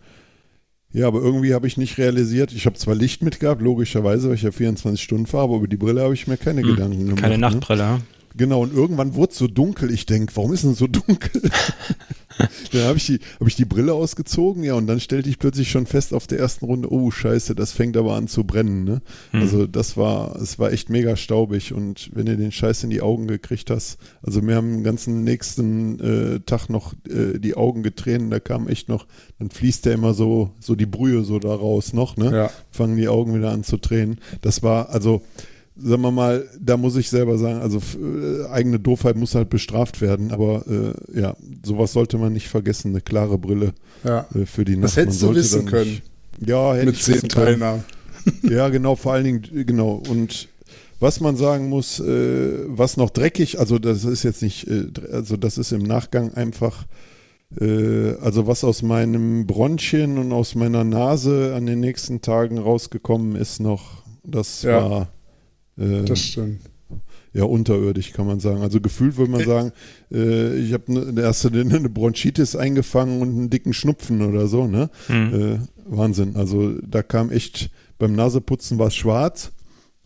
Ja, 0.91 1.07
aber 1.07 1.21
irgendwie 1.21 1.53
habe 1.53 1.67
ich 1.67 1.77
nicht 1.77 1.99
realisiert, 1.99 2.53
ich 2.53 2.65
habe 2.65 2.77
zwar 2.77 2.95
Licht 2.95 3.23
mitgehabt, 3.23 3.61
logischerweise, 3.61 4.29
weil 4.29 4.37
ich 4.37 4.43
ja 4.43 4.51
24 4.51 5.03
Stunden 5.03 5.27
fahre, 5.27 5.45
aber 5.45 5.57
über 5.57 5.69
die 5.69 5.77
Brille 5.77 6.01
habe 6.03 6.15
ich 6.15 6.27
mir 6.27 6.39
keine 6.39 6.63
Gedanken 6.63 7.05
gemacht. 7.05 7.21
Keine 7.21 7.35
ne? 7.35 7.41
Nachtbrille. 7.43 7.83
ja? 7.83 7.99
Genau, 8.37 8.63
und 8.63 8.73
irgendwann 8.73 9.15
wurde 9.15 9.33
es 9.33 9.39
so 9.39 9.47
dunkel. 9.47 9.91
Ich 9.91 10.07
denke, 10.07 10.35
warum 10.37 10.53
ist 10.53 10.65
denn 10.65 10.75
so 10.75 10.87
dunkel? 10.87 11.43
dann 12.73 12.83
habe 12.85 12.99
ich, 12.99 13.07
die, 13.07 13.21
hab 13.39 13.49
ich 13.49 13.57
die 13.57 13.65
Brille 13.65 13.93
ausgezogen, 13.93 14.63
ja, 14.63 14.75
und 14.75 14.87
dann 14.87 15.01
stellte 15.01 15.29
ich 15.29 15.39
plötzlich 15.39 15.71
schon 15.71 15.87
fest 15.87 16.15
auf 16.15 16.27
der 16.27 16.39
ersten 16.39 16.65
Runde, 16.65 16.93
oh 16.93 17.11
scheiße, 17.11 17.55
das 17.55 17.73
fängt 17.73 17.97
aber 17.97 18.15
an 18.15 18.29
zu 18.29 18.45
brennen. 18.45 18.85
Ne? 18.85 19.03
Also 19.33 19.67
das 19.67 19.97
war, 19.97 20.37
es 20.37 20.59
war 20.59 20.73
echt 20.73 20.91
mega 20.91 21.17
staubig 21.17 21.73
und 21.73 22.11
wenn 22.15 22.27
du 22.27 22.37
den 22.37 22.53
Scheiß 22.53 22.85
in 22.85 22.91
die 22.91 23.03
Augen 23.03 23.27
gekriegt 23.27 23.71
hast, 23.71 23.99
also 24.23 24.43
mir 24.43 24.57
haben 24.57 24.71
den 24.71 24.85
ganzen 24.85 25.25
nächsten 25.25 26.01
äh, 26.01 26.41
Tag 26.41 26.69
noch 26.69 26.95
äh, 27.09 27.39
die 27.39 27.57
Augen 27.57 27.83
getränen, 27.83 28.31
da 28.31 28.41
kam 28.41 28.69
echt 28.69 28.89
noch, 28.89 29.07
dann 29.39 29.51
fließt 29.51 29.87
ja 29.87 29.93
immer 29.93 30.15
so, 30.15 30.53
so 30.61 30.75
die 30.75 30.87
Brühe 30.87 31.25
so 31.25 31.39
da 31.39 31.55
raus 31.55 31.93
noch, 31.93 32.17
ne? 32.17 32.31
Ja. 32.33 32.51
fangen 32.71 32.97
die 32.97 33.09
Augen 33.09 33.35
wieder 33.35 33.51
an 33.51 33.65
zu 33.65 33.77
tränen. 33.77 34.21
Das 34.41 34.63
war, 34.63 34.91
also 34.91 35.23
sagen 35.77 36.03
wir 36.03 36.11
mal, 36.11 36.49
da 36.61 36.77
muss 36.77 36.97
ich 36.97 37.09
selber 37.09 37.39
sagen, 37.39 37.61
also 37.61 37.79
äh, 37.99 38.47
eigene 38.51 38.79
Doofheit 38.79 39.17
muss 39.17 39.35
halt 39.35 39.49
bestraft 39.51 40.01
werden, 40.01 40.31
aber 40.33 40.65
äh, 40.69 41.19
ja, 41.21 41.37
sowas 41.65 41.93
sollte 41.93 42.19
man 42.19 42.33
nicht 42.33 42.49
vergessen, 42.49 42.89
eine 42.91 43.01
klare 43.01 43.39
Brille 43.39 43.73
Ja. 44.05 44.27
äh, 44.35 44.45
für 44.47 44.65
die 44.65 44.77
Nacht. 44.77 44.85
Das 44.85 44.97
hättest 44.97 45.23
Man 45.23 45.33
du 45.33 45.37
wissen 45.39 45.65
da 45.65 45.71
können. 45.71 45.91
nicht- 45.91 46.03
Ja, 46.47 46.75
hätte 46.75 46.87
Mit 46.87 46.95
ich 46.97 47.03
zehn. 47.03 47.29
Teilnahmen. 47.29 47.85
Ja, 48.43 48.69
genau, 48.69 48.97
vor 48.97 49.15
allen 49.15 49.25
Dingen, 49.25 49.67
genau. 49.67 50.03
Und 50.11 50.49
was 51.01 51.21
man 51.21 51.37
sagen 51.37 51.71
muss, 51.71 52.01
äh, 52.01 52.51
was 52.67 52.99
noch 52.99 53.09
dreckig, 53.09 53.59
also 53.59 53.79
das 53.79 54.05
ist 54.05 54.23
jetzt 54.25 54.43
nicht, 54.43 54.69
äh, 54.69 54.89
also 55.11 55.39
das 55.39 55.57
ist 55.57 55.73
im 55.73 55.83
Nachgang 55.85 56.35
einfach, 56.35 56.85
äh, 57.59 58.13
also 58.21 58.47
was 58.47 58.63
aus 58.63 58.83
meinem 58.83 59.47
Bronchien 59.47 60.19
und 60.19 60.33
aus 60.33 60.55
meiner 60.55 60.85
Nase 60.85 61.55
an 61.57 61.65
den 61.65 61.81
nächsten 61.81 62.21
Tagen 62.21 62.59
rausgekommen 62.59 63.37
ist 63.37 63.61
noch, 63.61 64.03
das 64.23 64.63
Ja. 64.63 64.91
war 64.91 65.09
äh, 65.81 66.05
Das 66.05 66.21
stimmt. 66.21 66.61
ja 67.33 67.45
unterirdisch, 67.45 68.13
kann 68.13 68.27
man 68.27 68.39
sagen. 68.41 68.63
Also 68.63 68.81
gefühlt 68.81 69.17
würde 69.17 69.33
man 69.33 69.45
sagen, 69.47 69.73
äh, 70.13 70.57
ich 70.57 70.73
habe 70.73 70.85
eine, 70.89 71.21
erste 71.21 71.49
eine 71.49 71.89
Bronchitis 71.89 72.55
eingefangen 72.57 73.21
und 73.23 73.29
einen 73.31 73.51
dicken 73.51 73.73
Schnupfen 73.73 74.23
oder 74.23 74.47
so, 74.47 74.67
ne? 74.67 74.91
Äh, 75.09 75.59
Wahnsinn. 75.87 76.37
Also 76.37 76.75
da 76.87 77.03
kam 77.03 77.31
echt, 77.33 77.71
beim 77.99 78.15
Naseputzen 78.15 78.79
war 78.79 78.89
es 78.89 78.95
schwarz. 78.97 79.53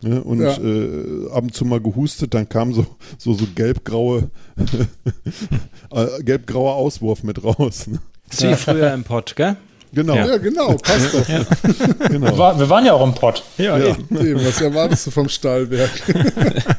Ne? 0.02 0.22
Und 0.22 0.40
Ja. 0.40 0.56
äh, 0.58 1.30
ab 1.30 1.44
und 1.44 1.54
zu 1.54 1.64
mal 1.64 1.80
gehustet, 1.80 2.34
dann 2.34 2.48
kam 2.48 2.74
so, 2.74 2.84
so, 3.16 3.32
so 3.32 3.46
gelbgraue, 3.54 4.30
äh, 5.90 6.22
gelbgrauer 6.22 6.74
Auswurf 6.74 7.22
mit 7.22 7.42
raus. 7.44 7.86
Ne? 7.86 8.00
Ist 8.30 8.42
wie 8.42 8.54
früher 8.54 8.92
im 8.92 9.04
Pott, 9.04 9.34
gell? 9.36 9.56
Genau, 9.94 10.14
Ja, 10.14 10.36
genau, 10.38 10.74
passt 10.76 11.14
doch. 11.14 12.08
genau. 12.08 12.36
War, 12.38 12.58
wir 12.58 12.68
waren 12.68 12.84
ja 12.84 12.92
auch 12.94 13.04
im 13.04 13.14
Pott. 13.14 13.42
Ja, 13.58 13.78
Ja. 13.78 13.96
Eben, 14.10 14.44
was 14.44 14.60
erwartest 14.60 15.06
du 15.06 15.10
vom 15.10 15.28
Stahlwerk? 15.28 15.90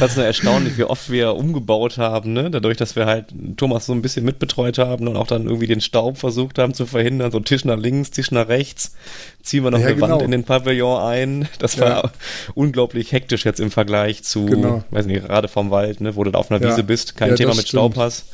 Das 0.00 0.12
ist 0.12 0.16
nur 0.16 0.24
erstaunlich, 0.26 0.78
wie 0.78 0.84
oft 0.84 1.10
wir 1.10 1.34
umgebaut 1.34 1.98
haben, 1.98 2.32
ne? 2.32 2.50
Dadurch, 2.50 2.76
dass 2.78 2.96
wir 2.96 3.04
halt 3.06 3.26
Thomas 3.58 3.84
so 3.86 3.92
ein 3.92 4.00
bisschen 4.02 4.24
mitbetreut 4.24 4.78
haben 4.78 5.06
und 5.06 5.16
auch 5.16 5.26
dann 5.26 5.44
irgendwie 5.44 5.66
den 5.66 5.80
Staub 5.82 6.16
versucht 6.16 6.58
haben 6.58 6.72
zu 6.74 6.86
verhindern. 6.86 7.30
So 7.30 7.38
Tisch 7.38 7.64
nach 7.66 7.76
links, 7.78 8.10
Tisch 8.10 8.30
nach 8.30 8.48
rechts. 8.48 8.94
Ziehen 9.42 9.62
wir 9.62 9.70
noch 9.70 9.78
Ja, 9.78 9.88
eine 9.88 10.00
Wand 10.00 10.12
genau. 10.14 10.24
in 10.24 10.30
den 10.32 10.44
Pavillon 10.44 11.00
ein. 11.02 11.48
Das 11.58 11.78
war 11.78 11.88
Ja. 12.04 12.10
unglaublich 12.54 13.12
hektisch 13.12 13.44
jetzt 13.44 13.60
im 13.60 13.70
Vergleich 13.70 14.22
zu, 14.24 14.46
Genau. 14.46 14.82
weiß 14.90 15.04
nicht, 15.06 15.24
gerade 15.26 15.46
vom 15.48 15.70
Wald, 15.70 16.00
ne? 16.00 16.16
Wo 16.16 16.24
du 16.24 16.30
da 16.32 16.38
auf 16.38 16.50
einer 16.50 16.60
Ja. 16.64 16.70
Wiese 16.70 16.82
bist, 16.82 17.16
kein 17.16 17.30
Ja, 17.30 17.34
Thema 17.36 17.54
mit 17.54 17.68
Staub 17.68 17.92
stimmt. 17.92 18.04
hast. 18.06 18.24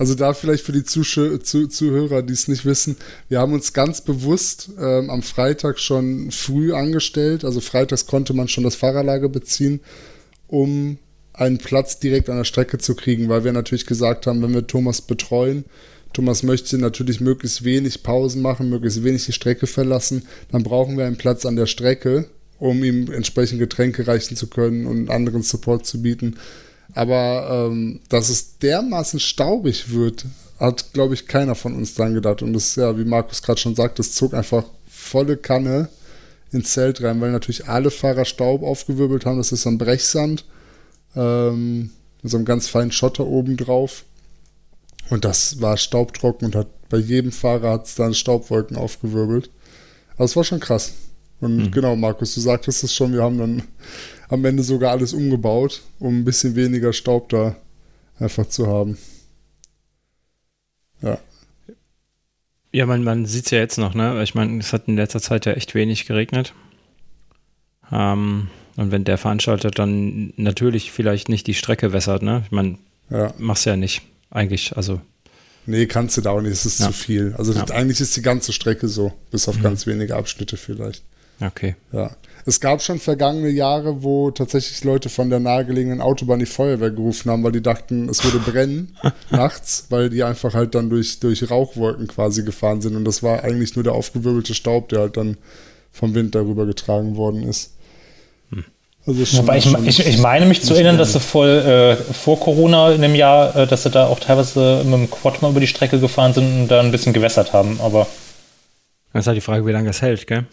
Also 0.00 0.14
da 0.14 0.32
vielleicht 0.32 0.64
für 0.64 0.72
die 0.72 0.82
Zuschö 0.82 1.38
zu 1.40 1.66
Zuhörer, 1.66 2.22
die 2.22 2.32
es 2.32 2.48
nicht 2.48 2.64
wissen, 2.64 2.96
wir 3.28 3.38
haben 3.38 3.52
uns 3.52 3.74
ganz 3.74 4.00
bewusst 4.00 4.70
ähm, 4.80 5.10
am 5.10 5.20
Freitag 5.20 5.78
schon 5.78 6.30
früh 6.30 6.72
angestellt. 6.72 7.44
Also 7.44 7.60
freitags 7.60 8.06
konnte 8.06 8.32
man 8.32 8.48
schon 8.48 8.64
das 8.64 8.76
Fahrerlager 8.76 9.28
beziehen, 9.28 9.80
um 10.46 10.96
einen 11.34 11.58
Platz 11.58 11.98
direkt 11.98 12.30
an 12.30 12.38
der 12.38 12.44
Strecke 12.44 12.78
zu 12.78 12.94
kriegen, 12.94 13.28
weil 13.28 13.44
wir 13.44 13.52
natürlich 13.52 13.84
gesagt 13.84 14.26
haben, 14.26 14.40
wenn 14.40 14.54
wir 14.54 14.66
Thomas 14.66 15.02
betreuen, 15.02 15.66
Thomas 16.14 16.44
möchte 16.44 16.78
natürlich 16.78 17.20
möglichst 17.20 17.64
wenig 17.64 18.02
Pausen 18.02 18.40
machen, 18.40 18.70
möglichst 18.70 19.04
wenig 19.04 19.26
die 19.26 19.32
Strecke 19.32 19.66
verlassen, 19.66 20.22
dann 20.50 20.62
brauchen 20.62 20.96
wir 20.96 21.04
einen 21.04 21.18
Platz 21.18 21.44
an 21.44 21.56
der 21.56 21.66
Strecke, 21.66 22.24
um 22.58 22.82
ihm 22.82 23.12
entsprechend 23.12 23.58
Getränke 23.58 24.06
reichen 24.06 24.34
zu 24.34 24.46
können 24.46 24.86
und 24.86 25.10
anderen 25.10 25.42
Support 25.42 25.84
zu 25.84 26.00
bieten. 26.00 26.36
Aber 26.94 27.68
ähm, 27.70 28.00
dass 28.08 28.28
es 28.28 28.58
dermaßen 28.58 29.20
staubig 29.20 29.90
wird, 29.90 30.26
hat, 30.58 30.92
glaube 30.92 31.14
ich, 31.14 31.26
keiner 31.26 31.54
von 31.54 31.74
uns 31.74 31.94
dran 31.94 32.14
gedacht. 32.14 32.42
Und 32.42 32.52
das 32.52 32.68
ist 32.68 32.76
ja, 32.76 32.98
wie 32.98 33.04
Markus 33.04 33.42
gerade 33.42 33.60
schon 33.60 33.74
sagt, 33.74 33.98
das 33.98 34.12
zog 34.12 34.34
einfach 34.34 34.64
volle 34.88 35.36
Kanne 35.36 35.88
ins 36.52 36.72
Zelt 36.72 37.02
rein, 37.02 37.20
weil 37.20 37.32
natürlich 37.32 37.68
alle 37.68 37.90
Fahrer 37.90 38.24
Staub 38.24 38.62
aufgewirbelt 38.62 39.24
haben. 39.24 39.38
Das 39.38 39.52
ist 39.52 39.62
so 39.62 39.70
ein 39.70 39.78
Brechsand 39.78 40.44
ähm, 41.16 41.90
mit 42.22 42.30
so 42.30 42.36
einem 42.36 42.44
ganz 42.44 42.68
feinen 42.68 42.92
Schotter 42.92 43.26
oben 43.26 43.56
drauf. 43.56 44.04
Und 45.08 45.24
das 45.24 45.60
war 45.60 45.76
staubtrocken 45.76 46.46
und 46.46 46.54
hat 46.54 46.88
bei 46.88 46.98
jedem 46.98 47.32
Fahrer 47.32 47.70
hat 47.72 47.86
es 47.86 47.94
dann 47.94 48.14
Staubwolken 48.14 48.76
aufgewirbelt. 48.76 49.50
Aber 50.14 50.24
es 50.24 50.36
war 50.36 50.44
schon 50.44 50.60
krass. 50.60 50.92
Und 51.40 51.72
genau, 51.72 51.96
Markus, 51.96 52.34
du 52.34 52.40
sagtest 52.40 52.84
es 52.84 52.94
schon, 52.94 53.12
wir 53.14 53.22
haben 53.22 53.38
dann 53.38 53.62
am 54.30 54.44
Ende 54.44 54.62
sogar 54.62 54.92
alles 54.92 55.12
umgebaut, 55.12 55.82
um 55.98 56.20
ein 56.20 56.24
bisschen 56.24 56.54
weniger 56.56 56.92
Staub 56.92 57.28
da 57.28 57.56
einfach 58.18 58.46
zu 58.48 58.66
haben. 58.66 58.96
Ja, 61.02 61.18
Ja, 62.72 62.86
man, 62.86 63.02
man 63.02 63.26
sieht 63.26 63.46
es 63.46 63.50
ja 63.50 63.58
jetzt 63.58 63.78
noch, 63.78 63.94
ne? 63.94 64.22
Ich 64.22 64.34
meine, 64.34 64.58
es 64.60 64.72
hat 64.72 64.86
in 64.86 64.96
letzter 64.96 65.20
Zeit 65.20 65.46
ja 65.46 65.52
echt 65.52 65.74
wenig 65.74 66.06
geregnet. 66.06 66.54
Ähm, 67.90 68.48
und 68.76 68.92
wenn 68.92 69.02
der 69.04 69.18
Veranstalter 69.18 69.70
dann 69.72 70.32
natürlich 70.36 70.92
vielleicht 70.92 71.28
nicht 71.28 71.46
die 71.48 71.54
Strecke 71.54 71.92
wässert, 71.92 72.22
ne? 72.22 72.42
Ich 72.44 72.52
meine, 72.52 72.78
ja. 73.10 73.34
mach's 73.38 73.64
ja 73.64 73.76
nicht. 73.76 74.02
Eigentlich, 74.30 74.76
also, 74.76 75.00
Nee, 75.66 75.86
kannst 75.86 76.16
du 76.16 76.20
da 76.20 76.30
auch 76.30 76.40
nicht, 76.40 76.52
es 76.52 76.64
ist 76.64 76.80
Ja. 76.80 76.86
zu 76.86 76.92
viel. 76.92 77.34
Also 77.36 77.52
das, 77.52 77.68
Ja. 77.68 77.74
eigentlich 77.74 78.00
ist 78.00 78.16
die 78.16 78.22
ganze 78.22 78.52
Strecke 78.52 78.88
so, 78.88 79.12
bis 79.30 79.46
auf 79.48 79.60
ganz 79.60 79.86
wenige 79.86 80.16
Abschnitte 80.16 80.56
vielleicht. 80.56 81.02
okay. 81.40 81.74
Ja. 81.92 82.14
Es 82.46 82.60
gab 82.60 82.82
schon 82.82 82.98
vergangene 82.98 83.48
Jahre, 83.50 84.02
wo 84.02 84.30
tatsächlich 84.30 84.82
Leute 84.84 85.08
von 85.08 85.30
der 85.30 85.40
nahegelegenen 85.40 86.00
Autobahn 86.00 86.38
die 86.38 86.46
Feuerwehr 86.46 86.90
gerufen 86.90 87.30
haben, 87.30 87.42
weil 87.44 87.52
die 87.52 87.62
dachten, 87.62 88.08
es 88.08 88.24
würde 88.24 88.38
brennen 88.38 88.96
nachts, 89.30 89.86
weil 89.90 90.10
die 90.10 90.22
einfach 90.22 90.54
halt 90.54 90.74
dann 90.74 90.90
durch, 90.90 91.20
durch 91.20 91.50
Rauchwolken 91.50 92.06
quasi 92.08 92.42
gefahren 92.44 92.80
sind. 92.80 92.96
Und 92.96 93.04
das 93.04 93.22
war 93.22 93.44
eigentlich 93.44 93.74
nur 93.76 93.84
der 93.84 93.92
aufgewirbelte 93.94 94.54
Staub, 94.54 94.88
der 94.88 95.00
halt 95.00 95.16
dann 95.16 95.36
vom 95.92 96.14
Wind 96.14 96.34
darüber 96.34 96.66
getragen 96.66 97.16
worden 97.16 97.42
ist. 97.42 97.72
Also 99.06 99.24
schon, 99.24 99.40
Wobei 99.40 99.56
ich, 99.58 99.64
schon- 99.64 99.86
ich, 99.88 100.06
ich 100.06 100.18
meine 100.18 100.44
mich 100.44 100.62
zu 100.62 100.74
erinnern, 100.74 100.98
dass 100.98 101.14
sie 101.14 101.20
voll 101.20 101.48
äh, 101.48 101.96
vor 101.96 102.38
Corona 102.38 102.92
in 102.92 103.00
dem 103.00 103.14
Jahr, 103.14 103.56
äh, 103.56 103.66
dass 103.66 103.82
sie 103.84 103.90
da 103.90 104.06
auch 104.06 104.20
teilweise 104.20 104.82
mit 104.84 104.92
dem 104.92 105.10
Quad 105.10 105.40
mal 105.40 105.50
über 105.50 105.60
die 105.60 105.66
Strecke 105.66 105.98
gefahren 105.98 106.34
sind 106.34 106.44
und 106.62 106.68
da 106.68 106.80
ein 106.80 106.90
bisschen 106.92 107.14
gewässert 107.14 107.54
haben, 107.54 107.80
aber 107.80 108.06
Das 109.14 109.22
ist 109.22 109.26
halt 109.26 109.36
die 109.38 109.40
Frage, 109.40 109.64
wie 109.66 109.72
lange 109.72 109.86
das 109.88 110.02
hält, 110.02 110.26
gell? 110.26 110.44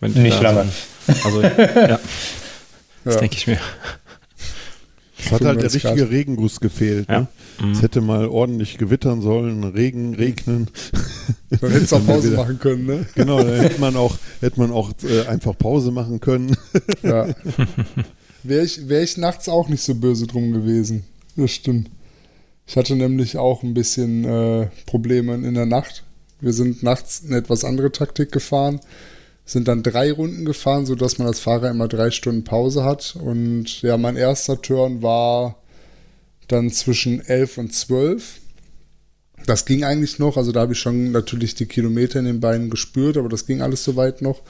Nicht 0.00 0.42
da 0.42 0.50
lange. 0.52 0.70
So, 1.06 1.12
also, 1.24 1.42
ja, 1.42 1.50
das 3.04 3.14
Ja. 3.14 3.20
denke 3.20 3.36
ich 3.36 3.46
mir. 3.46 3.58
Es 5.18 5.32
hat 5.32 5.42
halt 5.42 5.60
der 5.60 5.70
95 5.70 5.84
richtige 5.84 6.10
Regenguss 6.10 6.60
gefehlt. 6.60 7.08
Ja. 7.08 7.20
Ne? 7.20 7.72
Es 7.72 7.82
hätte 7.82 8.00
mal 8.00 8.26
ordentlich 8.26 8.78
gewittern 8.78 9.20
sollen, 9.20 9.62
Regen, 9.64 10.14
regnen. 10.14 10.68
Dann 11.60 11.70
hättest 11.70 11.92
du 11.92 11.96
auch 11.96 12.06
Pause 12.06 12.30
machen 12.30 12.58
können, 12.58 12.86
ne? 12.86 13.06
Genau, 13.14 13.42
da 13.42 13.54
hätte 13.56 13.80
man 13.80 13.96
auch, 13.96 14.16
hätte 14.40 14.58
man 14.58 14.72
auch 14.72 14.90
äh, 15.02 15.26
einfach 15.26 15.56
Pause 15.58 15.90
machen 15.90 16.20
können. 16.20 16.56
Ja. 17.02 17.28
Wäre 18.42 18.64
ich, 18.64 18.88
wär 18.88 19.02
ich 19.02 19.18
nachts 19.18 19.48
auch 19.50 19.68
nicht 19.68 19.82
so 19.82 19.94
böse 19.94 20.26
drum 20.26 20.52
gewesen. 20.52 21.04
Das 21.36 21.50
stimmt. 21.50 21.90
Ich 22.66 22.76
hatte 22.76 22.96
nämlich 22.96 23.36
auch 23.36 23.62
ein 23.62 23.74
bisschen 23.74 24.24
äh, 24.24 24.68
Probleme 24.86 25.34
in 25.34 25.52
der 25.54 25.66
Nacht. 25.66 26.04
Wir 26.40 26.54
sind 26.54 26.82
nachts 26.82 27.22
eine 27.26 27.36
etwas 27.36 27.64
andere 27.64 27.92
Taktik 27.92 28.32
gefahren, 28.32 28.80
sind 29.50 29.66
dann 29.66 29.82
drei 29.82 30.12
Runden 30.12 30.44
gefahren, 30.44 30.86
sodass 30.86 31.18
man 31.18 31.26
als 31.26 31.40
Fahrer 31.40 31.70
immer 31.70 31.88
drei 31.88 32.12
Stunden 32.12 32.44
Pause 32.44 32.84
hat. 32.84 33.16
Und 33.20 33.82
ja, 33.82 33.96
mein 33.96 34.14
erster 34.14 34.62
Turn 34.62 35.02
war 35.02 35.56
dann 36.46 36.70
zwischen 36.70 37.20
11 37.20 37.58
und 37.58 37.74
12. 37.74 38.38
Das 39.46 39.64
ging 39.64 39.82
eigentlich 39.82 40.20
noch, 40.20 40.36
also 40.36 40.52
da 40.52 40.60
habe 40.60 40.74
ich 40.74 40.78
schon 40.78 41.10
natürlich 41.10 41.56
die 41.56 41.66
Kilometer 41.66 42.20
in 42.20 42.26
den 42.26 42.38
Beinen 42.38 42.70
gespürt, 42.70 43.16
aber 43.16 43.28
das 43.28 43.44
ging 43.44 43.60
alles 43.60 43.82
soweit 43.82 44.22
noch. 44.22 44.42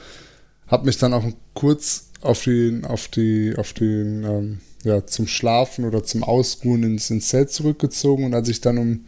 Hab 0.67 0.85
mich 0.85 0.99
dann 0.99 1.15
auch 1.15 1.25
kurz 1.55 2.09
auf 2.21 2.43
den, 2.43 2.85
auf 2.85 3.07
die, 3.07 3.55
auf 3.57 3.73
den, 3.73 4.23
ähm, 4.23 4.59
ja, 4.83 5.07
zum 5.07 5.25
Schlafen 5.25 5.85
oder 5.85 6.03
zum 6.03 6.23
Ausruhen 6.23 6.83
ins, 6.83 7.09
ins 7.09 7.29
Zelt 7.29 7.51
zurückgezogen 7.51 8.23
und 8.23 8.35
als 8.35 8.49
ich 8.49 8.61
dann 8.61 8.77
um 8.77 9.05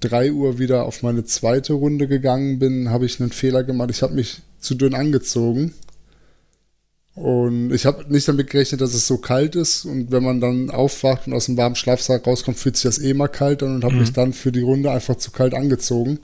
3 0.00 0.32
Uhr 0.32 0.58
wieder 0.58 0.84
auf 0.84 1.04
meine 1.04 1.24
zweite 1.24 1.74
Runde 1.74 2.08
gegangen 2.08 2.58
bin, 2.58 2.90
habe 2.90 3.06
ich 3.06 3.20
einen 3.20 3.30
Fehler 3.30 3.62
gemacht. 3.62 3.90
Ich 3.90 4.02
habe 4.02 4.14
mich 4.14 4.42
zu 4.60 4.74
dünn 4.74 4.94
angezogen. 4.94 5.74
Und 7.18 7.72
ich 7.72 7.84
habe 7.84 8.04
nicht 8.12 8.28
damit 8.28 8.48
gerechnet, 8.48 8.80
dass 8.80 8.94
es 8.94 9.08
so 9.08 9.18
kalt 9.18 9.56
ist. 9.56 9.84
Und 9.84 10.12
wenn 10.12 10.22
man 10.22 10.40
dann 10.40 10.70
aufwacht 10.70 11.26
und 11.26 11.32
aus 11.32 11.46
dem 11.46 11.56
warmen 11.56 11.74
Schlafsack 11.74 12.24
rauskommt, 12.26 12.58
fühlt 12.58 12.76
sich 12.76 12.84
das 12.84 13.00
eh 13.00 13.12
mal 13.12 13.26
kalt 13.26 13.62
an 13.64 13.74
und 13.74 13.84
habe 13.84 13.96
mich 13.96 14.12
dann 14.12 14.32
für 14.32 14.52
die 14.52 14.60
Runde 14.60 14.92
einfach 14.92 15.16
zu 15.16 15.32
kalt 15.32 15.52
angezogen. 15.52 16.20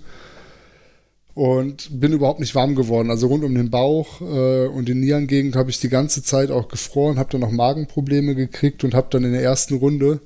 Und 1.35 2.01
bin 2.01 2.13
überhaupt 2.13 2.39
nicht 2.39 2.55
warm 2.55 2.77
geworden. 2.77 3.11
Also 3.11 3.27
rund 3.27 3.43
um 3.43 3.57
den 3.57 3.71
Bauch 3.71 4.21
äh, 4.21 4.67
und 4.67 4.87
die 4.87 4.95
Nierengegend 4.95 5.57
habe 5.57 5.69
ich 5.69 5.81
die 5.81 5.89
ganze 5.89 6.23
Zeit 6.23 6.53
auch 6.53 6.69
gefroren, 6.69 7.19
habe 7.19 7.31
dann 7.33 7.41
noch 7.41 7.51
Magenprobleme 7.51 8.37
gekriegt 8.37 8.85
und 8.85 8.95
habe 8.95 9.09
dann 9.11 9.25
in 9.25 9.33
der 9.33 9.43
ersten 9.43 9.75
Runde 9.75 10.21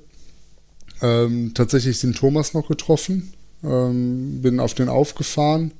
ähm, 1.01 1.53
tatsächlich 1.55 1.99
den 1.99 2.13
Thomas 2.13 2.53
noch 2.53 2.67
getroffen. 2.67 3.33
Ähm, 3.63 4.41
bin 4.43 4.59
auf 4.59 4.75
den 4.75 4.87
aufgefahren, 4.87 5.71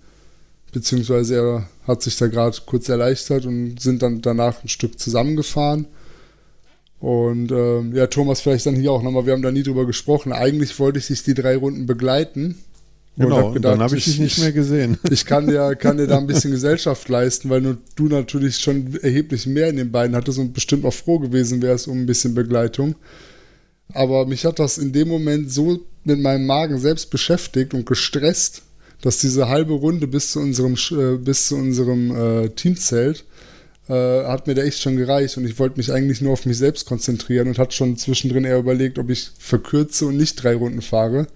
beziehungsweise 0.73 1.35
er 1.35 1.69
hat 1.89 2.01
sich 2.01 2.15
da 2.17 2.27
gerade 2.27 2.57
kurz 2.65 2.87
erleichtert 2.87 3.45
und 3.45 3.81
sind 3.81 4.01
dann 4.01 4.21
danach 4.21 4.63
ein 4.63 4.69
Stück 4.69 4.99
zusammengefahren. 4.99 5.87
Und 6.99 7.51
ähm, 7.51 7.95
ja, 7.95 8.07
Thomas, 8.07 8.41
vielleicht 8.41 8.65
dann 8.65 8.75
hier 8.75 8.91
auch 8.91 9.01
nochmal, 9.01 9.25
wir 9.25 9.33
haben 9.33 9.41
da 9.41 9.51
nie 9.51 9.63
drüber 9.63 9.85
gesprochen. 9.85 10.33
Eigentlich 10.33 10.77
wollte 10.79 10.99
ich 10.99 11.07
dich 11.07 11.23
die 11.23 11.33
drei 11.33 11.55
Runden 11.55 11.85
begleiten 11.85 12.57
Und 13.15 13.23
Genau, 13.23 13.37
hab 13.37 13.45
und 13.45 13.53
gedacht, 13.53 13.73
dann 13.73 13.81
habe 13.81 13.97
ich 13.97 14.05
dich 14.05 14.19
nicht 14.19 14.39
mehr 14.39 14.51
gesehen. 14.51 14.97
Ich 15.09 15.25
kann 15.25 15.47
dir, 15.47 15.75
kann 15.75 15.97
dir 15.97 16.07
da 16.07 16.17
ein 16.17 16.27
bisschen 16.27 16.51
Gesellschaft 16.57 17.07
leisten, 17.07 17.49
weil 17.49 17.61
nur 17.61 17.77
du 17.95 18.07
natürlich 18.07 18.57
schon 18.57 18.95
erheblich 19.01 19.47
mehr 19.47 19.69
in 19.69 19.77
den 19.77 19.91
Beinen 19.91 20.15
hattest 20.15 20.39
und 20.39 20.53
bestimmt 20.53 20.85
auch 20.85 20.93
froh 20.93 21.19
gewesen 21.19 21.61
wärst 21.61 21.87
um 21.87 22.01
ein 22.01 22.05
bisschen 22.05 22.35
Begleitung. 22.35 22.95
Aber 23.93 24.25
mich 24.25 24.45
hat 24.45 24.59
das 24.59 24.77
in 24.77 24.91
dem 24.91 25.07
Moment 25.07 25.51
so 25.51 25.79
mit 26.03 26.19
meinem 26.19 26.45
Magen 26.45 26.77
selbst 26.77 27.09
beschäftigt 27.09 27.73
und 27.73 27.85
gestresst, 27.85 28.61
dass 29.01 29.19
diese 29.19 29.47
halbe 29.47 29.73
Runde 29.73 30.07
bis 30.07 30.31
zu 30.31 30.39
unserem, 30.39 30.75
äh, 30.91 31.17
bis 31.17 31.47
zu 31.47 31.55
unserem 31.55 32.15
äh, 32.15 32.49
Teamzelt 32.49 33.23
äh, 33.89 34.25
hat 34.25 34.45
mir 34.45 34.53
da 34.53 34.61
echt 34.61 34.81
schon 34.81 34.97
gereicht 34.97 35.37
und 35.37 35.45
ich 35.45 35.57
wollte 35.57 35.77
mich 35.77 35.91
eigentlich 35.91 36.21
nur 36.21 36.33
auf 36.33 36.45
mich 36.45 36.57
selbst 36.57 36.85
konzentrieren 36.85 37.47
und 37.47 37.57
hatte 37.57 37.75
schon 37.75 37.97
zwischendrin 37.97 38.45
eher 38.45 38.59
überlegt, 38.59 38.99
ob 38.99 39.09
ich 39.09 39.31
verkürze 39.39 40.05
und 40.05 40.17
nicht 40.17 40.35
drei 40.43 40.53
Runden 40.53 40.81
fahre. 40.81 41.27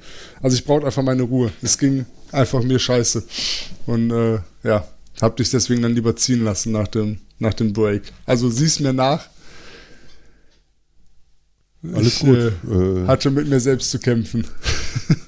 Also 0.42 0.56
ich 0.56 0.64
brauchte 0.64 0.86
einfach 0.86 1.04
meine 1.04 1.24
Ruhe. 1.24 1.52
Es 1.62 1.78
ging 1.78 2.06
einfach 2.32 2.62
mir 2.64 2.80
scheiße. 2.80 3.24
Und 3.88 4.12
äh, 4.12 4.40
ja, 4.64 4.88
hab 5.22 5.38
dich 5.38 5.50
deswegen 5.50 5.82
dann 5.82 5.96
lieber 5.96 6.16
ziehen 6.16 6.44
lassen 6.44 6.72
nach 6.72 6.88
dem, 6.88 7.20
nach 7.40 7.54
dem 7.54 7.74
Break. 7.74 8.04
Also 8.26 8.50
sieh's 8.50 8.80
mir 8.80 8.94
nach. 8.94 9.28
Alles 11.92 12.18
ich, 12.18 12.20
gut. 12.20 12.38
Äh, 12.38 12.52
Äh, 12.70 13.08
hatte 13.08 13.32
mit 13.32 13.48
mir 13.48 13.60
selbst 13.60 13.90
zu 13.90 14.00
kämpfen. 14.00 14.46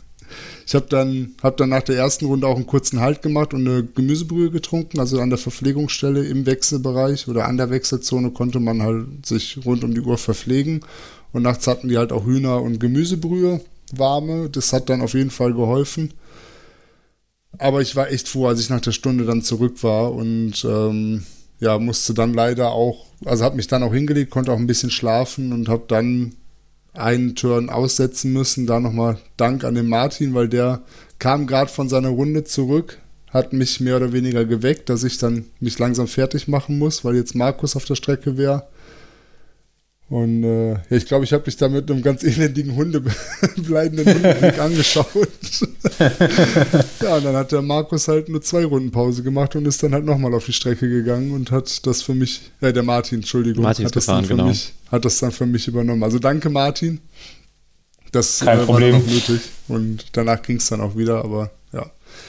ich 0.66 0.74
habe 0.74 0.88
dann, 0.90 1.36
hab 1.44 1.58
dann 1.58 1.70
nach 1.70 1.84
der 1.84 1.98
ersten 1.98 2.26
Runde 2.26 2.48
auch 2.48 2.56
einen 2.56 2.66
kurzen 2.66 3.00
Halt 3.00 3.22
gemacht 3.22 3.54
und 3.54 3.68
eine 3.68 3.84
Gemüsebrühe 3.84 4.50
getrunken. 4.50 5.00
Also 5.00 5.20
an 5.20 5.30
der 5.30 5.38
Verpflegungsstelle 5.38 6.26
im 6.26 6.48
Wechselbereich 6.48 7.28
oder 7.28 7.48
an 7.48 7.58
der 7.58 7.70
Wechselzone 7.70 8.32
konnte 8.32 8.60
man 8.60 8.82
halt 8.82 9.26
sich 9.26 9.60
rund 9.64 9.84
um 9.84 9.94
die 9.94 10.02
Uhr 10.02 10.18
verpflegen. 10.18 10.82
Und 11.32 11.44
nachts 11.44 11.68
hatten 11.68 11.88
die 11.88 11.98
halt 11.98 12.12
auch 12.12 12.26
Hühner 12.26 12.62
und 12.64 12.80
Gemüsebrühe, 12.80 13.62
warme. 13.92 14.50
Das 14.50 14.74
hat 14.74 14.90
dann 14.90 15.02
auf 15.02 15.14
jeden 15.14 15.30
Fall 15.30 15.54
geholfen. 15.54 16.14
Aber 17.60 17.82
ich 17.82 17.96
war 17.96 18.10
echt 18.10 18.28
froh, 18.28 18.48
als 18.48 18.60
ich 18.60 18.70
nach 18.70 18.82
der 18.82 18.92
Stunde 18.92 19.26
dann 19.26 19.44
zurück 19.44 19.84
war 19.84 20.14
und 20.14 20.66
ähm, 20.66 21.24
ja, 21.60 21.78
musste 21.78 22.14
dann 22.14 22.34
leider 22.34 22.72
auch, 22.72 23.06
also 23.24 23.44
habe 23.44 23.56
mich 23.56 23.68
dann 23.68 23.84
auch 23.84 23.94
hingelegt, 23.94 24.32
konnte 24.32 24.52
auch 24.52 24.58
ein 24.58 24.68
bisschen 24.68 24.92
schlafen 24.92 25.54
und 25.54 25.70
habe 25.70 25.84
dann 25.88 26.34
einen 26.98 27.36
Turn 27.36 27.70
aussetzen 27.70 28.34
müssen. 28.34 28.66
Da 28.66 28.80
nochmal 28.80 29.18
Dank 29.38 29.64
an 29.64 29.76
den 29.76 29.88
Martin, 29.88 30.34
weil 30.34 30.50
der 30.50 30.82
kam 31.20 31.48
gerade 31.48 31.72
von 31.72 31.90
seiner 31.90 32.10
Runde 32.10 32.44
zurück, 32.44 33.00
hat 33.30 33.54
mich 33.54 33.80
mehr 33.80 33.98
oder 33.98 34.14
weniger 34.14 34.46
geweckt, 34.46 34.90
dass 34.90 35.04
ich 35.04 35.18
dann 35.18 35.46
mich 35.60 35.80
langsam 35.80 36.08
fertig 36.08 36.48
machen 36.48 36.78
muss, 36.78 37.04
weil 37.04 37.16
jetzt 37.16 37.36
Markus 37.36 37.76
auf 37.76 37.86
der 37.86 37.96
Strecke 37.96 38.38
wäre. 38.38 38.68
Und 40.08 40.44
äh, 40.44 40.74
ja, 40.74 40.82
ich 40.92 41.08
glaube, 41.08 41.26
ich 41.26 41.34
habe 41.34 41.44
dich 41.46 41.58
da 41.58 41.68
mit 41.68 41.90
einem 41.90 42.04
ganz 42.04 42.24
elendigen 42.24 42.76
Hunde 42.76 43.02
bleibenden 43.58 44.06
Hundeblick 44.06 44.60
angeschaut. 44.60 45.08
ja, 47.02 47.16
und 47.16 47.26
dann 47.26 47.36
hat 47.36 47.52
der 47.52 47.64
Markus 47.64 48.08
halt 48.08 48.30
eine 48.30 48.40
zwei 48.42 48.66
Runden 48.66 48.92
Pause 48.92 49.24
gemacht 49.24 49.56
und 49.56 49.66
ist 49.66 49.82
dann 49.82 49.94
halt 49.94 50.06
nochmal 50.06 50.34
auf 50.36 50.46
die 50.46 50.54
Strecke 50.54 50.88
gegangen 50.88 51.32
und 51.32 51.50
hat 51.50 51.88
das 51.88 52.04
für 52.04 52.14
mich, 52.14 52.52
äh, 52.62 52.72
der 52.72 52.84
Martin, 52.84 53.20
Entschuldigung, 53.20 53.64
Martin 53.64 53.86
hat 53.86 53.96
das 53.96 54.06
dann 54.06 54.22
gefahren, 54.22 54.26
für 54.26 54.36
genau. 54.36 54.48
mich, 54.50 54.74
hat 54.92 55.06
das 55.06 55.18
dann 55.18 55.32
für 55.32 55.48
mich 55.48 55.68
übernommen. 55.68 56.04
Also 56.04 56.20
danke 56.20 56.52
Martin. 56.52 57.00
Das 58.12 58.42
Kein 58.42 58.58
äh, 58.58 58.60
war 58.60 58.66
Problem. 58.68 58.96
auch 58.96 59.08
nötig. 59.08 59.42
Und 59.68 60.06
danach 60.12 60.42
ging 60.44 60.58
es 60.58 60.68
dann 60.70 60.82
auch 60.82 60.96
wieder, 60.96 61.24
aber. 61.24 61.50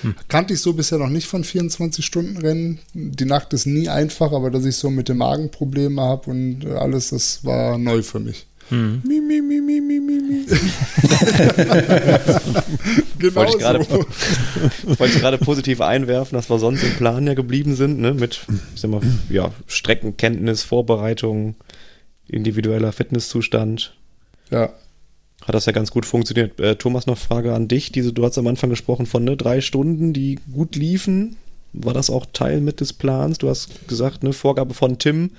Hm. 0.02 0.14
Kannte 0.28 0.54
ich 0.54 0.60
so 0.60 0.72
bisher 0.72 0.98
noch 0.98 1.08
nicht 1.08 1.26
von 1.26 1.44
24-Stunden-Rennen. 1.44 2.80
Die 2.94 3.24
Nacht 3.24 3.52
ist 3.52 3.66
nie 3.66 3.88
einfach, 3.88 4.32
aber 4.32 4.50
dass 4.50 4.64
ich 4.64 4.76
so 4.76 4.90
mit 4.90 5.08
dem 5.08 5.18
Magen 5.18 5.50
Probleme 5.50 6.02
habe 6.02 6.30
und 6.30 6.64
äh, 6.64 6.72
alles, 6.74 7.10
das 7.10 7.44
war 7.44 7.78
neu 7.78 8.02
für 8.02 8.20
mich. 8.20 8.46
Hm. 8.68 9.00
mi, 9.04 9.20
mi, 9.20 9.40
mi, 9.40 9.60
mi, 9.60 9.80
mi, 9.80 10.00
mi, 10.00 10.20
mi. 10.20 10.46
Genau 13.18 13.34
Wollte 13.36 13.52
ich 13.52 13.58
gerade 13.58 13.84
so. 13.84 14.04
wollte 14.98 15.14
ich 15.14 15.20
gerade 15.20 15.38
positiv 15.38 15.80
einwerfen, 15.80 16.36
dass 16.36 16.50
wir 16.50 16.58
sonst 16.58 16.82
im 16.82 16.94
Plan 16.94 17.26
ja 17.26 17.34
geblieben 17.34 17.76
sind, 17.76 18.00
ne? 18.00 18.12
mit 18.12 18.44
ich 18.74 18.80
sag 18.80 18.90
mal, 18.90 19.00
ja, 19.30 19.52
Streckenkenntnis, 19.66 20.64
Vorbereitung, 20.64 21.54
individueller 22.26 22.92
Fitnesszustand. 22.92 23.94
Ja, 24.50 24.72
Hat 25.44 25.54
das 25.54 25.66
ja 25.66 25.72
ganz 25.72 25.90
gut 25.90 26.06
funktioniert. 26.06 26.58
Äh, 26.60 26.76
Thomas, 26.76 27.06
noch 27.06 27.18
Frage 27.18 27.54
an 27.54 27.68
dich. 27.68 27.92
Diese, 27.92 28.12
du 28.12 28.24
hast 28.24 28.36
am 28.38 28.46
Anfang 28.46 28.70
gesprochen 28.70 29.06
von 29.06 29.22
ne, 29.24 29.36
drei 29.36 29.60
Stunden, 29.60 30.12
die 30.12 30.38
gut 30.52 30.76
liefen. 30.76 31.36
War 31.72 31.92
das 31.92 32.08
auch 32.08 32.24
Teil 32.32 32.60
mit 32.62 32.80
des 32.80 32.94
Plans? 32.94 33.36
Du 33.38 33.48
hast 33.50 33.86
gesagt, 33.86 34.22
eine 34.22 34.32
Vorgabe 34.32 34.72
von 34.72 34.98
Tim, 34.98 35.30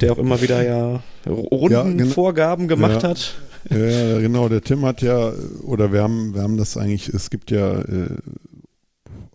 der 0.00 0.12
auch 0.12 0.18
immer 0.18 0.40
wieder 0.40 0.64
ja 0.64 1.02
Rundenvorgaben 1.26 2.66
gemacht 2.66 3.02
Ja. 3.02 3.10
hat. 3.10 3.34
Ja, 3.68 4.18
genau, 4.20 4.48
der 4.48 4.62
Tim 4.62 4.84
hat 4.86 5.02
ja, 5.02 5.32
oder 5.64 5.92
wir 5.92 6.02
haben, 6.02 6.34
wir 6.34 6.42
haben 6.42 6.56
das 6.56 6.76
eigentlich, 6.76 7.08
es 7.08 7.30
gibt 7.30 7.50
ja, 7.50 7.80
äh, 7.80 8.16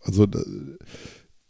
also 0.03 0.25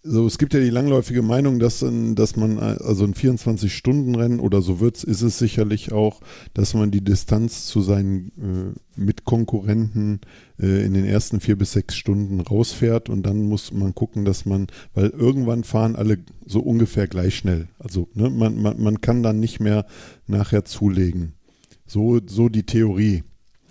so, 0.03 0.25
es 0.25 0.39
gibt 0.39 0.53
ja 0.55 0.59
die 0.59 0.71
langläufige 0.71 1.21
Meinung, 1.21 1.59
dass, 1.59 1.85
dass 2.15 2.35
man, 2.35 2.57
also 2.57 3.03
ein 3.03 3.13
24-Stunden-Rennen 3.13 4.39
oder 4.39 4.61
so 4.61 4.79
wird's, 4.79 5.03
ist 5.03 5.21
es 5.21 5.37
sicherlich 5.37 5.91
auch, 5.91 6.21
dass 6.55 6.73
man 6.73 6.89
die 6.89 7.03
Distanz 7.03 7.67
zu 7.67 7.81
seinen 7.81 8.31
äh, 8.97 8.99
Mitkonkurrenten 8.99 10.21
äh, 10.59 10.83
in 10.83 10.95
den 10.95 11.05
ersten 11.05 11.39
vier 11.39 11.55
bis 11.55 11.73
sechs 11.73 11.95
Stunden 11.95 12.39
rausfährt 12.39 13.09
und 13.09 13.23
dann 13.23 13.43
muss 13.43 13.71
man 13.71 13.93
gucken, 13.93 14.25
dass 14.25 14.45
man, 14.45 14.67
weil 14.95 15.09
irgendwann 15.09 15.63
fahren 15.63 15.95
alle 15.95 16.17
so 16.47 16.61
ungefähr 16.61 17.07
gleich 17.07 17.35
schnell. 17.35 17.67
Also 17.77 18.07
ne, 18.15 18.31
man, 18.31 18.59
man, 18.59 18.81
man 18.81 19.01
kann 19.01 19.21
dann 19.21 19.39
nicht 19.39 19.59
mehr 19.59 19.85
nachher 20.25 20.65
zulegen. 20.65 21.33
So, 21.85 22.19
so 22.25 22.49
die 22.49 22.63
Theorie. 22.63 23.23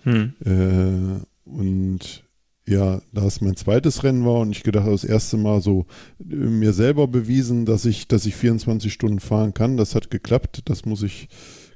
Hm. 0.05 0.35
Äh, 0.45 1.51
und 1.51 2.23
ja, 2.67 3.01
da 3.13 3.25
es 3.25 3.41
mein 3.41 3.57
zweites 3.57 4.05
Rennen 4.05 4.25
war 4.25 4.41
und 4.41 4.53
ich 4.53 4.63
gedacht 4.63 4.85
habe, 4.85 4.93
das 4.93 5.05
erste 5.05 5.37
Mal 5.37 5.61
so 5.61 5.87
äh, 6.21 6.35
mir 6.35 6.73
selber 6.73 7.09
bewiesen, 7.09 7.65
dass 7.65 7.85
ich, 7.85 8.07
dass 8.07 8.27
ich 8.27 8.37
24 8.37 8.93
Stunden 8.93 9.21
fahren 9.21 9.55
kann. 9.55 9.77
Das 9.77 9.95
hat 9.95 10.11
geklappt. 10.11 10.63
Das 10.67 10.85
muss 10.85 11.03
ich, 11.03 11.29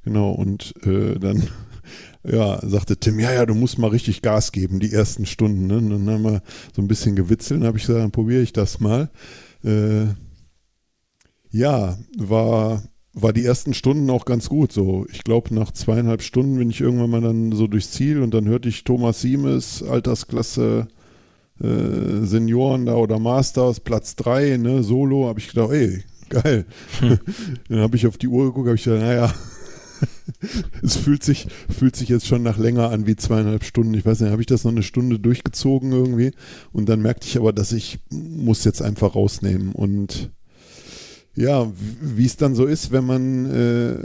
genau. 0.04 0.32
Und 0.32 0.74
äh, 0.86 1.18
dann, 1.18 1.48
ja, 2.24 2.60
sagte 2.66 2.96
Tim, 2.96 3.18
ja, 3.18 3.32
ja, 3.32 3.46
du 3.46 3.54
musst 3.54 3.78
mal 3.78 3.90
richtig 3.90 4.22
Gas 4.22 4.52
geben, 4.52 4.78
die 4.78 4.92
ersten 4.92 5.26
Stunden. 5.26 5.66
Ne? 5.66 5.78
Und 5.78 5.90
dann 5.90 6.10
haben 6.10 6.24
wir 6.24 6.42
so 6.74 6.82
ein 6.82 6.88
bisschen 6.88 7.16
gewitzelt 7.16 7.60
und 7.60 7.66
habe 7.66 7.78
ich 7.78 7.86
gesagt, 7.86 8.02
dann 8.02 8.12
probiere 8.12 8.42
ich 8.42 8.52
das 8.52 8.78
mal. 8.78 9.10
Äh, 9.64 10.06
ja, 11.50 11.96
war, 12.18 12.82
war 13.14 13.32
die 13.32 13.44
ersten 13.44 13.74
Stunden 13.74 14.10
auch 14.10 14.24
ganz 14.24 14.48
gut. 14.48 14.72
So, 14.72 15.06
ich 15.10 15.22
glaube, 15.22 15.54
nach 15.54 15.70
zweieinhalb 15.70 16.22
Stunden 16.22 16.58
bin 16.58 16.70
ich 16.70 16.80
irgendwann 16.80 17.10
mal 17.10 17.20
dann 17.20 17.52
so 17.52 17.66
durchs 17.66 17.92
Ziel 17.92 18.20
und 18.20 18.34
dann 18.34 18.46
hörte 18.46 18.68
ich 18.68 18.84
Thomas 18.84 19.20
Siemes, 19.20 19.82
Altersklasse 19.82 20.88
äh, 21.60 22.24
Senioren 22.26 22.86
da 22.86 22.96
oder 22.96 23.18
Masters, 23.18 23.80
Platz 23.80 24.16
3, 24.16 24.56
ne, 24.56 24.82
Solo, 24.82 25.28
habe 25.28 25.38
ich 25.38 25.48
gedacht, 25.48 25.70
ey, 25.70 26.02
geil. 26.28 26.66
dann 27.68 27.78
habe 27.78 27.96
ich 27.96 28.06
auf 28.06 28.18
die 28.18 28.28
Uhr 28.28 28.46
geguckt, 28.46 28.66
habe 28.66 28.76
ich 28.76 28.84
gedacht, 28.84 29.02
naja, 29.02 29.32
es 30.82 30.96
fühlt 30.96 31.22
sich, 31.22 31.46
fühlt 31.70 31.94
sich 31.94 32.08
jetzt 32.08 32.26
schon 32.26 32.42
nach 32.42 32.58
länger 32.58 32.90
an 32.90 33.06
wie 33.06 33.14
zweieinhalb 33.14 33.62
Stunden. 33.62 33.94
Ich 33.94 34.04
weiß 34.04 34.20
nicht, 34.20 34.32
habe 34.32 34.42
ich 34.42 34.46
das 34.46 34.64
noch 34.64 34.72
eine 34.72 34.82
Stunde 34.82 35.20
durchgezogen 35.20 35.92
irgendwie 35.92 36.32
und 36.72 36.88
dann 36.88 37.00
merkte 37.00 37.28
ich 37.28 37.38
aber, 37.38 37.52
dass 37.52 37.70
ich 37.70 38.00
muss 38.10 38.64
jetzt 38.64 38.82
einfach 38.82 39.14
rausnehmen 39.14 39.72
und 39.72 40.30
ja, 41.36 41.70
wie 42.00 42.26
es 42.26 42.36
dann 42.36 42.54
so 42.54 42.64
ist, 42.64 42.92
wenn 42.92 43.04
man 43.04 43.50
äh, 43.50 43.96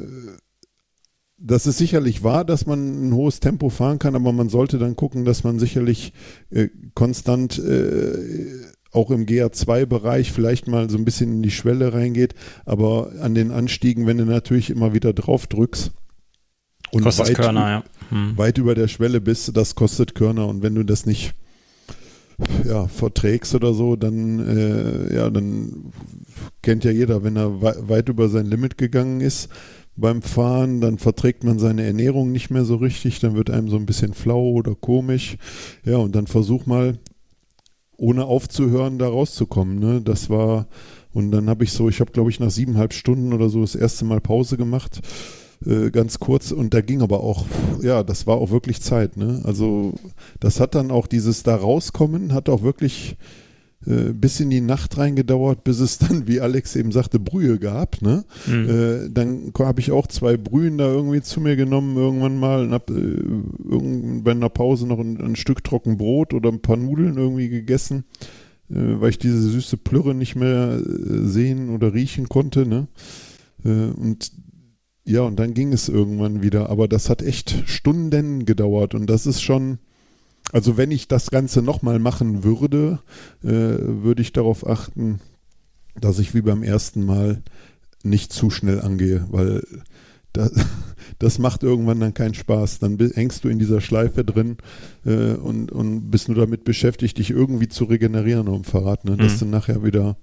das 1.41 1.65
ist 1.65 1.77
sicherlich 1.77 2.23
wahr, 2.23 2.43
dass 2.43 2.65
man 2.65 3.09
ein 3.09 3.13
hohes 3.13 3.39
Tempo 3.39 3.69
fahren 3.69 3.99
kann, 3.99 4.15
aber 4.15 4.34
man 4.34 4.49
sollte 4.49 4.77
dann 4.77 4.95
gucken, 4.95 5.25
dass 5.25 5.43
man 5.43 5.57
sicherlich 5.57 6.13
äh, 6.49 6.67
konstant 6.93 7.57
äh, 7.59 8.65
auch 8.91 9.11
im 9.11 9.25
GA2-Bereich 9.25 10.32
vielleicht 10.32 10.67
mal 10.67 10.89
so 10.89 10.97
ein 10.97 11.05
bisschen 11.05 11.32
in 11.32 11.41
die 11.41 11.51
Schwelle 11.51 11.93
reingeht, 11.93 12.34
aber 12.65 13.11
an 13.21 13.36
den 13.36 13.51
Anstiegen, 13.51 14.05
wenn 14.07 14.17
du 14.17 14.25
natürlich 14.25 14.69
immer 14.69 14.93
wieder 14.93 15.13
drauf 15.13 15.47
drückst 15.47 15.91
und 16.91 17.05
weit, 17.05 17.36
Körner, 17.36 17.69
ja. 17.69 17.84
Hm. 18.09 18.38
weit 18.38 18.57
über 18.57 18.75
der 18.75 18.88
Schwelle 18.88 19.21
bist, 19.21 19.55
das 19.55 19.75
kostet 19.75 20.15
Körner 20.15 20.47
und 20.47 20.61
wenn 20.61 20.75
du 20.75 20.84
das 20.84 21.05
nicht 21.05 21.36
ja, 22.65 22.88
verträgst 22.88 23.53
oder 23.53 23.73
so, 23.73 23.95
dann 23.95 24.39
äh, 24.39 25.15
ja, 25.15 25.30
dann 25.30 25.91
kennt 26.62 26.84
ja 26.84 26.91
jeder, 26.91 27.24
wenn 27.24 27.36
er 27.36 27.62
wei- 27.62 27.76
weit 27.88 28.10
über 28.10 28.30
sein 28.30 28.45
Limit 28.45 28.78
gegangen 28.78 29.22
ist 29.22 29.50
beim 29.95 30.22
Fahren, 30.22 30.80
dann 30.80 30.97
verträgt 30.97 31.43
man 31.43 31.60
seine 31.60 31.84
Ernährung 31.84 32.32
nicht 32.32 32.50
mehr 32.50 32.64
so 32.64 32.78
richtig, 32.78 33.20
dann 33.20 33.36
wird 33.36 33.50
einem 33.50 33.70
so 33.70 33.76
ein 33.76 33.86
bisschen 33.86 34.14
flau 34.14 34.52
oder 34.52 34.74
komisch. 34.76 35.38
Ja, 35.84 35.97
und 35.97 36.16
dann 36.16 36.28
versuch 36.28 36.66
mal, 36.66 36.97
ohne 37.97 38.26
aufzuhören, 38.26 38.97
da 38.97 39.10
rauszukommen. 39.10 39.78
Ne? 39.78 40.02
Das 40.02 40.30
war, 40.30 40.68
und 41.12 41.32
dann 41.32 41.50
habe 41.50 41.66
ich 41.66 41.74
so, 41.74 41.89
ich 41.89 42.00
habe 42.00 42.14
glaube 42.14 42.30
ich 42.30 42.39
nach 42.39 42.50
siebeneinhalb 42.50 42.93
Stunden 42.93 43.34
oder 43.34 43.50
so 43.50 43.60
das 43.62 43.76
erste 43.76 44.06
Mal 44.06 44.22
Pause 44.22 44.56
gemacht, 44.56 45.02
äh, 45.66 45.91
ganz 45.91 46.20
kurz, 46.20 46.54
und 46.54 46.74
da 46.74 46.80
ging 46.80 47.02
aber 47.02 47.22
auch, 47.22 47.45
ja, 47.82 48.04
das 48.04 48.26
war 48.26 48.38
auch 48.38 48.52
wirklich 48.52 48.82
Zeit. 48.82 49.18
Ne? 49.18 49.41
Also 49.43 49.95
das 50.39 50.62
hat 50.62 50.76
dann 50.76 50.91
auch 50.91 51.08
dieses 51.08 51.43
da 51.43 51.58
rauskommen, 51.58 52.34
hat 52.34 52.47
auch 52.47 52.64
wirklich 52.64 53.18
äh, 53.89 54.13
bis 54.13 54.39
in 54.39 54.51
die 54.51 54.61
Nacht 54.61 54.97
reingedauert, 54.97 55.63
bis 55.63 55.79
es 55.79 55.97
dann, 55.97 56.27
wie 56.27 56.41
Alex 56.41 56.75
eben 56.75 56.91
sagte, 56.91 57.19
Brühe 57.19 57.57
gab. 57.57 58.01
Ne? 58.03 58.23
Mhm. 58.45 58.69
Äh, 58.69 59.09
dann 59.09 59.51
habe 59.57 59.79
ich 59.79 59.91
auch 59.91 60.05
zwei 60.05 60.37
Brühen 60.37 60.77
da 60.77 60.87
irgendwie 60.87 61.21
zu 61.21 61.41
mir 61.41 61.55
genommen 61.55 61.97
irgendwann 61.97 62.37
mal 62.37 62.65
und 62.65 62.71
habe 62.71 62.93
äh, 62.93 64.21
bei 64.21 64.31
einer 64.31 64.49
Pause 64.49 64.85
noch 64.85 64.99
ein, 64.99 65.19
ein, 65.19 65.35
Stück 65.35 65.63
trocken 65.63 65.97
Brot 65.97 66.35
oder 66.35 66.49
ein 66.49 66.61
paar 66.61 66.77
Nudeln 66.77 67.17
irgendwie 67.17 67.49
gegessen, 67.49 68.03
äh, 68.69 68.75
weil 68.75 69.09
ich 69.09 69.17
diese 69.17 69.41
süße 69.41 69.77
Plürre 69.77 70.13
nicht 70.13 70.35
mehr 70.35 70.79
äh, 70.79 71.25
sehen 71.25 71.69
oder 71.69 71.93
riechen 71.93 72.29
konnte. 72.29 72.67
Ne? 72.67 72.87
Äh, 73.65 73.69
und 73.69 74.31
ja, 75.03 75.21
und 75.21 75.39
dann 75.39 75.55
ging 75.55 75.73
es 75.73 75.89
irgendwann 75.89 76.43
wieder. 76.43 76.69
Aber 76.69 76.87
das 76.87 77.09
hat 77.09 77.23
echt 77.23 77.63
Stunden 77.65 78.45
gedauert 78.45 78.93
und 78.93 79.09
das 79.09 79.25
ist 79.25 79.41
schon 79.41 79.79
also 80.52 80.78
wenn 80.78 80.91
ich 80.91 81.08
das 81.08 81.32
Ganze 81.32 81.62
nochmal 81.62 82.00
machen 82.00 82.43
würde, 82.43 83.00
äh, 83.43 83.50
würde 83.50 84.22
ich 84.22 84.34
darauf 84.34 84.68
achten, 84.68 85.20
dass 86.00 86.20
ich 86.20 86.34
wie 86.34 86.41
beim 86.41 86.64
ersten 86.64 87.06
Mal 87.06 87.43
nicht 88.04 88.32
zu 88.32 88.50
schnell 88.50 88.82
angehe, 88.82 89.26
weil 89.30 89.64
das, 90.34 90.52
das 91.20 91.39
macht 91.39 91.64
irgendwann 91.64 92.00
dann 92.00 92.14
keinen 92.14 92.34
Spaß. 92.34 92.80
Dann 92.80 92.97
hängst 92.97 93.43
du 93.43 93.50
in 93.50 93.60
dieser 93.60 93.82
Schleife 93.82 94.24
drin 94.24 94.58
äh, 95.06 95.34
und, 95.34 95.72
und 95.72 96.10
bist 96.10 96.30
nur 96.30 96.38
damit 96.38 96.64
beschäftigt, 96.64 97.18
dich 97.18 97.30
irgendwie 97.30 97.68
zu 97.68 97.86
regenerieren 97.86 98.45
dem 98.45 98.64
Fahrrad, 98.64 99.06
ne? 99.06 99.18
dass 99.18 99.36
mhm. 99.36 99.39
du 99.39 99.45
nachher 99.45 99.84
wieder 99.84 100.18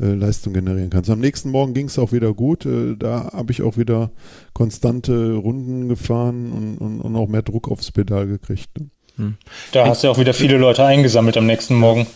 äh, 0.00 0.14
Leistung 0.14 0.52
generieren 0.52 0.90
kannst. 0.90 1.10
Am 1.10 1.20
nächsten 1.20 1.50
Morgen 1.50 1.74
ging 1.74 1.86
es 1.86 1.98
auch 1.98 2.12
wieder 2.12 2.32
gut. 2.32 2.64
Äh, 2.64 2.96
da 2.96 3.32
habe 3.32 3.52
ich 3.52 3.62
auch 3.62 3.76
wieder 3.76 4.10
konstante 4.54 5.34
Runden 5.34 5.88
gefahren 5.88 6.52
und, 6.52 6.78
und, 6.78 7.00
und, 7.00 7.16
auch 7.16 7.28
mehr 7.28 7.42
Druck 7.42 7.70
aufs 7.70 7.92
Pedal 7.92 8.26
gekriegt. 8.26 8.70
Ne? 8.78 8.90
Hm. 9.16 9.34
Da 9.72 9.86
hast 9.86 10.02
du 10.02 10.08
ja 10.08 10.12
auch 10.12 10.18
wieder 10.18 10.34
viele 10.34 10.58
Leute 10.58 10.84
eingesammelt 10.84 11.36
am 11.36 11.46
nächsten 11.46 11.74
Morgen. 11.74 12.06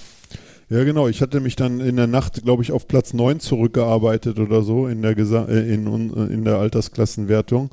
Ja, 0.70 0.82
genau. 0.84 1.08
Ich 1.08 1.20
hatte 1.20 1.40
mich 1.40 1.56
dann 1.56 1.80
in 1.80 1.96
der 1.96 2.06
Nacht, 2.06 2.42
glaube 2.42 2.62
ich, 2.62 2.72
auf 2.72 2.88
Platz 2.88 3.12
9 3.12 3.40
zurückgearbeitet 3.40 4.38
oder 4.38 4.62
so 4.62 4.86
in 4.86 5.02
der, 5.02 5.14
Gesa 5.14 5.44
äh, 5.46 5.72
in, 5.72 6.10
in 6.12 6.44
der 6.44 6.56
Altersklassenwertung. 6.56 7.70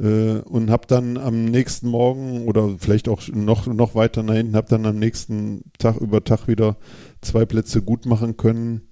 Äh, 0.00 0.38
und 0.40 0.70
habe 0.70 0.86
dann 0.86 1.16
am 1.16 1.44
nächsten 1.44 1.88
Morgen 1.88 2.46
oder 2.46 2.76
vielleicht 2.78 3.08
auch 3.08 3.20
noch, 3.32 3.66
noch 3.66 3.94
weiter 3.94 4.22
nach 4.22 4.34
hinten, 4.34 4.56
habe 4.56 4.68
dann 4.68 4.86
am 4.86 4.98
nächsten 4.98 5.62
Tag 5.78 5.96
über 5.96 6.24
Tag 6.24 6.48
wieder 6.48 6.76
zwei 7.20 7.44
Plätze 7.44 7.82
gut 7.82 8.06
machen 8.06 8.36
können. 8.36 8.82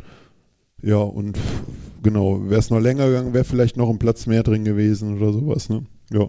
Ja, 0.81 0.97
und 0.97 1.39
genau, 2.03 2.49
wäre 2.49 2.61
es 2.61 2.71
noch 2.71 2.81
länger 2.81 3.07
gegangen, 3.07 3.35
wäre 3.35 3.45
vielleicht 3.45 3.77
noch 3.77 3.89
ein 3.89 3.99
Platz 3.99 4.27
mehr 4.27 4.43
drin 4.43 4.65
gewesen 4.65 5.17
oder 5.17 5.33
sowas, 5.33 5.69
ne? 5.69 5.85
Ja. 6.11 6.29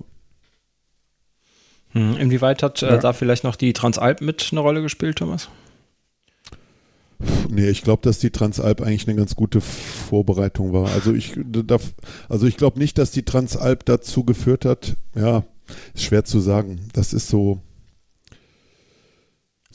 Hm, 1.93 2.17
inwieweit 2.17 2.63
hat 2.63 2.81
äh, 2.83 2.87
ja. 2.87 2.97
da 2.97 3.13
vielleicht 3.13 3.43
noch 3.43 3.55
die 3.55 3.73
Transalp 3.73 4.21
mit 4.21 4.49
eine 4.51 4.59
Rolle 4.59 4.81
gespielt, 4.81 5.17
Thomas? 5.17 5.49
Nee, 7.49 7.69
ich 7.69 7.83
glaube, 7.83 8.01
dass 8.01 8.19
die 8.19 8.31
Transalp 8.31 8.81
eigentlich 8.81 9.07
eine 9.07 9.15
ganz 9.15 9.35
gute 9.35 9.61
Vorbereitung 9.61 10.73
war. 10.73 10.91
Also 10.91 11.13
ich, 11.13 11.33
also 12.27 12.47
ich 12.47 12.57
glaube 12.57 12.79
nicht, 12.79 12.97
dass 12.97 13.11
die 13.11 13.23
Transalp 13.23 13.85
dazu 13.85 14.23
geführt 14.23 14.65
hat. 14.65 14.97
Ja, 15.15 15.43
ist 15.93 16.03
schwer 16.03 16.25
zu 16.25 16.39
sagen. 16.39 16.81
Das 16.93 17.13
ist 17.13 17.29
so, 17.29 17.61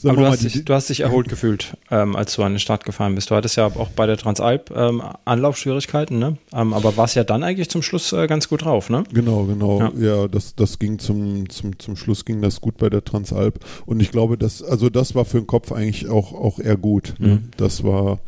aber 0.05 0.17
du 0.17 0.27
hast, 0.27 0.43
dich, 0.43 0.65
du 0.65 0.75
hast, 0.75 0.89
dich, 0.89 1.01
erholt 1.01 1.29
gefühlt, 1.29 1.77
ähm, 1.91 2.15
als 2.15 2.35
du 2.35 2.43
an 2.43 2.53
den 2.53 2.59
Start 2.59 2.85
gefahren 2.85 3.15
bist. 3.15 3.31
Du 3.31 3.35
hattest 3.35 3.57
ja 3.57 3.67
auch 3.67 3.89
bei 3.89 4.07
der 4.07 4.17
Transalp 4.17 4.71
ähm, 4.75 5.03
Anlaufschwierigkeiten, 5.25 6.19
ne? 6.19 6.37
Ähm, 6.53 6.73
aber 6.73 6.97
warst 6.97 7.17
ja 7.17 7.25
dann 7.25 7.43
eigentlich 7.43 7.69
zum 7.69 7.83
Schluss 7.83 8.13
äh, 8.13 8.27
ganz 8.27 8.49
gut 8.49 8.65
drauf, 8.65 8.91
ne? 8.91 9.05
Genau, 9.13 9.45
genau. 9.45 9.81
Ja, 9.81 9.93
ja 9.99 10.29
das, 10.29 10.55
das 10.55 10.79
ging 10.79 10.99
zum, 10.99 11.49
zum, 11.51 11.79
zum 11.79 11.97
Schluss 11.97 12.25
ging 12.25 12.43
das 12.43 12.61
gut 12.61 12.77
bei 12.79 12.91
der 12.91 13.05
Transalp. 13.05 13.59
Und 13.87 14.01
ich 14.01 14.11
glaube, 14.11 14.39
dass, 14.39 14.63
also 14.63 14.91
das 14.91 15.15
war 15.15 15.25
für 15.25 15.39
den 15.39 15.47
Kopf 15.47 15.73
eigentlich 15.73 16.09
auch, 16.09 16.33
auch 16.33 16.59
eher 16.59 16.77
gut. 16.77 17.15
Ne? 17.19 17.29
Mhm. 17.29 17.51
Das 17.57 17.83
war 17.83 18.21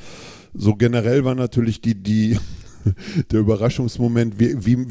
so 0.54 0.74
generell 0.74 1.24
war 1.24 1.34
natürlich 1.34 1.80
die, 1.80 1.94
die 1.94 2.38
der 3.30 3.40
Überraschungsmoment, 3.40 4.38
wie, 4.38 4.64
wie, 4.64 4.86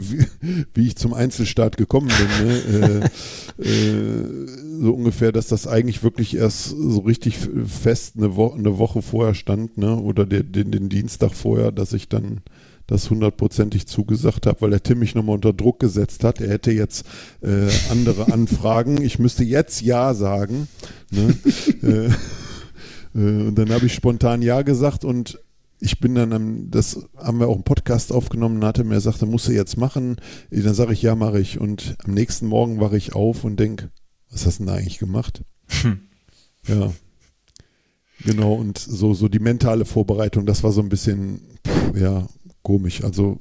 wie, 0.74 0.88
ich 0.88 0.96
zum 0.96 1.14
Einzelstart 1.14 1.78
gekommen 1.78 2.10
bin. 2.10 2.48
Ne? 2.48 3.12
äh, 3.60 3.64
äh, 3.64 4.48
so 4.82 4.94
ungefähr, 4.94 5.32
dass 5.32 5.48
das 5.48 5.68
eigentlich 5.68 6.04
wirklich 6.04 6.36
erst 6.36 6.70
so 6.70 7.00
richtig 7.02 7.38
fest 7.38 8.16
eine, 8.18 8.36
Wo 8.36 8.52
eine 8.52 8.78
Woche 8.78 9.02
vorher 9.02 9.34
stand, 9.34 9.78
ne? 9.78 9.96
oder 9.96 10.26
den, 10.26 10.52
den, 10.52 10.72
den 10.72 10.90
Dienstag 10.90 11.34
vorher, 11.34 11.72
dass 11.72 11.94
ich 11.94 12.10
dann 12.10 12.42
das 12.90 13.10
hundertprozentig 13.10 13.86
zugesagt 13.86 14.48
habe, 14.48 14.62
weil 14.62 14.72
der 14.72 14.82
Tim 14.82 15.00
mich 15.00 15.14
nochmal 15.14 15.36
unter 15.36 15.54
Druck 15.54 15.80
gesetzt 15.80 16.24
hat. 16.24 16.42
Er 16.42 16.50
hätte 16.50 16.72
jetzt 16.72 17.06
äh, 17.42 17.70
andere 17.92 18.34
Anfragen. 18.34 19.02
Ich 19.02 19.20
müsste 19.20 19.44
jetzt 19.44 19.82
Ja 19.82 20.14
sagen. 20.16 20.68
Ne? 21.12 21.36
äh, 21.84 22.06
äh, 23.16 23.48
und 23.48 23.56
dann 23.56 23.70
habe 23.70 23.86
ich 23.86 23.94
spontan 23.94 24.42
Ja 24.42 24.64
gesagt 24.64 25.06
und 25.06 25.40
ich 25.80 26.00
bin 26.00 26.16
dann, 26.16 26.34
am, 26.34 26.72
das 26.72 27.08
haben 27.18 27.40
wir 27.40 27.48
auch 27.48 27.56
im 27.56 27.64
Podcast 27.64 28.12
aufgenommen, 28.12 28.64
hatte 28.66 28.84
mir 28.84 28.96
gesagt, 28.96 29.22
musst 29.22 29.48
du 29.48 29.54
jetzt 29.54 29.78
machen. 29.78 30.18
Dann 30.52 30.74
sage 30.74 30.94
ich, 30.94 31.02
ja, 31.02 31.16
mache 31.16 31.40
ich. 31.40 31.60
Und 31.60 31.96
am 32.04 32.14
nächsten 32.14 32.48
Morgen 32.48 32.80
wache 32.80 32.98
ich 32.98 33.16
auf 33.16 33.44
und 33.44 33.60
denke, 33.60 33.90
was 34.30 34.46
hast 34.46 34.60
du 34.60 34.66
denn 34.66 34.74
da 34.74 34.80
eigentlich 34.80 35.00
gemacht? 35.00 35.44
Hm. 35.82 36.02
Ja. 36.68 36.92
Genau, 38.26 38.56
und 38.56 38.78
so, 38.78 39.14
so 39.14 39.30
die 39.30 39.40
mentale 39.40 39.86
Vorbereitung, 39.86 40.46
das 40.46 40.64
war 40.64 40.74
so 40.74 40.82
ein 40.82 40.90
bisschen, 40.90 41.42
ja, 41.96 42.28
komisch. 42.62 43.04
Also 43.04 43.40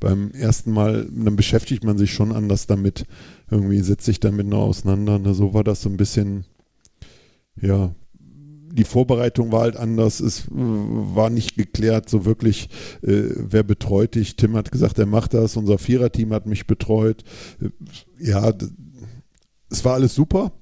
beim 0.00 0.32
ersten 0.32 0.72
Mal, 0.72 1.08
dann 1.12 1.36
beschäftigt 1.36 1.84
man 1.84 1.96
sich 1.96 2.12
schon 2.12 2.32
anders 2.32 2.66
damit. 2.66 3.06
Irgendwie 3.50 3.80
setzt 3.80 4.06
sich 4.06 4.18
damit 4.18 4.46
noch 4.46 4.62
auseinander. 4.62 5.18
Ne? 5.18 5.34
So 5.34 5.54
war 5.54 5.62
das 5.62 5.82
so 5.82 5.88
ein 5.88 5.96
bisschen, 5.96 6.44
ja, 7.60 7.94
die 8.72 8.84
Vorbereitung 8.84 9.52
war 9.52 9.62
halt 9.62 9.76
anders. 9.76 10.20
Es 10.20 10.44
war 10.50 11.30
nicht 11.30 11.56
geklärt, 11.56 12.08
so 12.08 12.24
wirklich, 12.24 12.68
äh, 13.02 13.24
wer 13.36 13.62
betreut 13.62 14.14
dich. 14.14 14.36
Tim 14.36 14.56
hat 14.56 14.70
gesagt, 14.70 14.98
er 14.98 15.06
macht 15.06 15.34
das. 15.34 15.56
Unser 15.56 15.78
Viererteam 15.78 16.32
hat 16.32 16.46
mich 16.46 16.66
betreut. 16.66 17.24
Äh, 17.60 17.70
ja, 18.18 18.52
es 19.70 19.84
war 19.84 19.94
alles 19.94 20.14
super. 20.14 20.52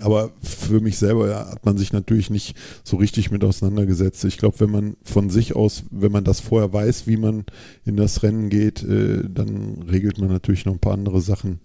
Aber 0.00 0.32
für 0.42 0.80
mich 0.80 0.98
selber 0.98 1.48
hat 1.50 1.64
man 1.64 1.78
sich 1.78 1.92
natürlich 1.92 2.28
nicht 2.28 2.56
so 2.82 2.96
richtig 2.96 3.30
mit 3.30 3.44
auseinandergesetzt. 3.44 4.24
Ich 4.24 4.38
glaube, 4.38 4.58
wenn 4.60 4.70
man 4.70 4.96
von 5.04 5.30
sich 5.30 5.54
aus, 5.54 5.84
wenn 5.90 6.10
man 6.10 6.24
das 6.24 6.40
vorher 6.40 6.72
weiß, 6.72 7.06
wie 7.06 7.16
man 7.16 7.44
in 7.84 7.96
das 7.96 8.24
Rennen 8.24 8.48
geht, 8.48 8.82
äh, 8.82 9.22
dann 9.28 9.82
regelt 9.88 10.18
man 10.18 10.30
natürlich 10.30 10.64
noch 10.64 10.72
ein 10.72 10.80
paar 10.80 10.94
andere 10.94 11.20
Sachen. 11.20 11.60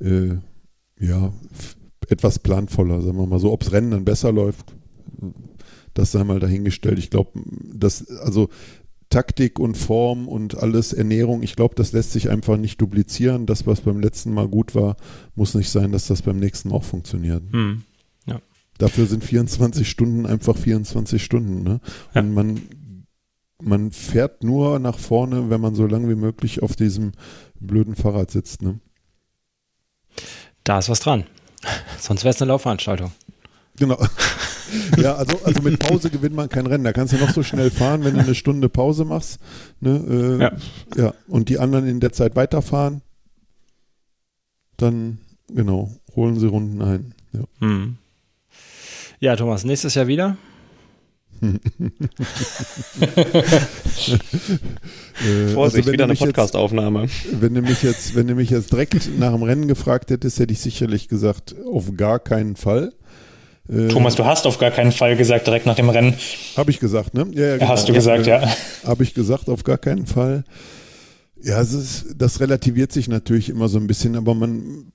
Äh, 0.00 0.36
ja, 1.00 1.32
etwas 2.08 2.38
planvoller, 2.38 3.00
sagen 3.02 3.18
wir 3.18 3.26
mal 3.26 3.40
so. 3.40 3.52
Ob 3.52 3.60
das 3.60 3.72
Rennen 3.72 3.90
dann 3.90 4.04
besser 4.04 4.32
läuft, 4.32 4.74
das 5.94 6.12
sei 6.12 6.24
mal 6.24 6.40
dahingestellt. 6.40 6.98
Ich 6.98 7.10
glaube, 7.10 7.30
dass, 7.72 8.08
also 8.18 8.48
Taktik 9.10 9.60
und 9.60 9.76
Form 9.76 10.26
und 10.26 10.56
alles, 10.56 10.92
Ernährung, 10.92 11.42
ich 11.44 11.54
glaube, 11.54 11.76
das 11.76 11.92
lässt 11.92 12.12
sich 12.12 12.30
einfach 12.30 12.56
nicht 12.56 12.80
duplizieren. 12.80 13.46
Das, 13.46 13.66
was 13.66 13.80
beim 13.80 14.00
letzten 14.00 14.34
Mal 14.34 14.48
gut 14.48 14.74
war, 14.74 14.96
muss 15.36 15.54
nicht 15.54 15.70
sein, 15.70 15.92
dass 15.92 16.08
das 16.08 16.22
beim 16.22 16.38
nächsten 16.38 16.70
Mal 16.70 16.76
auch 16.76 16.84
funktioniert. 16.84 17.42
Hm. 17.52 17.82
Ja. 18.26 18.40
Dafür 18.78 19.06
sind 19.06 19.22
24 19.22 19.88
Stunden 19.88 20.26
einfach 20.26 20.56
24 20.56 21.22
Stunden. 21.22 21.62
Ne? 21.62 21.80
Ja. 22.12 22.22
Und 22.22 22.34
man, 22.34 22.60
man 23.62 23.92
fährt 23.92 24.42
nur 24.42 24.80
nach 24.80 24.98
vorne, 24.98 25.48
wenn 25.48 25.60
man 25.60 25.76
so 25.76 25.86
lange 25.86 26.08
wie 26.08 26.16
möglich 26.16 26.62
auf 26.62 26.74
diesem 26.74 27.12
blöden 27.60 27.94
Fahrrad 27.94 28.32
sitzt. 28.32 28.62
Ne? 28.62 28.80
Da 30.64 30.80
ist 30.80 30.88
was 30.88 31.00
dran. 31.00 31.24
Sonst 31.98 32.24
wäre 32.24 32.34
es 32.34 32.40
eine 32.40 32.50
Laufveranstaltung. 32.50 33.12
Genau. 33.76 33.98
Ja, 34.96 35.14
also, 35.14 35.38
also 35.44 35.62
mit 35.62 35.78
Pause 35.78 36.10
gewinnt 36.10 36.34
man 36.34 36.48
kein 36.48 36.66
Rennen. 36.66 36.82
Da 36.82 36.92
kannst 36.92 37.12
du 37.12 37.18
noch 37.18 37.30
so 37.30 37.44
schnell 37.44 37.70
fahren, 37.70 38.02
wenn 38.02 38.14
du 38.14 38.20
eine 38.20 38.34
Stunde 38.34 38.68
Pause 38.68 39.04
machst. 39.04 39.38
Ne, 39.80 39.90
äh, 39.90 40.40
ja. 40.42 40.52
ja. 40.96 41.14
Und 41.28 41.48
die 41.48 41.60
anderen 41.60 41.86
in 41.86 42.00
der 42.00 42.12
Zeit 42.12 42.34
weiterfahren. 42.34 43.02
Dann, 44.76 45.18
genau, 45.48 45.92
holen 46.16 46.40
sie 46.40 46.46
Runden 46.48 46.82
ein. 46.82 47.14
Ja, 47.32 47.44
hm. 47.60 47.98
ja 49.20 49.36
Thomas, 49.36 49.64
nächstes 49.64 49.94
Jahr 49.94 50.08
wieder? 50.08 50.36
Äh, 55.22 55.48
Vorsicht, 55.48 55.86
also 55.86 55.92
wieder 55.92 56.04
eine 56.04 56.14
Podcastaufnahme. 56.14 57.06
Wenn 57.32 57.54
du 57.54 57.62
mich 57.62 57.82
jetzt, 57.82 58.14
wenn 58.14 58.26
du 58.26 58.34
mich 58.34 58.50
jetzt 58.50 58.72
direkt 58.72 59.18
nach 59.18 59.32
dem 59.32 59.42
Rennen 59.42 59.68
gefragt 59.68 60.10
hättest, 60.10 60.38
hätte 60.38 60.52
ich 60.52 60.60
sicherlich 60.60 61.08
gesagt, 61.08 61.54
auf 61.72 61.96
gar 61.96 62.18
keinen 62.18 62.56
Fall. 62.56 62.92
Äh, 63.68 63.88
Thomas, 63.88 64.14
du 64.16 64.24
hast 64.24 64.46
auf 64.46 64.58
gar 64.58 64.70
keinen 64.70 64.92
Fall 64.92 65.16
gesagt, 65.16 65.46
direkt 65.46 65.66
nach 65.66 65.76
dem 65.76 65.88
Rennen. 65.88 66.14
Habe 66.56 66.70
ich 66.70 66.80
gesagt, 66.80 67.14
ne? 67.14 67.26
Ja, 67.32 67.46
ja, 67.46 67.56
genau. 67.56 67.68
Hast 67.68 67.88
du 67.88 67.92
gesagt, 67.92 68.26
ja. 68.26 68.42
Habe 68.84 69.02
ich 69.04 69.14
gesagt, 69.14 69.48
auf 69.48 69.64
gar 69.64 69.78
keinen 69.78 70.06
Fall. 70.06 70.44
Ja, 71.42 71.60
ist, 71.60 72.06
das 72.16 72.40
relativiert 72.40 72.92
sich 72.92 73.08
natürlich 73.08 73.50
immer 73.50 73.68
so 73.68 73.78
ein 73.78 73.86
bisschen, 73.86 74.16
aber 74.16 74.34
man, 74.34 74.92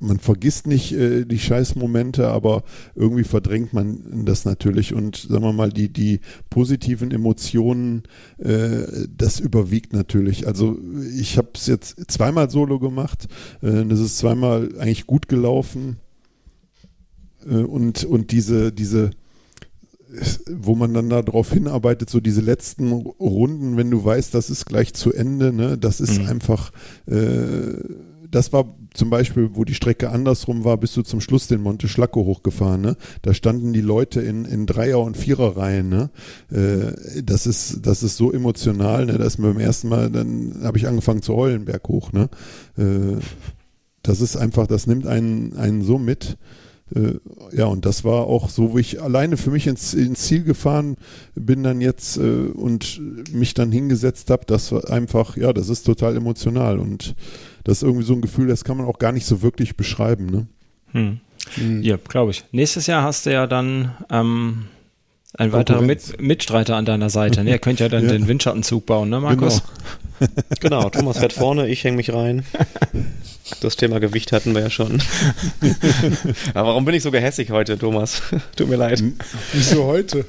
man 0.00 0.18
vergisst 0.18 0.66
nicht 0.66 0.92
äh, 0.92 1.24
die 1.24 1.38
Scheißmomente, 1.38 2.28
aber 2.28 2.62
irgendwie 2.94 3.24
verdrängt 3.24 3.72
man 3.72 4.24
das 4.24 4.44
natürlich 4.44 4.94
und 4.94 5.16
sagen 5.16 5.42
wir 5.44 5.52
mal, 5.52 5.70
die, 5.70 5.92
die 5.92 6.20
positiven 6.50 7.10
Emotionen, 7.10 8.02
äh, 8.38 9.06
das 9.16 9.40
überwiegt 9.40 9.92
natürlich. 9.92 10.46
Also 10.46 10.78
ich 11.16 11.38
habe 11.38 11.48
es 11.54 11.66
jetzt 11.66 12.10
zweimal 12.10 12.50
solo 12.50 12.78
gemacht, 12.78 13.28
äh, 13.62 13.84
das 13.84 14.00
ist 14.00 14.18
zweimal 14.18 14.70
eigentlich 14.78 15.06
gut 15.06 15.28
gelaufen 15.28 15.96
äh, 17.46 17.56
und, 17.56 18.04
und 18.04 18.30
diese, 18.32 18.72
diese 18.72 19.10
wo 20.48 20.76
man 20.76 20.94
dann 20.94 21.10
darauf 21.10 21.52
hinarbeitet, 21.52 22.08
so 22.08 22.20
diese 22.20 22.40
letzten 22.40 22.92
Runden, 22.92 23.76
wenn 23.76 23.90
du 23.90 24.04
weißt, 24.04 24.32
das 24.32 24.48
ist 24.48 24.66
gleich 24.66 24.94
zu 24.94 25.12
Ende, 25.12 25.52
ne, 25.52 25.76
das 25.76 26.00
ist 26.00 26.20
Mhm. 26.20 26.26
einfach, 26.26 26.70
äh, 27.06 27.74
das 28.34 28.52
war 28.52 28.74
zum 28.94 29.10
Beispiel, 29.10 29.50
wo 29.54 29.64
die 29.64 29.74
Strecke 29.74 30.10
andersrum 30.10 30.64
war, 30.64 30.76
bist 30.76 30.96
du 30.96 31.02
zum 31.02 31.20
Schluss 31.20 31.46
den 31.46 31.60
Monte 31.60 31.86
Schlacco 31.86 32.24
hochgefahren, 32.24 32.80
ne? 32.80 32.96
Da 33.22 33.32
standen 33.32 33.72
die 33.72 33.80
Leute 33.80 34.20
in, 34.20 34.44
in 34.44 34.66
Dreier- 34.66 35.00
und 35.00 35.16
Viererreihen, 35.16 35.88
ne? 35.88 36.10
Äh, 36.50 37.22
das 37.22 37.46
ist, 37.46 37.86
das 37.86 38.02
ist 38.02 38.16
so 38.16 38.32
emotional, 38.32 39.06
ne? 39.06 39.18
Da 39.18 39.24
ist 39.24 39.38
mir 39.38 39.52
beim 39.52 39.60
ersten 39.60 39.88
Mal, 39.88 40.10
dann 40.10 40.62
habe 40.64 40.78
ich 40.78 40.88
angefangen 40.88 41.22
zu 41.22 41.34
heulen, 41.34 41.64
berghoch, 41.64 42.12
ne? 42.12 42.28
Äh, 42.76 43.20
das 44.02 44.20
ist 44.20 44.36
einfach, 44.36 44.66
das 44.66 44.88
nimmt 44.88 45.06
einen, 45.06 45.56
einen 45.56 45.82
so 45.82 45.98
mit. 45.98 46.36
Äh, 46.94 47.14
ja, 47.52 47.66
und 47.66 47.86
das 47.86 48.02
war 48.02 48.26
auch 48.26 48.50
so, 48.50 48.72
wo 48.72 48.78
ich 48.78 49.00
alleine 49.00 49.36
für 49.36 49.50
mich 49.50 49.68
ins, 49.68 49.94
ins 49.94 50.22
Ziel 50.22 50.42
gefahren 50.42 50.96
bin 51.36 51.62
dann 51.62 51.80
jetzt 51.80 52.16
äh, 52.16 52.20
und 52.20 53.00
mich 53.32 53.54
dann 53.54 53.70
hingesetzt 53.70 54.30
habe. 54.30 54.42
Das 54.46 54.72
war 54.72 54.90
einfach, 54.90 55.36
ja, 55.36 55.52
das 55.52 55.68
ist 55.68 55.84
total 55.84 56.16
emotional 56.16 56.78
und 56.80 57.14
das 57.64 57.78
ist 57.78 57.82
irgendwie 57.82 58.04
so 58.04 58.14
ein 58.14 58.20
Gefühl, 58.20 58.48
das 58.48 58.64
kann 58.64 58.76
man 58.76 58.86
auch 58.86 58.98
gar 58.98 59.12
nicht 59.12 59.26
so 59.26 59.42
wirklich 59.42 59.76
beschreiben. 59.76 60.26
Ne? 60.26 60.46
Hm. 60.92 61.20
Ja, 61.82 61.96
glaube 61.96 62.30
ich. 62.30 62.44
Nächstes 62.52 62.86
Jahr 62.86 63.02
hast 63.02 63.26
du 63.26 63.32
ja 63.32 63.46
dann 63.46 63.94
ähm, 64.10 64.66
einen 65.36 65.52
weiteren. 65.52 65.86
Mit 65.86 66.20
Mitstreiter 66.20 66.76
an 66.76 66.84
deiner 66.84 67.10
Seite. 67.10 67.44
Ne? 67.44 67.50
Ihr 67.50 67.58
könnt 67.58 67.80
ja 67.80 67.88
dann 67.88 68.04
Ja. 68.06 68.12
den 68.12 68.28
Windschattenzug 68.28 68.86
bauen, 68.86 69.08
ne, 69.10 69.20
Markus? 69.20 69.62
Genau, 70.60 70.88
Thomas 70.90 71.18
fährt 71.18 71.32
vorne, 71.32 71.68
ich 71.68 71.84
hänge 71.84 71.96
mich 71.96 72.12
rein. 72.12 72.44
Das 73.60 73.76
Thema 73.76 73.98
Gewicht 74.00 74.32
hatten 74.32 74.54
wir 74.54 74.62
ja 74.62 74.70
schon. 74.70 75.02
Aber 76.54 76.68
warum 76.68 76.84
bin 76.84 76.94
ich 76.94 77.02
so 77.02 77.10
gehässig 77.10 77.50
heute, 77.50 77.78
Thomas? 77.78 78.22
Tut 78.56 78.68
mir 78.68 78.76
leid. 78.76 79.02
Wieso 79.52 79.84
heute? 79.84 80.24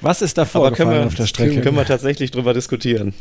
Was 0.00 0.22
ist 0.22 0.38
da 0.38 0.44
vorgefallen 0.44 0.90
wir, 0.90 1.06
auf 1.06 1.14
der 1.14 1.26
Strecke? 1.26 1.60
können 1.60 1.76
wir 1.76 1.84
tatsächlich 1.84 2.30
drüber 2.30 2.54
diskutieren. 2.54 3.14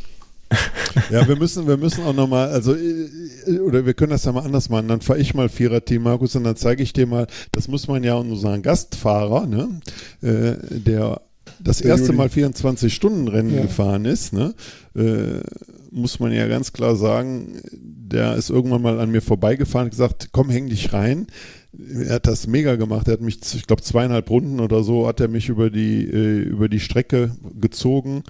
Ja, 1.09 1.27
wir 1.27 1.35
müssen, 1.35 1.67
wir 1.67 1.77
müssen 1.77 2.03
auch 2.03 2.13
nochmal, 2.13 2.49
also, 2.49 2.73
äh, 2.75 3.59
oder 3.65 3.85
wir 3.85 3.93
können 3.93 4.11
das 4.11 4.25
ja 4.25 4.31
mal 4.31 4.43
anders 4.43 4.69
machen. 4.69 4.87
Dann 4.87 5.01
fahre 5.01 5.19
ich 5.19 5.33
mal 5.33 5.49
Vierer-Team, 5.49 6.03
Markus, 6.03 6.35
und 6.35 6.43
dann 6.43 6.55
zeige 6.55 6.83
ich 6.83 6.93
dir 6.93 7.07
mal, 7.07 7.27
das 7.51 7.67
muss 7.67 7.87
man 7.87 8.03
ja 8.03 8.15
unseren 8.15 8.61
Gastfahrer, 8.61 9.47
ne, 9.47 9.79
äh, 10.21 10.55
der 10.79 11.21
das 11.63 11.81
erste. 11.81 12.13
Mal 12.13 12.27
24-Stunden-Rennen 12.27 13.55
Ja. 13.55 13.61
gefahren 13.63 14.05
ist, 14.05 14.33
ne, 14.33 14.53
äh, 14.95 15.41
muss 15.91 16.19
man 16.19 16.31
ja 16.31 16.47
ganz 16.47 16.71
klar 16.73 16.95
sagen, 16.95 17.59
der 17.71 18.35
ist 18.35 18.49
irgendwann 18.49 18.81
mal 18.81 18.99
an 18.99 19.11
mir 19.11 19.21
vorbeigefahren 19.21 19.85
und 19.87 19.91
gesagt, 19.91 20.29
komm, 20.31 20.49
häng 20.49 20.69
dich 20.69 20.93
rein. 20.93 21.27
Er 22.05 22.15
hat 22.15 22.27
das 22.27 22.47
mega 22.47 22.75
gemacht. 22.75 23.07
Er 23.07 23.13
hat 23.13 23.21
mich, 23.21 23.39
ich 23.55 23.65
glaube, 23.67 23.81
zweieinhalb 23.81 24.29
Runden 24.29 24.59
oder 24.59 24.83
so 24.83 25.07
hat 25.07 25.19
er 25.21 25.27
mich 25.29 25.49
über 25.49 25.69
die, 25.69 26.03
äh, 26.05 26.39
über 26.41 26.67
die 26.67 26.79
Strecke 26.81 27.31
gezogen. 27.59 28.23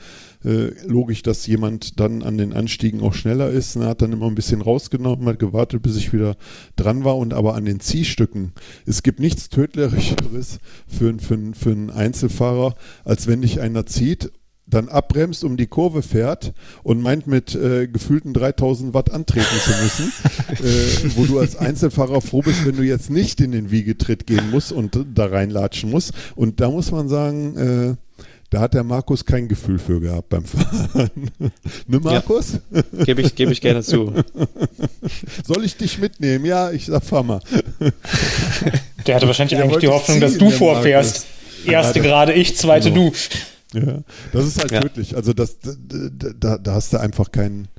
Äh, 0.43 0.71
logisch, 0.87 1.21
dass 1.21 1.45
jemand 1.45 1.99
dann 1.99 2.23
an 2.23 2.37
den 2.37 2.53
Anstiegen 2.53 3.01
auch 3.01 3.13
schneller 3.13 3.49
ist. 3.49 3.75
Er 3.75 3.87
hat 3.87 4.01
dann 4.01 4.13
immer 4.13 4.27
ein 4.27 4.35
bisschen 4.35 4.61
rausgenommen, 4.61 5.27
hat 5.27 5.39
gewartet, 5.39 5.81
bis 5.83 5.97
ich 5.97 6.13
wieder 6.13 6.35
dran 6.75 7.03
war. 7.03 7.17
Und 7.17 7.33
aber 7.33 7.55
an 7.55 7.65
den 7.65 7.79
Ziehstücken, 7.79 8.53
es 8.85 9.03
gibt 9.03 9.19
nichts 9.19 9.49
Tödlicheres 9.49 10.59
für, 10.87 11.17
für, 11.19 11.37
für 11.53 11.71
einen 11.71 11.89
Einzelfahrer, 11.91 12.75
als 13.03 13.27
wenn 13.27 13.41
dich 13.41 13.61
einer 13.61 13.85
zieht 13.85 14.31
dann 14.71 14.89
abbremst, 14.89 15.43
um 15.43 15.57
die 15.57 15.67
Kurve 15.67 16.01
fährt 16.01 16.53
und 16.83 17.01
meint 17.01 17.27
mit 17.27 17.53
äh, 17.55 17.87
gefühlten 17.87 18.33
3000 18.33 18.93
Watt 18.93 19.11
antreten 19.11 19.45
zu 19.63 19.71
müssen, 19.81 20.13
äh, 20.65 21.11
wo 21.15 21.25
du 21.25 21.39
als 21.39 21.55
Einzelfahrer 21.55 22.21
froh 22.21 22.41
bist, 22.41 22.65
wenn 22.65 22.77
du 22.77 22.83
jetzt 22.83 23.09
nicht 23.09 23.41
in 23.41 23.51
den 23.51 23.69
Wiegetritt 23.69 24.25
gehen 24.25 24.49
musst 24.49 24.71
und 24.71 24.97
da 25.13 25.25
reinlatschen 25.25 25.89
musst. 25.89 26.13
Und 26.35 26.61
da 26.61 26.69
muss 26.69 26.91
man 26.91 27.09
sagen, 27.09 27.57
äh, 27.57 27.95
da 28.51 28.59
hat 28.59 28.73
der 28.73 28.83
Markus 28.83 29.25
kein 29.25 29.47
Gefühl 29.47 29.79
für 29.79 30.01
gehabt 30.01 30.27
beim 30.29 30.43
Fahren. 30.43 31.09
ne, 31.87 31.99
Markus? 31.99 32.59
Gebe 33.05 33.21
ich, 33.21 33.33
gebe 33.33 33.53
ich 33.53 33.61
gerne 33.61 33.81
zu. 33.81 34.13
Soll 35.45 35.63
ich 35.63 35.77
dich 35.77 35.97
mitnehmen? 35.99 36.43
Ja, 36.45 36.69
ich 36.69 36.85
sag, 36.87 37.03
fahr 37.03 37.23
mal. 37.23 37.39
Der 39.07 39.15
hatte 39.15 39.25
wahrscheinlich 39.25 39.57
Der 39.57 39.63
eigentlich 39.63 39.79
die 39.79 39.87
Hoffnung, 39.87 40.17
ziehen, 40.17 40.21
dass 40.21 40.37
du 40.37 40.49
vorfährst. 40.51 41.25
Erste 41.65 42.01
gerade 42.01 42.33
ich, 42.33 42.57
zweite 42.57 42.91
Genau. 42.91 43.11
du. 43.73 43.79
Ja, 43.79 43.99
das 44.33 44.45
ist 44.45 44.59
halt 44.59 44.71
Ja. 44.71 44.81
tödlich. 44.81 45.15
Also 45.15 45.31
das, 45.31 45.57
da, 45.61 46.29
da, 46.37 46.57
da 46.57 46.73
hast 46.73 46.91
du 46.91 46.99
einfach 46.99 47.31
keinen, 47.31 47.69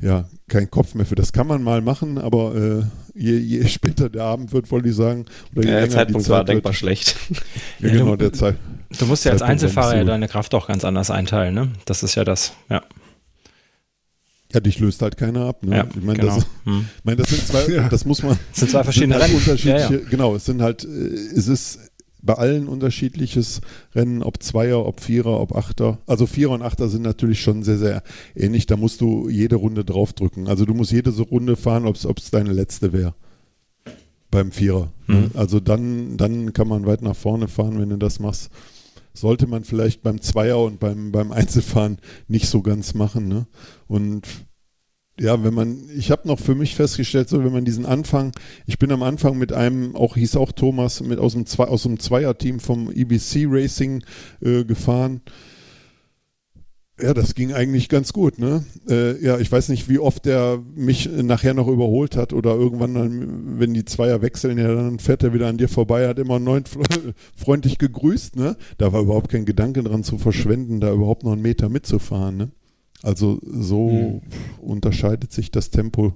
ja, 0.00 0.28
keinen 0.48 0.70
Kopf 0.70 0.94
mehr 0.94 1.06
für. 1.06 1.14
Das 1.16 1.32
kann 1.32 1.46
man 1.46 1.62
mal 1.62 1.80
machen, 1.80 2.18
aber 2.18 2.54
äh, 2.54 2.82
je, 3.14 3.36
je 3.36 3.66
später 3.68 4.08
der 4.08 4.24
Abend 4.24 4.52
wird, 4.52 4.70
wollte 4.70 4.88
ich 4.88 4.94
sagen, 4.94 5.26
oder 5.54 5.64
je 5.64 5.68
Ja, 5.70 5.74
der 5.74 5.80
länger 5.80 5.86
die 5.86 5.94
Zeitpunkt 5.94 6.22
Zeit 6.26 6.30
war 6.30 6.38
wird, 6.40 6.48
denkbar 6.50 6.72
schlecht. 6.72 7.16
Ja, 7.80 7.90
genau, 7.90 8.10
du- 8.12 8.16
der 8.18 8.32
Zeit. 8.32 8.56
Du 8.98 9.04
musst 9.06 9.24
ja 9.24 9.32
als 9.32 9.40
Zeitpunkt 9.40 9.62
Einzelfahrer 9.64 9.96
ja 9.96 10.04
deine 10.04 10.28
Kraft 10.28 10.54
auch 10.54 10.66
ganz 10.68 10.82
anders 10.84 11.10
einteilen, 11.10 11.54
ne? 11.54 11.68
Das 11.84 12.02
ist 12.02 12.14
ja 12.14 12.24
das, 12.24 12.52
ja. 12.70 12.82
Ja, 14.50 14.60
dich 14.60 14.78
löst 14.78 15.02
halt 15.02 15.18
keiner 15.18 15.44
ab. 15.44 15.62
Ne? 15.62 15.76
Ja, 15.76 15.86
ich 15.94 16.02
meine, 16.02 16.18
genau. 16.20 16.36
das, 16.36 16.46
Hm. 16.64 16.88
ich 16.96 17.04
meine, 17.04 17.16
das 17.18 17.28
sind 17.28 17.46
zwei, 17.46 17.88
das 17.90 18.04
muss 18.06 18.22
man. 18.22 18.38
Das 18.50 18.60
sind 18.60 18.70
zwei 18.70 18.82
verschiedene 18.84 19.14
sind 19.14 19.22
halt 19.22 19.30
Rennen. 19.32 19.42
Unterschiedliche, 19.42 19.94
Ja, 19.94 20.00
ja. 20.00 20.08
Genau, 20.08 20.34
es 20.36 20.46
sind 20.46 20.62
halt, 20.62 20.84
äh, 20.84 20.88
es 20.88 21.48
ist 21.48 21.87
bei 22.20 22.34
allen 22.34 22.68
unterschiedliches 22.68 23.60
Rennen, 23.94 24.22
ob 24.22 24.42
Zweier, 24.42 24.84
ob 24.84 25.00
Vierer, 25.00 25.40
ob 25.40 25.54
Achter. 25.54 25.98
Also 26.06 26.26
Vierer 26.26 26.52
und 26.52 26.62
Achter 26.62 26.88
sind 26.88 27.02
natürlich 27.02 27.40
schon 27.40 27.62
sehr, 27.62 27.78
sehr 27.78 28.02
ähnlich. 28.34 28.66
Da 28.66 28.76
musst 28.76 29.00
du 29.00 29.28
jede 29.28 29.56
Runde 29.56 29.84
draufdrücken. 29.84 30.48
Also 30.48 30.64
du 30.64 30.74
musst 30.74 30.92
jede 30.92 31.12
so 31.12 31.22
Runde 31.22 31.56
fahren, 31.56 31.86
ob 31.86 31.96
es 31.96 32.30
deine 32.30 32.52
letzte 32.52 32.92
wäre. 32.92 33.14
Beim 34.30 34.52
Vierer. 34.52 34.92
Ne? 35.06 35.16
Mhm. 35.16 35.30
Also 35.34 35.60
dann, 35.60 36.16
dann 36.16 36.52
kann 36.52 36.68
man 36.68 36.86
weit 36.86 37.02
nach 37.02 37.16
vorne 37.16 37.48
fahren, 37.48 37.78
wenn 37.80 37.90
du 37.90 37.96
das 37.96 38.20
machst. 38.20 38.50
Sollte 39.14 39.46
man 39.46 39.64
vielleicht 39.64 40.02
beim 40.02 40.20
Zweier 40.20 40.58
und 40.58 40.80
beim, 40.80 41.12
beim 41.12 41.32
Einzelfahren 41.32 41.98
nicht 42.28 42.48
so 42.48 42.62
ganz 42.62 42.94
machen. 42.94 43.28
Ne? 43.28 43.46
Und 43.86 44.26
ja, 45.20 45.42
wenn 45.42 45.54
man, 45.54 45.78
ich 45.96 46.10
habe 46.10 46.28
noch 46.28 46.38
für 46.38 46.54
mich 46.54 46.74
festgestellt, 46.74 47.28
so 47.28 47.42
wenn 47.44 47.52
man 47.52 47.64
diesen 47.64 47.86
Anfang, 47.86 48.32
ich 48.66 48.78
bin 48.78 48.92
am 48.92 49.02
Anfang 49.02 49.38
mit 49.38 49.52
einem, 49.52 49.96
auch 49.96 50.16
hieß 50.16 50.36
auch 50.36 50.52
Thomas, 50.52 51.00
mit 51.00 51.18
aus 51.18 51.32
dem, 51.32 51.46
Zwei, 51.46 51.64
aus 51.64 51.82
dem 51.82 51.98
Zweierteam 51.98 52.60
vom 52.60 52.90
EBC 52.90 53.46
Racing 53.48 54.04
äh, 54.40 54.64
gefahren. 54.64 55.20
Ja, 57.00 57.14
das 57.14 57.36
ging 57.36 57.52
eigentlich 57.52 57.88
ganz 57.88 58.12
gut, 58.12 58.40
ne? 58.40 58.64
Äh, 58.88 59.24
ja, 59.24 59.38
ich 59.38 59.52
weiß 59.52 59.68
nicht, 59.68 59.88
wie 59.88 60.00
oft 60.00 60.24
der 60.24 60.60
mich 60.74 61.08
nachher 61.08 61.54
noch 61.54 61.68
überholt 61.68 62.16
hat 62.16 62.32
oder 62.32 62.56
irgendwann, 62.56 62.94
dann, 62.94 63.60
wenn 63.60 63.72
die 63.72 63.84
Zweier 63.84 64.20
wechseln, 64.20 64.58
ja, 64.58 64.74
dann 64.74 64.98
fährt 64.98 65.22
er 65.22 65.32
wieder 65.32 65.46
an 65.46 65.58
dir 65.58 65.68
vorbei, 65.68 66.08
hat 66.08 66.18
immer 66.18 66.40
neun 66.40 66.64
freundlich 67.36 67.78
gegrüßt, 67.78 68.34
ne? 68.34 68.56
Da 68.78 68.92
war 68.92 69.02
überhaupt 69.02 69.30
kein 69.30 69.44
Gedanke 69.44 69.84
dran 69.84 70.02
zu 70.02 70.18
verschwenden, 70.18 70.80
da 70.80 70.92
überhaupt 70.92 71.22
noch 71.22 71.32
einen 71.32 71.42
Meter 71.42 71.68
mitzufahren, 71.68 72.36
ne? 72.36 72.50
Also 73.02 73.40
so 73.42 74.22
unterscheidet 74.60 75.32
sich 75.32 75.50
das 75.50 75.70
Tempo 75.70 76.14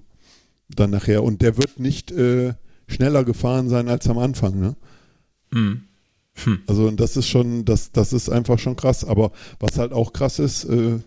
dann 0.68 0.90
nachher. 0.90 1.22
Und 1.22 1.42
der 1.42 1.56
wird 1.56 1.78
nicht 1.78 2.10
äh, 2.10 2.54
schneller 2.88 3.24
gefahren 3.24 3.68
sein 3.68 3.88
als 3.88 4.08
am 4.08 4.18
Anfang, 4.18 4.58
ne? 4.58 4.76
Hm. 5.52 5.82
Also 6.66 6.90
das 6.90 7.16
ist 7.16 7.28
schon, 7.28 7.64
das, 7.64 7.92
das 7.92 8.12
ist 8.12 8.30
einfach 8.30 8.58
schon 8.58 8.76
krass. 8.76 9.04
Aber 9.04 9.32
was 9.60 9.78
halt 9.78 9.92
auch 9.92 10.12
krass 10.12 10.38
ist, 10.38 10.64
äh, 10.64 10.98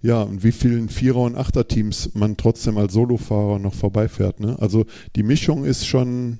ja, 0.00 0.22
und 0.22 0.44
wie 0.44 0.52
vielen 0.52 0.88
Vierer- 0.88 1.22
und 1.22 1.36
Achter-Teams 1.36 2.14
man 2.14 2.36
trotzdem 2.36 2.78
als 2.78 2.92
Solofahrer 2.92 3.58
noch 3.58 3.74
vorbeifährt. 3.74 4.38
Ne? 4.38 4.56
Also 4.60 4.86
die 5.16 5.24
Mischung 5.24 5.64
ist 5.64 5.86
schon 5.86 6.38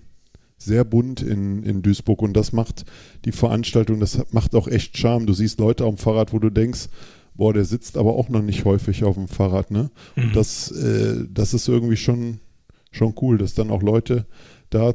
sehr 0.57 0.84
bunt 0.84 1.22
in, 1.22 1.62
in 1.62 1.82
Duisburg 1.82 2.22
und 2.22 2.34
das 2.34 2.53
macht 2.53 2.84
die 3.24 3.32
Veranstaltung, 3.32 4.01
das 4.01 4.20
macht 4.32 4.55
auch 4.55 4.68
echt 4.68 4.97
Charme. 4.97 5.26
Du 5.26 5.32
siehst 5.32 5.59
Leute 5.59 5.84
am 5.84 5.97
Fahrrad, 5.97 6.32
wo 6.32 6.39
du 6.39 6.51
denkst, 6.51 6.89
boah, 7.39 7.55
der 7.55 7.64
sitzt 7.64 7.97
aber 7.97 8.16
auch 8.16 8.28
noch 8.28 8.43
nicht 8.43 8.66
häufig 8.66 9.05
auf 9.05 9.14
dem 9.14 9.28
Fahrrad. 9.28 9.70
Ne? 9.70 9.91
Und 10.16 10.36
das, 10.36 10.70
äh, 10.72 11.24
das 11.30 11.55
ist 11.55 11.68
irgendwie 11.68 11.97
schon, 11.97 12.41
schon 12.91 13.14
cool, 13.22 13.39
dass 13.39 13.55
dann 13.55 13.70
auch 13.70 13.82
Leute 13.82 14.26
da 14.68 14.93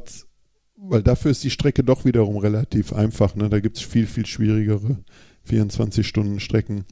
weil 0.86 1.02
dafür 1.02 1.30
ist 1.30 1.42
die 1.42 1.50
Strecke 1.50 1.82
doch 1.82 2.04
wiederum 2.04 2.36
relativ 2.36 2.92
einfach. 2.92 3.34
Ne? 3.34 3.48
Da 3.48 3.60
gibt 3.60 3.78
es 3.78 3.82
viel, 3.82 4.06
viel 4.06 4.26
schwierigere 4.26 4.98
24-Stunden-Strecken, 5.48 6.84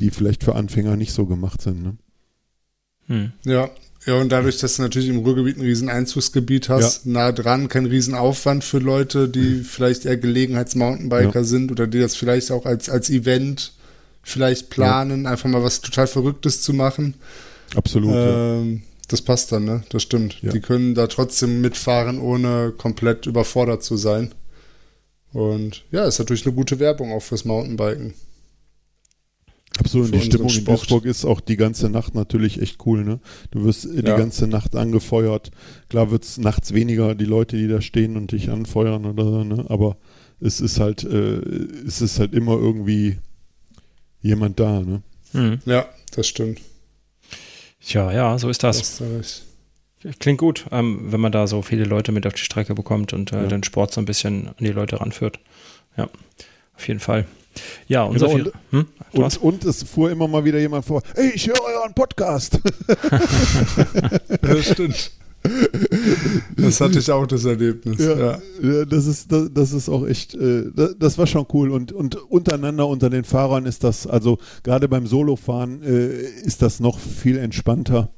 die 0.00 0.10
vielleicht 0.10 0.42
für 0.42 0.56
Anfänger 0.56 0.96
nicht 0.96 1.12
so 1.12 1.26
gemacht 1.26 1.62
sind. 1.62 1.82
Ne? 1.82 1.96
Hm. 3.06 3.32
Ja. 3.44 3.70
Ja, 4.04 4.14
und 4.20 4.30
dadurch, 4.30 4.58
dass 4.58 4.76
du 4.76 4.82
natürlich 4.82 5.08
im 5.08 5.18
Ruhrgebiet 5.18 5.56
ein 5.58 5.62
riesen 5.62 5.88
Einzugsgebiet 5.88 6.68
hast, 6.68 7.06
nah 7.06 7.32
dran, 7.32 7.68
kein 7.68 7.86
Riesenaufwand 7.86 8.62
für 8.62 8.78
Leute, 8.78 9.28
die 9.28 9.64
vielleicht 9.64 10.04
eher 10.06 10.16
Gelegenheits-Mountainbiker 10.16 11.40
Ja. 11.40 11.44
sind 11.44 11.72
oder 11.72 11.88
die 11.88 11.98
das 11.98 12.14
vielleicht 12.14 12.52
auch 12.52 12.66
als, 12.66 12.88
als 12.88 13.10
Event 13.10 13.72
vielleicht 14.26 14.70
planen, 14.70 15.26
einfach 15.26 15.48
mal 15.48 15.62
was 15.62 15.80
total 15.80 16.08
Verrücktes 16.08 16.60
zu 16.60 16.74
machen. 16.74 17.14
Absolut. 17.76 18.12
ja. 18.12 18.56
Ähm, 18.56 18.82
das 19.08 19.22
passt 19.22 19.52
dann, 19.52 19.64
ne? 19.64 19.84
Das 19.90 20.02
stimmt. 20.02 20.42
Ja. 20.42 20.50
Die 20.50 20.60
können 20.60 20.96
da 20.96 21.06
trotzdem 21.06 21.60
mitfahren, 21.60 22.18
ohne 22.18 22.74
komplett 22.76 23.26
überfordert 23.26 23.84
zu 23.84 23.96
sein. 23.96 24.34
Und 25.32 25.84
ja, 25.92 26.04
ist 26.06 26.18
natürlich 26.18 26.44
eine 26.44 26.56
gute 26.56 26.80
Werbung 26.80 27.12
auch 27.12 27.22
fürs 27.22 27.44
Mountainbiken. 27.44 28.14
Absolut. 29.78 30.12
Die 30.12 30.20
Stimmung 30.20 30.46
unseren 30.46 30.58
in 30.58 30.64
Sport. 30.64 30.80
Duisburg 30.80 31.04
ist 31.04 31.24
auch 31.24 31.40
die 31.40 31.56
ganze 31.56 31.88
Nacht 31.88 32.14
natürlich 32.16 32.60
echt 32.60 32.84
cool. 32.86 33.04
Ne? 33.04 33.20
Du 33.52 33.64
wirst 33.64 33.84
die 33.84 34.04
Ja. 34.04 34.16
ganze 34.16 34.48
Nacht 34.48 34.74
angefeuert. 34.74 35.50
Klar 35.88 36.10
wird 36.10 36.24
es 36.24 36.38
nachts 36.38 36.72
weniger, 36.74 37.14
die 37.14 37.26
Leute, 37.26 37.56
die 37.56 37.68
da 37.68 37.80
stehen 37.80 38.16
und 38.16 38.32
dich 38.32 38.50
anfeuern 38.50 39.04
oder 39.04 39.24
so. 39.24 39.44
Ne? 39.44 39.66
Aber 39.68 39.98
es 40.40 40.60
ist 40.60 40.80
halt, 40.80 41.04
äh, 41.04 41.36
es 41.86 42.00
ist 42.00 42.18
halt 42.18 42.32
immer 42.32 42.54
irgendwie 42.54 43.18
jemand 44.26 44.58
da, 44.60 44.80
ne? 44.80 45.02
Mhm. 45.32 45.60
Ja, 45.66 45.86
das 46.14 46.26
stimmt. 46.28 46.60
Tja, 47.80 48.10
ja, 48.12 48.38
so 48.38 48.48
ist 48.48 48.62
das. 48.62 48.98
Das 48.98 49.00
ist. 49.00 49.42
Klingt 50.20 50.38
gut, 50.38 50.66
ähm, 50.70 51.10
wenn 51.12 51.20
man 51.20 51.32
da 51.32 51.46
so 51.46 51.62
viele 51.62 51.84
Leute 51.84 52.12
mit 52.12 52.26
auf 52.26 52.34
die 52.34 52.42
Strecke 52.44 52.74
bekommt 52.74 53.12
und 53.12 53.32
äh, 53.32 53.42
Ja. 53.42 53.46
den 53.48 53.64
Sport 53.64 53.92
so 53.92 54.00
ein 54.00 54.04
bisschen 54.04 54.48
an 54.48 54.54
die 54.60 54.68
Leute 54.72 55.00
ranführt. 55.00 55.40
Ja, 55.96 56.08
auf 56.76 56.86
jeden 56.86 57.00
Fall. 57.00 57.26
Ja, 57.88 58.04
unser 58.04 58.28
Genau, 58.28 58.44
Vier- 58.44 58.52
hm? 58.70 58.86
Und, 59.12 59.36
und 59.42 59.64
es 59.64 59.82
fuhr 59.82 60.10
immer 60.10 60.28
mal 60.28 60.44
wieder 60.44 60.58
jemand 60.58 60.84
vor, 60.84 61.02
ey, 61.14 61.30
ich 61.34 61.48
höre 61.48 61.60
euren 61.62 61.94
Podcast. 61.94 62.58
Das 64.42 64.70
stimmt. 64.72 65.10
Das 66.56 66.80
hatte 66.80 66.98
ich 66.98 67.10
auch, 67.10 67.26
das 67.26 67.44
Erlebnis. 67.44 67.98
Ja, 67.98 68.18
Ja. 68.18 68.38
ja, 68.62 68.84
das 68.84 69.06
ist 69.06 69.30
das, 69.30 69.50
das 69.52 69.72
ist 69.72 69.88
auch 69.88 70.06
echt, 70.06 70.34
äh, 70.34 70.64
das, 70.74 70.96
das 70.98 71.18
war 71.18 71.26
schon 71.26 71.46
cool 71.52 71.70
und 71.70 71.92
und 71.92 72.16
untereinander 72.30 72.86
unter 72.88 73.10
den 73.10 73.24
Fahrern 73.24 73.66
ist 73.66 73.84
das, 73.84 74.06
also 74.06 74.38
gerade 74.62 74.88
beim 74.88 75.06
Solofahren 75.06 75.82
äh, 75.82 76.08
ist 76.44 76.62
das 76.62 76.80
noch 76.80 76.98
viel 76.98 77.38
entspannter 77.38 78.10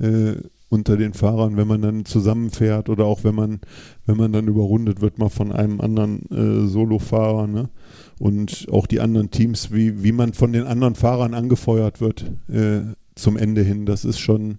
äh, 0.00 0.34
unter 0.70 0.96
den 0.96 1.14
Fahrern, 1.14 1.56
wenn 1.56 1.66
man 1.66 1.80
dann 1.80 2.04
zusammenfährt 2.04 2.88
oder 2.88 3.04
auch 3.04 3.24
wenn 3.24 3.34
man 3.34 3.60
wenn 4.06 4.16
man 4.16 4.32
dann 4.32 4.48
überrundet 4.48 5.00
wird 5.00 5.18
mal 5.18 5.30
von 5.30 5.52
einem 5.52 5.80
anderen 5.80 6.30
äh, 6.30 6.66
Solofahrer, 6.68 7.46
ne? 7.46 7.70
Und 8.18 8.66
auch 8.72 8.86
die 8.86 9.00
anderen 9.00 9.30
Teams, 9.30 9.72
wie 9.72 10.02
wie 10.02 10.12
man 10.12 10.34
von 10.34 10.52
den 10.52 10.64
anderen 10.64 10.94
Fahrern 10.94 11.34
angefeuert 11.34 12.00
wird 12.00 12.30
äh, 12.48 12.80
zum 13.14 13.36
Ende 13.36 13.62
hin, 13.62 13.86
das 13.86 14.04
ist 14.04 14.18
schon 14.18 14.58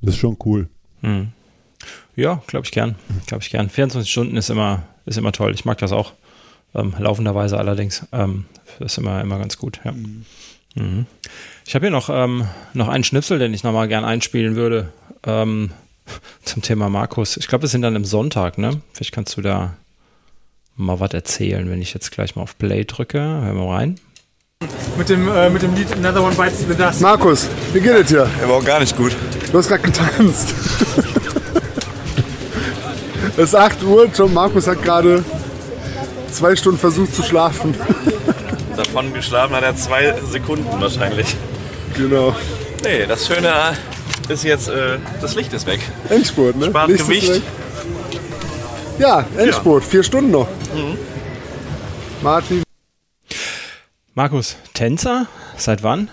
das 0.00 0.14
ist 0.14 0.20
schon 0.20 0.36
cool. 0.44 0.68
Hm. 1.02 1.28
Ja, 2.16 2.42
glaube 2.46 2.66
ich 2.66 2.72
gern. 2.72 2.96
Glaube 3.26 3.42
ich 3.42 3.50
gern. 3.50 3.70
24 3.70 4.10
Stunden 4.10 4.36
ist 4.36 4.50
immer, 4.50 4.82
ist 5.06 5.18
immer 5.18 5.32
toll. 5.32 5.54
Ich 5.54 5.64
mag 5.64 5.78
das 5.78 5.92
auch. 5.92 6.14
Ähm, 6.74 6.94
laufenderweise 6.98 7.58
allerdings. 7.58 8.06
Ähm, 8.12 8.46
ist 8.80 8.98
immer, 8.98 9.20
immer 9.20 9.38
ganz 9.38 9.58
gut, 9.58 9.80
ja. 9.84 9.92
Mhm. 10.74 11.06
Ich 11.66 11.74
habe 11.74 11.86
hier 11.86 11.90
noch, 11.90 12.08
ähm, 12.10 12.46
noch 12.74 12.88
einen 12.88 13.04
Schnipsel, 13.04 13.38
den 13.38 13.54
ich 13.54 13.64
nochmal 13.64 13.88
gern 13.88 14.04
einspielen 14.04 14.56
würde. 14.56 14.92
Ähm, 15.24 15.70
zum 16.42 16.62
Thema 16.62 16.88
Markus. 16.88 17.36
Ich 17.36 17.48
glaube, 17.48 17.62
wir 17.62 17.68
sind 17.68 17.82
dann 17.82 17.96
im 17.96 18.04
Sonntag, 18.04 18.58
ne? 18.58 18.80
Vielleicht 18.92 19.12
kannst 19.12 19.36
du 19.36 19.42
da 19.42 19.76
mal 20.76 21.00
was 21.00 21.12
erzählen, 21.12 21.68
wenn 21.70 21.82
ich 21.82 21.92
jetzt 21.92 22.10
gleich 22.10 22.36
mal 22.36 22.42
auf 22.42 22.56
Play 22.58 22.84
drücke. 22.84 23.20
Hör 23.20 23.54
mal 23.54 23.74
rein. 23.74 24.00
Mit 24.98 25.08
dem, 25.10 25.28
äh, 25.28 25.48
mit 25.48 25.62
dem 25.62 25.76
Lied 25.76 25.92
Another 25.92 26.24
One 26.24 26.34
Bites 26.34 26.64
the 26.68 26.74
Dust. 26.74 27.00
Markus, 27.00 27.46
wie 27.72 27.80
geht 27.80 27.92
es 27.92 28.08
dir? 28.08 28.28
Er 28.42 28.48
war 28.48 28.56
auch 28.56 28.64
gar 28.64 28.80
nicht 28.80 28.96
gut. 28.96 29.14
Du 29.52 29.58
hast 29.58 29.68
gerade 29.68 29.82
getanzt. 29.82 30.52
es 33.36 33.44
ist 33.44 33.54
8 33.54 33.84
Uhr, 33.84 34.08
John 34.12 34.34
Markus 34.34 34.66
hat 34.66 34.82
gerade 34.82 35.24
zwei 36.32 36.56
Stunden 36.56 36.80
versucht 36.80 37.14
zu 37.14 37.22
schlafen. 37.22 37.76
Davon 38.76 39.14
geschlafen 39.14 39.54
hat 39.54 39.62
er 39.62 39.76
zwei 39.76 40.16
Sekunden 40.28 40.80
wahrscheinlich. 40.80 41.36
Genau. 41.96 42.34
Nee, 42.82 43.06
das 43.06 43.28
Schöne 43.28 43.52
ist 44.28 44.42
jetzt, 44.42 44.68
äh, 44.68 44.98
das 45.20 45.36
Licht 45.36 45.52
ist 45.52 45.66
weg. 45.66 45.80
Endspurt, 46.08 46.56
ne? 46.56 46.66
Spart 46.66 46.88
Licht 46.88 47.06
Gewicht. 47.06 47.42
Ja, 48.98 49.24
Endspurt, 49.36 49.84
vier 49.84 50.02
Stunden 50.02 50.32
noch. 50.32 50.48
Mhm. 50.74 50.98
Martin, 52.20 52.64
Markus, 54.18 54.56
Tänzer? 54.74 55.28
Seit 55.56 55.84
wann? 55.84 56.10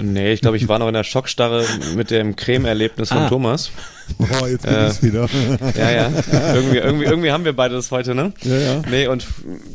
Nee, 0.00 0.32
ich 0.32 0.42
glaube, 0.42 0.58
ich 0.58 0.68
war 0.68 0.78
noch 0.78 0.86
in 0.86 0.94
der 0.94 1.02
Schockstarre 1.02 1.64
mit 1.96 2.12
dem 2.12 2.36
Creme-Erlebnis 2.36 3.08
von 3.08 3.18
Ah. 3.18 3.28
Thomas. 3.28 3.72
Oh, 4.20 4.46
jetzt 4.46 4.62
bin 4.64 4.72
Äh, 4.72 4.86
ich's 4.86 5.02
wieder. 5.02 5.28
Ja, 5.76 5.90
ja. 5.90 6.12
Irgendwie, 6.54 6.76
irgendwie, 6.76 7.04
irgendwie 7.06 7.32
haben 7.32 7.44
wir 7.44 7.52
beide 7.56 7.74
das 7.74 7.90
heute, 7.90 8.14
ne? 8.14 8.32
Ja, 8.44 8.56
ja. 8.56 8.82
Nee, 8.88 9.08
und 9.08 9.26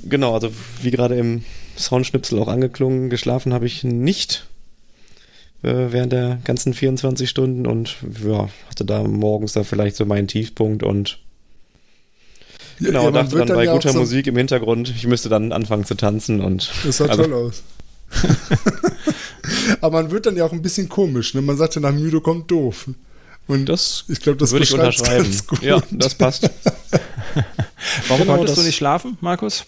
genau, 0.06 0.34
also 0.34 0.50
wie 0.82 0.92
gerade 0.92 1.16
im 1.16 1.44
Soundschnipsel 1.78 2.40
auch 2.40 2.48
angeklungen, 2.48 3.10
geschlafen 3.10 3.54
habe 3.54 3.66
ich 3.66 3.84
nicht 3.84 4.46
äh, 5.62 5.74
während 5.90 6.14
der 6.14 6.38
ganzen 6.46 6.74
24 6.74 7.30
Stunden 7.30 7.68
und 7.68 7.98
ja, 8.26 8.48
hatte 8.70 8.86
da 8.86 9.04
morgens 9.04 9.52
da 9.52 9.66
vielleicht 9.66 9.98
so 9.98 10.06
meinen 10.06 10.30
Tiefpunkt 10.30 10.84
und 10.84 11.20
genau, 12.82 13.00
Ja, 13.00 13.12
man 13.12 13.14
dachte 13.14 13.32
wird 13.32 13.42
dann 13.42 13.48
dann 13.50 13.58
bei 13.58 13.66
ja 13.66 13.74
guter 13.74 13.92
so- 13.94 14.00
Musik 14.00 14.28
im 14.28 14.36
Hintergrund, 14.38 14.90
ich 14.96 15.08
müsste 15.08 15.30
dann 15.30 15.52
anfangen 15.52 15.86
zu 15.86 15.96
tanzen 15.96 16.42
und 16.42 16.70
das 16.84 16.98
sah 16.98 17.06
also, 17.06 17.24
toll 17.24 17.34
aus. 17.34 17.64
Aber 19.82 20.02
man 20.04 20.12
wird 20.12 20.26
dann 20.26 20.36
ja 20.36 20.46
auch 20.46 20.52
ein 20.52 20.62
bisschen 20.62 20.90
komisch. 20.90 21.34
Ne? 21.34 21.42
Man 21.42 21.58
sagt 21.58 21.76
ja, 21.76 21.82
nach 21.82 21.94
müde 21.94 22.22
kommt 22.22 22.52
doof. 22.52 22.88
Und 23.48 23.66
das 23.68 24.06
ich 24.08 24.20
glaube, 24.22 24.38
das 24.38 24.52
würde 24.52 24.64
ich 24.64 24.74
unterschreiben. 24.74 25.24
ganz 25.24 25.48
gut. 25.48 25.62
Ja, 25.62 25.82
das 25.92 26.16
passt. 26.16 26.44
Warum 28.08 28.24
Genau, 28.24 28.36
konntest 28.38 28.58
du 28.58 28.62
nicht 28.64 28.76
schlafen, 28.76 29.18
Markus? 29.22 29.66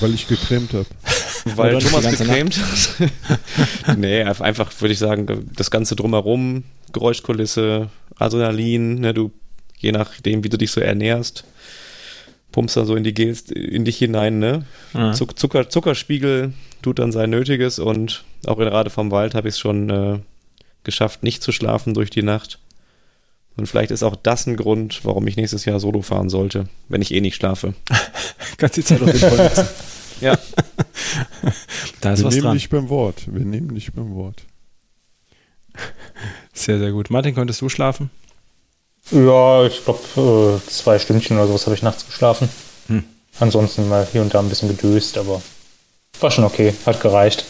Weil 0.00 0.14
ich 0.14 0.28
gecremt 0.28 0.72
habe. 0.72 0.86
Weil 1.56 1.76
Oder 1.76 1.86
Thomas 1.86 2.18
gecremt 2.18 2.58
hat. 2.58 3.96
nee, 3.98 4.22
einfach 4.22 4.44
einfach 4.44 4.72
würde 4.80 4.92
ich 4.92 4.98
sagen, 4.98 5.50
das 5.54 5.70
Ganze 5.70 5.96
drumherum, 5.96 6.64
Geräuschkulisse, 6.92 7.88
Adrenalin, 8.16 8.96
ne, 8.96 9.14
du, 9.14 9.30
je 9.78 9.92
nachdem, 9.92 10.44
wie 10.44 10.48
du 10.48 10.58
dich 10.58 10.70
so 10.70 10.80
ernährst, 10.80 11.44
pumpst 12.52 12.76
da 12.76 12.84
so 12.84 12.94
in 12.96 13.04
die 13.04 13.14
Gels, 13.14 13.50
in 13.50 13.84
dich 13.84 13.98
hinein, 13.98 14.38
ne? 14.38 14.64
Zuck, 15.14 15.38
Zucker, 15.38 15.68
Zuckerspiegel 15.68 16.52
tut 16.82 16.98
dann 16.98 17.12
sein 17.12 17.30
Nötiges 17.30 17.78
und 17.78 18.24
auch 18.46 18.56
gerade 18.56 18.90
vom 18.90 19.10
Wald 19.10 19.34
habe 19.34 19.48
ich 19.48 19.54
es 19.54 19.58
schon 19.58 19.90
äh, 19.90 20.18
geschafft, 20.84 21.22
nicht 21.22 21.42
zu 21.42 21.52
schlafen 21.52 21.94
durch 21.94 22.10
die 22.10 22.22
Nacht. 22.22 22.58
Und 23.56 23.66
vielleicht 23.66 23.90
ist 23.90 24.04
auch 24.04 24.14
das 24.16 24.46
ein 24.46 24.56
Grund, 24.56 25.04
warum 25.04 25.26
ich 25.26 25.36
nächstes 25.36 25.64
Jahr 25.64 25.80
Solo 25.80 26.00
fahren 26.02 26.28
sollte, 26.28 26.68
wenn 26.88 27.02
ich 27.02 27.12
eh 27.12 27.20
nicht 27.20 27.34
schlafe. 27.34 27.74
Kannst 28.56 28.76
die 28.76 28.84
Zeit 28.84 29.02
auf 29.02 29.10
den 29.10 29.18
Voll 29.20 29.36
nutzen. 29.38 29.68
Ja. 30.20 30.36
Da 32.00 32.12
ist 32.12 32.20
Wir 32.20 32.26
was 32.26 32.34
nehmen 32.34 32.44
dran. 32.44 32.54
dich 32.54 32.68
beim 32.70 32.88
Wort. 32.88 33.22
Wir 33.32 33.44
nehmen 33.44 33.74
dich 33.74 33.92
beim 33.92 34.14
Wort. 34.14 34.42
Sehr, 36.52 36.78
sehr 36.78 36.90
gut. 36.92 37.10
Martin, 37.10 37.34
konntest 37.34 37.60
du 37.60 37.68
schlafen? 37.68 38.10
Ja, 39.10 39.64
ich 39.64 39.84
glaube, 39.84 40.60
äh, 40.64 40.70
zwei 40.70 40.98
Stündchen 40.98 41.38
oder 41.38 41.46
sowas 41.46 41.66
habe 41.66 41.74
ich 41.74 41.82
nachts 41.82 42.06
geschlafen. 42.06 42.48
Hm. 42.88 43.04
Ansonsten 43.40 43.88
mal 43.88 44.06
hier 44.10 44.20
und 44.22 44.34
da 44.34 44.40
ein 44.40 44.48
bisschen 44.48 44.68
gedöst, 44.68 45.16
aber 45.16 45.40
war 46.20 46.30
schon 46.30 46.44
okay, 46.44 46.74
hat 46.84 47.00
gereicht. 47.00 47.44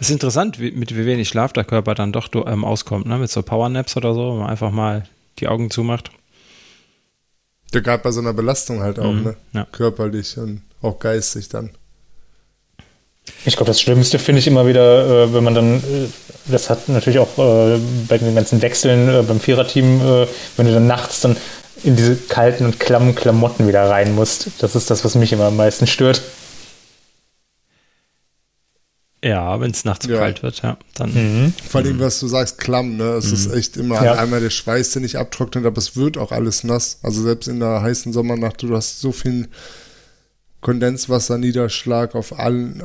Es 0.00 0.08
ist 0.08 0.12
interessant, 0.12 0.58
wie, 0.58 0.72
mit 0.72 0.96
wie 0.96 1.06
wenig 1.06 1.28
Schlaf 1.28 1.52
der 1.52 1.64
Körper 1.64 1.94
dann 1.94 2.12
doch 2.12 2.28
ähm, 2.46 2.64
auskommt, 2.64 3.06
ne? 3.06 3.18
Mit 3.18 3.30
so 3.30 3.42
Powernaps 3.42 3.96
oder 3.96 4.14
so, 4.14 4.32
wo 4.32 4.34
man 4.36 4.50
einfach 4.50 4.70
mal 4.72 5.04
die 5.38 5.46
Augen 5.46 5.70
zumacht. 5.70 6.10
Ja, 7.72 7.80
gerade 7.80 8.02
bei 8.02 8.10
so 8.10 8.20
einer 8.20 8.32
Belastung 8.32 8.82
halt 8.82 8.98
auch, 8.98 9.12
Mhm, 9.12 9.22
ne? 9.22 9.36
ja. 9.52 9.66
Körperlich 9.70 10.36
und 10.38 10.62
auch 10.82 10.98
geistig 10.98 11.48
dann. 11.48 11.70
Ich 13.46 13.56
glaube, 13.56 13.68
das 13.70 13.80
Schlimmste 13.80 14.18
finde 14.18 14.38
ich 14.38 14.46
immer 14.46 14.66
wieder, 14.66 15.24
äh, 15.24 15.34
wenn 15.34 15.44
man 15.44 15.54
dann, 15.54 15.76
äh, 15.78 16.08
das 16.46 16.70
hat 16.70 16.88
natürlich 16.88 17.18
auch 17.18 17.36
äh, 17.38 17.78
bei 18.08 18.16
den 18.18 18.34
ganzen 18.34 18.62
Wechseln 18.62 19.08
äh, 19.08 19.22
beim 19.22 19.38
Viererteam, 19.40 20.00
äh, 20.00 20.26
wenn 20.56 20.66
du 20.66 20.72
dann 20.72 20.86
nachts 20.86 21.20
dann 21.20 21.36
in 21.82 21.96
diese 21.96 22.16
kalten 22.16 22.64
und 22.64 22.80
klammen 22.80 23.14
Klamotten 23.14 23.68
wieder 23.68 23.90
rein 23.90 24.14
musst. 24.14 24.48
Das 24.60 24.74
ist 24.74 24.90
das, 24.90 25.04
was 25.04 25.14
mich 25.14 25.32
immer 25.32 25.44
am 25.44 25.56
meisten 25.56 25.86
stört. 25.86 26.22
Ja, 29.22 29.58
wenn 29.60 29.70
es 29.70 29.84
nachts 29.86 30.04
zu 30.06 30.12
Ja. 30.12 30.18
kalt 30.18 30.42
wird, 30.42 30.62
ja. 30.62 30.76
Dann 30.96 31.12
Mhm. 31.14 31.54
Vor 31.68 31.80
allem, 31.80 31.98
was 31.98 32.20
du 32.20 32.28
sagst, 32.28 32.58
klamm, 32.58 32.96
ne? 32.98 33.12
Es 33.14 33.32
ist 33.32 33.50
echt 33.52 33.76
immer 33.78 34.02
Ja. 34.04 34.14
einmal 34.14 34.40
der 34.40 34.50
Schweiß, 34.50 34.90
der 34.90 35.00
nicht 35.02 35.16
abtrocknet, 35.16 35.64
aber 35.64 35.78
es 35.78 35.96
wird 35.96 36.18
auch 36.18 36.30
alles 36.30 36.62
nass. 36.62 36.98
Also 37.02 37.22
selbst 37.22 37.48
in 37.48 37.60
der 37.60 37.80
heißen 37.80 38.12
Sommernacht, 38.12 38.62
du 38.62 38.74
hast 38.76 39.00
so 39.00 39.12
viel 39.12 39.48
Kondenswasserniederschlag 40.60 42.14
auf 42.14 42.38
allen 42.38 42.84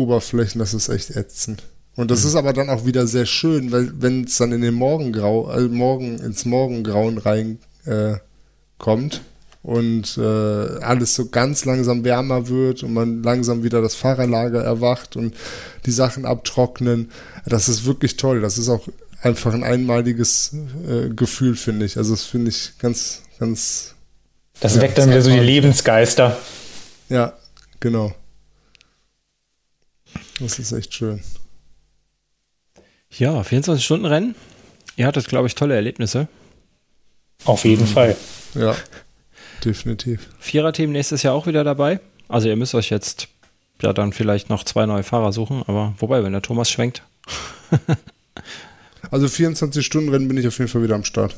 Oberflächen, 0.00 0.58
das 0.58 0.74
ist 0.74 0.88
echt 0.88 1.10
ätzend. 1.10 1.62
Und 1.96 2.10
das 2.10 2.24
ist 2.24 2.34
aber 2.34 2.52
dann 2.52 2.70
auch 2.70 2.86
wieder 2.86 3.06
sehr 3.06 3.26
schön, 3.26 3.72
weil 3.72 3.92
wenn 4.00 4.24
es 4.24 4.38
dann 4.38 4.52
in 4.52 4.62
den 4.62 4.74
Morgengrau, 4.74 5.52
äh, 5.52 5.68
Morgen 5.68 6.18
ins 6.18 6.44
Morgengrauen 6.44 7.18
rein 7.18 7.58
äh, 7.84 8.14
und 9.62 10.16
äh, 10.16 10.20
alles 10.22 11.14
so 11.14 11.28
ganz 11.28 11.66
langsam 11.66 12.02
wärmer 12.04 12.48
wird 12.48 12.82
und 12.82 12.94
man 12.94 13.22
langsam 13.22 13.62
wieder 13.62 13.82
das 13.82 13.94
Fahrerlager 13.94 14.62
erwacht 14.62 15.16
und 15.16 15.34
die 15.84 15.90
Sachen 15.90 16.24
abtrocknen, 16.24 17.10
das 17.44 17.68
ist 17.68 17.84
wirklich 17.84 18.16
toll. 18.16 18.40
Das 18.40 18.56
ist 18.56 18.70
auch 18.70 18.88
einfach 19.20 19.52
ein 19.52 19.62
einmaliges 19.64 20.54
äh, 20.88 21.10
Gefühl, 21.10 21.56
finde 21.56 21.84
ich. 21.84 21.98
Also 21.98 22.12
das 22.12 22.24
finde 22.24 22.50
ich 22.50 22.72
ganz, 22.78 23.20
ganz, 23.38 23.94
Das 24.60 24.76
Ja, 24.76 24.82
weckt 24.82 24.96
dann 24.96 25.10
wieder 25.10 25.20
so 25.20 25.30
die 25.30 25.38
Lebensgeister. 25.38 26.38
ja, 27.10 27.34
genau. 27.80 28.14
Das 30.40 30.58
ist 30.58 30.72
echt 30.72 30.92
schön. 30.94 31.20
Ja, 33.10 33.40
24-Stunden-Rennen. 33.40 34.34
Ihr 34.96 35.06
hattet, 35.06 35.28
glaube 35.28 35.46
ich, 35.46 35.54
tolle 35.54 35.74
Erlebnisse. 35.74 36.28
Auf 37.44 37.64
jeden 37.64 37.86
Fall. 37.86 38.16
Ja, 38.54 38.74
definitiv. 39.64 40.28
Viererteam 40.38 40.92
nächstes 40.92 41.22
Jahr 41.22 41.34
auch 41.34 41.46
wieder 41.46 41.64
dabei. 41.64 42.00
Also 42.28 42.48
ihr 42.48 42.56
müsst 42.56 42.74
euch 42.74 42.90
jetzt 42.90 43.28
ja 43.82 43.92
dann 43.92 44.12
vielleicht 44.12 44.50
noch 44.50 44.64
zwei 44.64 44.86
neue 44.86 45.02
Fahrer 45.02 45.32
suchen, 45.32 45.62
aber 45.66 45.94
wobei, 45.98 46.22
wenn 46.22 46.32
der 46.32 46.42
Thomas 46.42 46.70
schwenkt. 46.70 47.02
Also 49.10 49.28
24 49.28 49.84
Stunden 49.84 50.10
Rennen 50.10 50.28
bin 50.28 50.36
ich 50.36 50.46
auf 50.46 50.58
jeden 50.58 50.68
Fall 50.70 50.82
wieder 50.82 50.94
am 50.94 51.04
Start. 51.04 51.34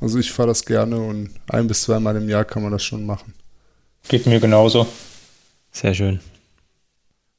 Also 0.00 0.18
ich 0.18 0.32
fahre 0.32 0.48
das 0.48 0.64
gerne 0.64 0.96
und 0.98 1.30
ein 1.48 1.68
bis 1.68 1.82
zweimal 1.82 2.16
im 2.16 2.28
Jahr 2.28 2.44
kann 2.44 2.62
man 2.62 2.72
das 2.72 2.84
schon 2.84 3.06
machen. 3.06 3.34
Geht 4.08 4.26
mir 4.26 4.40
genauso. 4.40 4.86
Sehr 5.72 5.94
schön. 5.94 6.20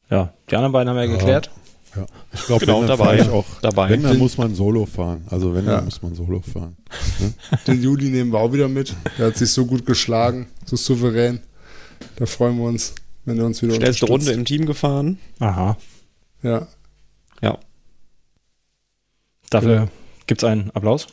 Ja, 0.09 0.33
die 0.49 0.55
anderen 0.55 0.71
beiden 0.73 0.89
haben 0.89 0.95
wir 0.97 1.05
ja 1.05 1.11
geklärt. 1.11 1.49
Ja. 1.95 2.05
Ich 2.33 2.45
glaube, 2.45 2.65
Genau, 2.65 2.83
dabei. 2.85 3.27
auch, 3.29 3.45
Dabei. 3.61 3.89
wenn, 3.89 4.03
dann 4.03 4.17
muss 4.19 4.37
man 4.37 4.53
Solo 4.53 4.85
fahren. 4.85 5.25
Also 5.29 5.53
wenn, 5.55 5.65
Ja. 5.65 5.77
dann 5.77 5.85
muss 5.85 6.01
man 6.01 6.13
Solo 6.15 6.41
fahren. 6.41 6.77
Den 7.67 7.81
Juli 7.81 8.09
nehmen 8.09 8.31
wir 8.31 8.39
auch 8.39 8.53
wieder 8.53 8.67
mit. 8.67 8.95
Der 9.17 9.27
hat 9.27 9.37
sich 9.37 9.49
so 9.51 9.65
gut 9.65 9.85
geschlagen, 9.85 10.47
so 10.65 10.75
souverän. 10.75 11.39
Da 12.15 12.25
freuen 12.27 12.57
wir 12.57 12.65
uns, 12.65 12.93
wenn 13.25 13.39
er 13.39 13.45
uns 13.45 13.61
wieder 13.61 13.73
Schnellste 13.75 14.05
Runde 14.05 14.31
im 14.31 14.45
Team 14.45 14.65
gefahren. 14.65 15.17
Aha. 15.39 15.77
Ja. 16.43 16.67
Ja. 17.41 17.57
Dafür 19.49 19.73
Ja. 19.73 19.87
gibt 20.27 20.43
es 20.43 20.47
einen 20.49 20.69
Applaus. 20.71 21.07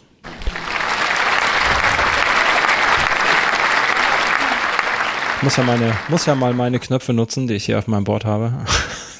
Muss 5.42 5.56
ja, 5.56 5.64
meine, 5.64 5.92
muss 6.08 6.26
ja 6.26 6.34
mal 6.34 6.54
meine 6.54 6.78
Knöpfe 6.78 7.12
nutzen, 7.12 7.46
die 7.46 7.54
ich 7.54 7.66
hier 7.66 7.78
auf 7.78 7.86
meinem 7.86 8.04
Board 8.04 8.24
habe. 8.24 8.52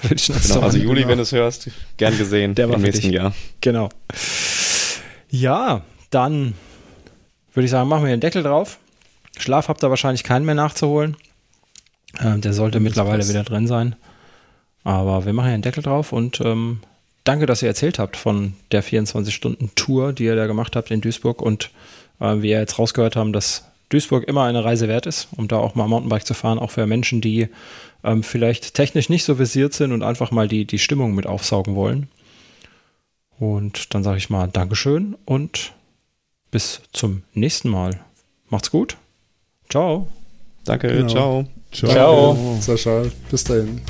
Genau, 0.03 0.61
also. 0.61 0.79
Juli, 0.79 1.01
genau. 1.01 1.09
wenn 1.09 1.17
du 1.19 1.23
es 1.23 1.33
hörst, 1.33 1.69
gern 1.97 2.17
gesehen 2.17 2.55
Der 2.55 2.69
war 2.69 2.77
im 2.77 2.83
nächsten 2.83 3.07
dich. 3.07 3.15
Jahr. 3.15 3.35
Genau. 3.61 3.89
Ja, 5.31 5.81
dann 6.11 6.55
würde 7.55 7.65
ich 7.65 7.71
sagen, 7.71 7.89
machen 7.89 8.05
wir 8.05 8.11
den 8.11 8.21
Deckel 8.21 8.45
drauf. 8.45 8.79
Schlaf 9.37 9.69
habt 9.69 9.83
ihr 9.83 9.91
wahrscheinlich 9.91 10.23
keinen 10.23 10.45
mehr 10.45 10.55
nachzuholen. 10.55 11.17
Ähm, 12.21 12.41
der 12.41 12.53
sollte 12.53 12.79
mittlerweile 12.79 13.19
passt. 13.19 13.31
wieder 13.31 13.43
drin 13.43 13.67
sein. 13.67 13.97
Aber 14.85 15.25
wir 15.25 15.33
machen 15.33 15.47
hier 15.47 15.59
den 15.59 15.63
Deckel 15.63 15.83
drauf 15.83 16.13
und 16.13 16.41
ähm, 16.41 16.81
danke, 17.25 17.47
dass 17.47 17.63
ihr 17.63 17.69
erzählt 17.69 17.99
habt 17.99 18.17
von 18.17 18.55
der 18.71 18.85
24-Stunden-Tour, 18.85 20.13
die 20.13 20.25
ihr 20.25 20.37
da 20.37 20.47
gemacht 20.47 20.77
habt 20.77 20.91
in 20.93 21.01
Duisburg 21.01 21.43
und 21.43 21.71
äh, 22.21 22.43
wie 22.43 22.51
ihr 22.51 22.61
jetzt 22.61 22.79
rausgehört 22.79 23.17
haben, 23.17 23.33
dass 23.33 23.65
Duisburg 23.89 24.25
immer 24.25 24.45
eine 24.45 24.65
Reise 24.65 24.89
wert 24.89 25.07
ist, 25.07 25.29
um 25.37 25.49
da 25.49 25.59
auch 25.59 25.75
mal 25.75 25.87
Mountainbike 25.87 26.27
zu 26.27 26.35
fahren, 26.35 26.59
auch 26.59 26.71
für 26.71 26.87
Menschen, 26.87 27.21
die 27.21 27.49
ähm, 28.05 28.23
vielleicht 28.23 28.75
technisch 28.75 29.09
nicht 29.09 29.25
so 29.25 29.37
versiert 29.37 29.75
sind 29.75 29.93
und 29.93 30.03
einfach 30.03 30.31
mal 30.31 30.49
die, 30.49 30.65
die 30.65 30.79
Stimmung 30.79 31.15
mit 31.15 31.27
aufsaugen 31.27 31.75
wollen. 31.77 32.09
Und 33.39 33.95
dann 33.95 34.03
sage 34.03 34.19
ich 34.19 34.31
mal 34.31 34.49
Dankeschön 34.49 35.17
und 35.25 35.73
bis 36.51 36.81
zum 36.93 37.23
nächsten 37.35 37.69
Mal. 37.69 38.01
Macht's 38.49 38.71
gut. 38.71 38.97
Ciao. 39.69 40.09
Danke, 40.65 40.89
Genau. 40.89 41.09
ciao. 41.09 41.47
Ciao. 41.73 41.91
Ciao. 41.93 42.59
Sascha, 42.61 43.03
bis 43.31 43.45
dahin. 43.45 43.81